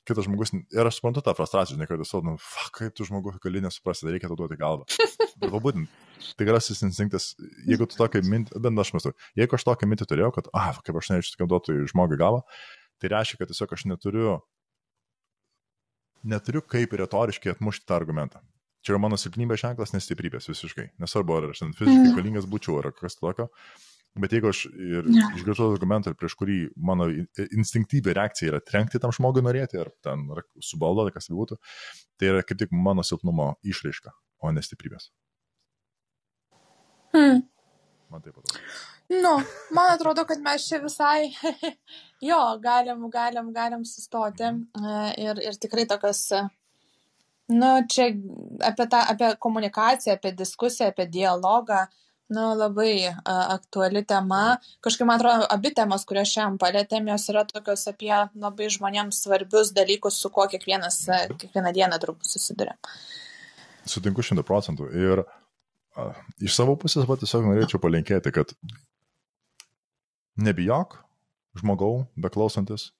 kitas 0.07 0.27
žmogus, 0.27 0.51
ir 0.53 0.87
aš 0.87 0.99
suprantu 0.99 1.23
tą 1.23 1.33
frustraciją, 1.37 1.77
žinai, 1.77 1.87
kad 1.89 2.01
esu, 2.03 2.19
nu, 2.25 2.35
fuck, 2.41 2.75
kaip 2.79 2.95
tu 2.95 3.07
žmogus 3.07 3.39
gali 3.43 3.63
nesuprasti, 3.63 4.09
reikia 4.11 4.29
tau 4.31 4.37
duoti 4.39 4.59
galvą. 4.59 4.87
Bet 5.39 5.53
būtent, 5.53 5.91
tikrasis 6.39 6.83
instinktas, 6.85 7.31
jeigu 7.67 7.87
tu 7.89 7.97
tokia 7.99 8.23
mintį, 8.27 8.59
bent 8.63 8.83
aš 8.83 8.93
mąstu, 8.95 9.13
jeigu 9.39 9.57
aš 9.57 9.67
tokią 9.69 9.89
mintį 9.89 10.07
turėjau, 10.09 10.31
kad, 10.35 10.49
ah, 10.55 10.75
kaip 10.83 10.99
aš 10.99 11.13
nežinau, 11.13 11.39
kad 11.39 11.53
duotų 11.53 11.77
žmogui 11.91 12.19
galvą, 12.19 12.43
Tai 13.03 13.09
reiškia, 13.11 13.41
kad 13.41 13.49
tiesiog 13.51 13.71
aš 13.75 13.81
neturiu, 13.91 14.33
neturiu 16.23 16.61
kaip 16.63 16.93
retoriškai 16.95 17.51
atmušti 17.51 17.83
tą 17.89 17.97
argumentą. 17.99 18.39
Čia 18.83 18.93
yra 18.93 19.01
mano 19.03 19.17
silpnybė 19.19 19.57
ženklas, 19.59 19.91
nestiprybės 19.91 20.47
visiškai. 20.47 20.85
Nesvarbu, 21.03 21.35
ar 21.35 21.49
aš 21.51 21.65
ten 21.65 21.73
fiziškai 21.75 22.13
mm. 22.13 22.15
galingas 22.15 22.47
būčiau, 22.47 22.77
ar 22.79 22.87
kas 22.95 23.19
tokio. 23.19 23.49
Bet 24.23 24.31
jeigu 24.35 24.53
aš 24.53 24.63
ir 24.71 25.11
yeah. 25.11 25.35
išgirdau 25.35 25.73
argumentą, 25.73 26.13
prieš 26.15 26.37
kurį 26.39 26.57
mano 26.79 27.09
instinktyvi 27.43 28.15
reakcija 28.15 28.53
yra 28.53 28.63
trenkti 28.63 29.03
tam 29.03 29.11
žmogui 29.15 29.43
norėti, 29.43 29.81
ar 29.83 29.91
ten 30.05 30.23
subaldoti, 30.63 31.11
kas 31.15 31.27
tai 31.27 31.35
būtų, 31.35 31.59
tai 32.15 32.31
yra 32.31 32.43
kaip 32.47 32.63
tik 32.63 32.71
mano 32.87 33.03
silpnumo 33.03 33.49
išraiška, 33.67 34.15
o 34.39 34.55
nestiprybės. 34.55 35.09
Hmm. 37.11 37.43
Man 38.13 38.21
taip 38.21 38.35
atrodo. 38.37 38.59
Nu, 39.09 39.31
man 39.73 39.91
atrodo, 39.95 40.25
kad 40.29 40.41
mes 40.45 40.67
čia 40.67 40.77
visai, 40.83 41.31
jo, 42.29 42.41
galim, 42.61 43.07
galim, 43.13 43.49
galim 43.55 43.85
sustoti 43.89 44.45
e, 44.45 44.99
ir, 45.23 45.41
ir 45.41 45.57
tikrai 45.61 45.87
tokios, 45.89 46.21
nu, 47.49 47.71
čia 47.89 48.11
apie, 48.69 48.87
tą, 48.91 49.01
apie 49.15 49.33
komunikaciją, 49.47 50.19
apie 50.19 50.35
diskusiją, 50.37 50.91
apie 50.93 51.07
dialogą, 51.17 51.81
nu, 52.37 52.45
labai 52.61 52.93
a, 53.09 53.35
aktuali 53.57 54.05
tema. 54.13 54.43
Kažkaip, 54.85 55.09
man 55.09 55.17
atrodo, 55.17 55.49
abi 55.57 55.73
temos, 55.81 56.05
kurias 56.09 56.29
šiandien 56.35 56.61
palėtėm, 56.61 57.09
jos 57.15 57.29
yra 57.33 57.47
tokios 57.49 57.89
apie 57.89 58.13
labai 58.13 58.69
žmonėms 58.77 59.25
svarbius 59.25 59.73
dalykus, 59.73 60.21
su 60.21 60.29
kuo 60.37 60.45
kiekvienas, 60.53 61.05
kiekvieną 61.33 61.73
dieną 61.81 62.01
turbūt 62.05 62.29
susiduria. 62.29 62.77
Sutinku 63.89 64.21
šimtų 64.23 64.45
procentų. 64.47 64.93
Ir 64.95 65.25
iš 66.41 66.55
savo 66.55 66.75
pusės, 66.79 67.07
va, 67.09 67.17
tiesiog 67.19 67.45
norėčiau 67.47 67.81
palinkėti, 67.81 68.33
kad 68.33 68.53
nebijok 70.41 70.97
žmogau, 71.59 72.07
beklausantis, 72.17 72.91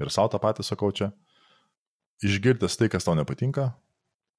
ir 0.00 0.10
savo 0.12 0.32
tą 0.32 0.40
patį 0.42 0.66
sakau 0.66 0.90
čia, 0.92 1.12
išgirdęs 2.22 2.76
tai, 2.78 2.90
kas 2.92 3.06
tau 3.06 3.16
nepatinka, 3.18 3.70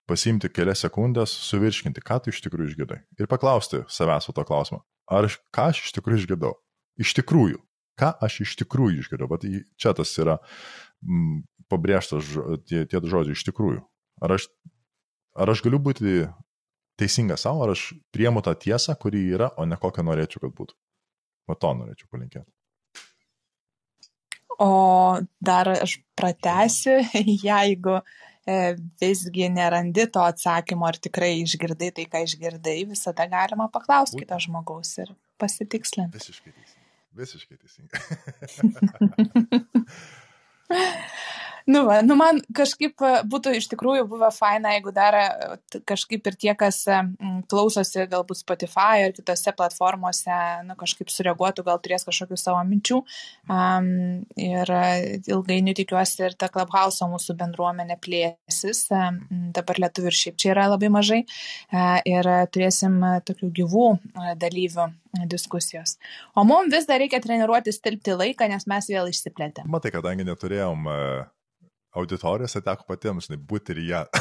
pasimti 0.10 0.50
kelias 0.52 0.84
sekundės, 0.84 1.34
suvirškinti, 1.48 2.04
ką 2.04 2.20
tu 2.24 2.34
iš 2.34 2.42
tikrųjų 2.46 2.74
išgirdai. 2.74 3.00
Ir 3.20 3.30
paklausti 3.32 3.84
savęs 3.92 4.30
to 4.30 4.46
klausimą. 4.48 4.84
Ar 5.12 5.28
ką 5.56 5.70
aš 5.72 5.86
iš 5.88 5.96
tikrųjų 5.98 6.24
išgirdau? 6.24 6.54
Iš 7.00 7.16
tikrųjų. 7.20 7.60
Ką 8.00 8.12
aš 8.26 8.42
iš 8.46 8.56
tikrųjų 8.62 9.04
išgirdau? 9.04 9.30
Bet 9.32 9.46
čia 9.80 9.94
tas 9.98 10.12
yra 10.20 10.40
m, 10.40 11.18
mm, 11.18 11.42
pabrėžtas 11.72 12.30
tie, 12.68 12.84
tie 12.90 13.02
žodžiai 13.02 13.38
iš 13.38 13.46
tikrųjų. 13.48 13.84
Ar 14.24 14.36
aš, 14.38 14.48
ar 15.36 15.52
aš 15.54 15.64
galiu 15.66 15.80
būti 15.84 16.24
teisingas 17.00 17.46
savo, 17.46 17.64
ar 17.66 17.74
aš 17.74 17.92
priemu 18.14 18.42
tą 18.46 18.54
tiesą, 18.60 18.96
kuri 19.00 19.22
yra, 19.36 19.50
o 19.58 19.66
ne 19.70 19.78
kokią 19.80 20.06
norėčiau, 20.08 20.44
kad 20.46 20.54
būtų. 20.58 20.78
O 21.50 21.56
to 21.60 21.72
norėčiau 21.80 22.08
palinkėti. 22.12 22.50
O 24.62 24.70
dar 25.42 25.72
aš 25.74 25.98
pratęsiu, 26.18 27.00
jeigu 27.50 27.98
e, 28.00 28.76
visgi 29.02 29.50
nerandi 29.52 30.06
to 30.14 30.22
atsakymo, 30.24 30.88
ar 30.88 31.00
tikrai 31.02 31.34
išgirdai 31.42 31.92
tai, 31.98 32.06
ką 32.12 32.24
išgirdai, 32.28 32.78
visada 32.94 33.28
galima 33.32 33.68
paklausti 33.74 34.22
kito 34.22 34.40
žmogaus 34.46 34.98
ir 35.04 35.16
pasitikslinti. 35.42 36.22
Visiškai 36.22 36.52
teisingai. 36.54 36.90
Visiškai 37.24 37.58
teisingai. 37.62 38.00
Nu, 41.66 41.86
va, 41.86 42.02
nu, 42.02 42.16
man 42.20 42.42
kažkaip 42.56 43.00
e, 43.00 43.12
būtų 43.30 43.54
iš 43.56 43.70
tikrųjų 43.72 44.04
buvę 44.12 44.30
faina, 44.36 44.74
jeigu 44.76 44.92
dar 44.96 45.16
e, 45.16 45.26
kažkaip 45.88 46.26
ir 46.28 46.36
tie, 46.40 46.52
kas 46.60 46.82
e, 46.92 46.98
klausosi 47.52 48.04
galbūt 48.12 48.42
Spotify 48.42 49.06
ar 49.06 49.14
kitose 49.16 49.54
platformose, 49.56 50.40
nu, 50.68 50.76
kažkaip 50.80 51.12
sureaguotų, 51.14 51.64
gal 51.68 51.80
turės 51.84 52.04
kažkokių 52.08 52.40
savo 52.40 52.60
minčių. 52.68 53.00
Um, 53.48 53.88
ir 54.40 54.70
ilgainiui 55.32 55.76
tikiuosi 55.78 56.26
ir 56.28 56.36
ta 56.40 56.50
Clubhouse 56.52 57.08
mūsų 57.08 57.38
bendruomenė 57.40 57.98
plėsis. 58.04 58.84
Um, 58.92 59.22
dabar 59.56 59.80
lietuvių 59.86 60.12
ir 60.12 60.20
šiaip 60.20 60.40
čia 60.44 60.52
yra 60.56 60.68
labai 60.74 60.90
mažai. 60.92 61.22
Uh, 61.72 62.02
ir 62.08 62.28
turėsim 62.52 63.00
tokių 63.24 63.52
gyvų 63.62 63.86
dalyvių 64.42 64.90
diskusijos. 65.32 65.96
O 66.36 66.44
mums 66.48 66.74
vis 66.74 66.90
dar 66.90 67.00
reikia 67.00 67.22
treniruotis 67.24 67.80
tilpti 67.84 68.18
laiką, 68.18 68.50
nes 68.52 68.68
mes 68.68 68.92
vėl 68.92 69.12
išsiplėtėm. 69.14 69.70
Matai, 69.72 69.94
kadangi 69.96 70.28
neturėjom 70.28 70.92
uh 70.92 71.32
auditorijose 72.00 72.62
teko 72.66 72.84
patiems, 72.90 73.28
žinai, 73.28 73.40
būti 73.50 73.68
ir 73.76 73.80
ją. 73.90 74.02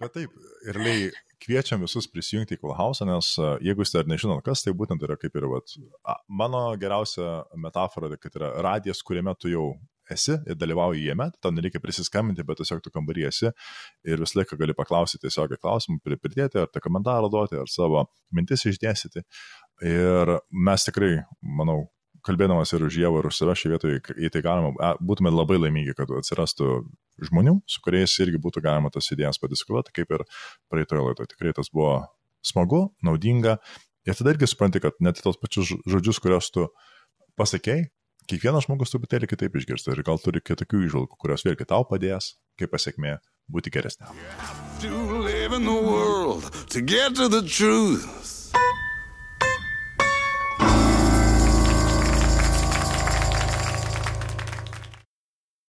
Bet 0.00 0.10
taip, 0.14 0.30
ir 0.68 0.76
lei 0.80 1.00
kviečiam 1.44 1.82
visus 1.84 2.06
prisijungti 2.10 2.56
į 2.56 2.62
Kulhausą, 2.62 3.04
nes 3.08 3.26
jeigu 3.64 3.84
jūs 3.84 3.94
dar 3.94 4.08
nežinot, 4.08 4.44
kas 4.46 4.64
tai 4.64 4.72
būtent 4.76 5.00
yra 5.04 5.16
kaip 5.20 5.34
ir, 5.36 5.44
vat, 5.50 5.66
mano 6.28 6.62
geriausia 6.80 7.42
metafora, 7.60 8.16
kad 8.20 8.32
yra 8.40 8.48
radijas, 8.64 9.04
kuriame 9.04 9.34
tu 9.38 9.52
jau 9.52 9.66
esi 10.10 10.36
ir 10.36 10.56
dalyvauji 10.60 11.06
jame, 11.08 11.30
tau 11.42 11.52
nereikia 11.54 11.80
prisiskambinti, 11.80 12.44
bet 12.46 12.60
tiesiog 12.60 12.82
tu 12.84 12.92
kambarį 12.92 13.26
esi 13.30 13.50
ir 14.04 14.20
visą 14.20 14.40
laiką 14.40 14.58
gali 14.60 14.76
paklausyti 14.76 15.26
tiesiog 15.26 15.56
klausimų, 15.60 16.00
pridėti, 16.04 16.60
ar 16.60 16.68
tai 16.72 16.82
komentarą 16.84 17.30
duoti, 17.32 17.58
ar 17.60 17.70
savo 17.72 18.04
mintis 18.34 18.66
išdėstyti. 18.68 19.24
Ir 19.88 20.36
mes 20.68 20.86
tikrai, 20.86 21.14
manau, 21.60 21.86
kalbėdamas 22.24 22.72
ir 22.74 22.84
už 22.86 22.98
Dievą, 22.98 23.20
ir 23.20 23.28
už 23.28 23.38
save 23.38 23.54
šioje 23.58 23.74
vietoje, 23.74 24.00
jei 24.20 24.32
tai 24.32 24.42
galima, 24.44 24.92
būtume 25.04 25.32
labai 25.32 25.58
laimingi, 25.60 25.94
kad 25.96 26.10
atsirastų 26.18 26.68
žmonių, 27.28 27.58
su 27.70 27.82
kuriais 27.84 28.14
irgi 28.24 28.40
būtų 28.42 28.64
galima 28.64 28.90
tas 28.94 29.10
idėjas 29.14 29.40
padiskutuoti, 29.42 29.94
kaip 29.94 30.14
ir 30.16 30.24
praeitoje 30.72 31.04
laidoje. 31.04 31.32
Tikrai 31.34 31.54
tas 31.56 31.70
buvo 31.74 31.98
smagu, 32.44 32.86
naudinga. 33.04 33.58
Ir 34.04 34.16
tada 34.18 34.34
irgi 34.34 34.48
supranti, 34.50 34.82
kad 34.84 34.96
net 35.04 35.20
tos 35.24 35.38
pačius 35.40 35.72
žodžius, 35.88 36.20
kuriuos 36.20 36.50
tu 36.52 36.68
pasakėjai, 37.40 37.88
kiekvienas 38.30 38.68
žmogus 38.68 38.92
truputėlį 38.92 39.28
kitaip 39.30 39.56
išgirsta 39.60 39.94
ir 39.94 40.04
gal 40.06 40.20
turi 40.22 40.42
kitokių 40.44 40.84
išvalgų, 40.88 41.18
kurios 41.20 41.44
vėlgi 41.46 41.68
tau 41.72 41.84
padės, 41.88 42.34
kaip 42.60 42.72
pasiekmė, 42.74 43.18
būti 43.52 43.72
geresniam. 43.74 44.12
to 47.32 48.33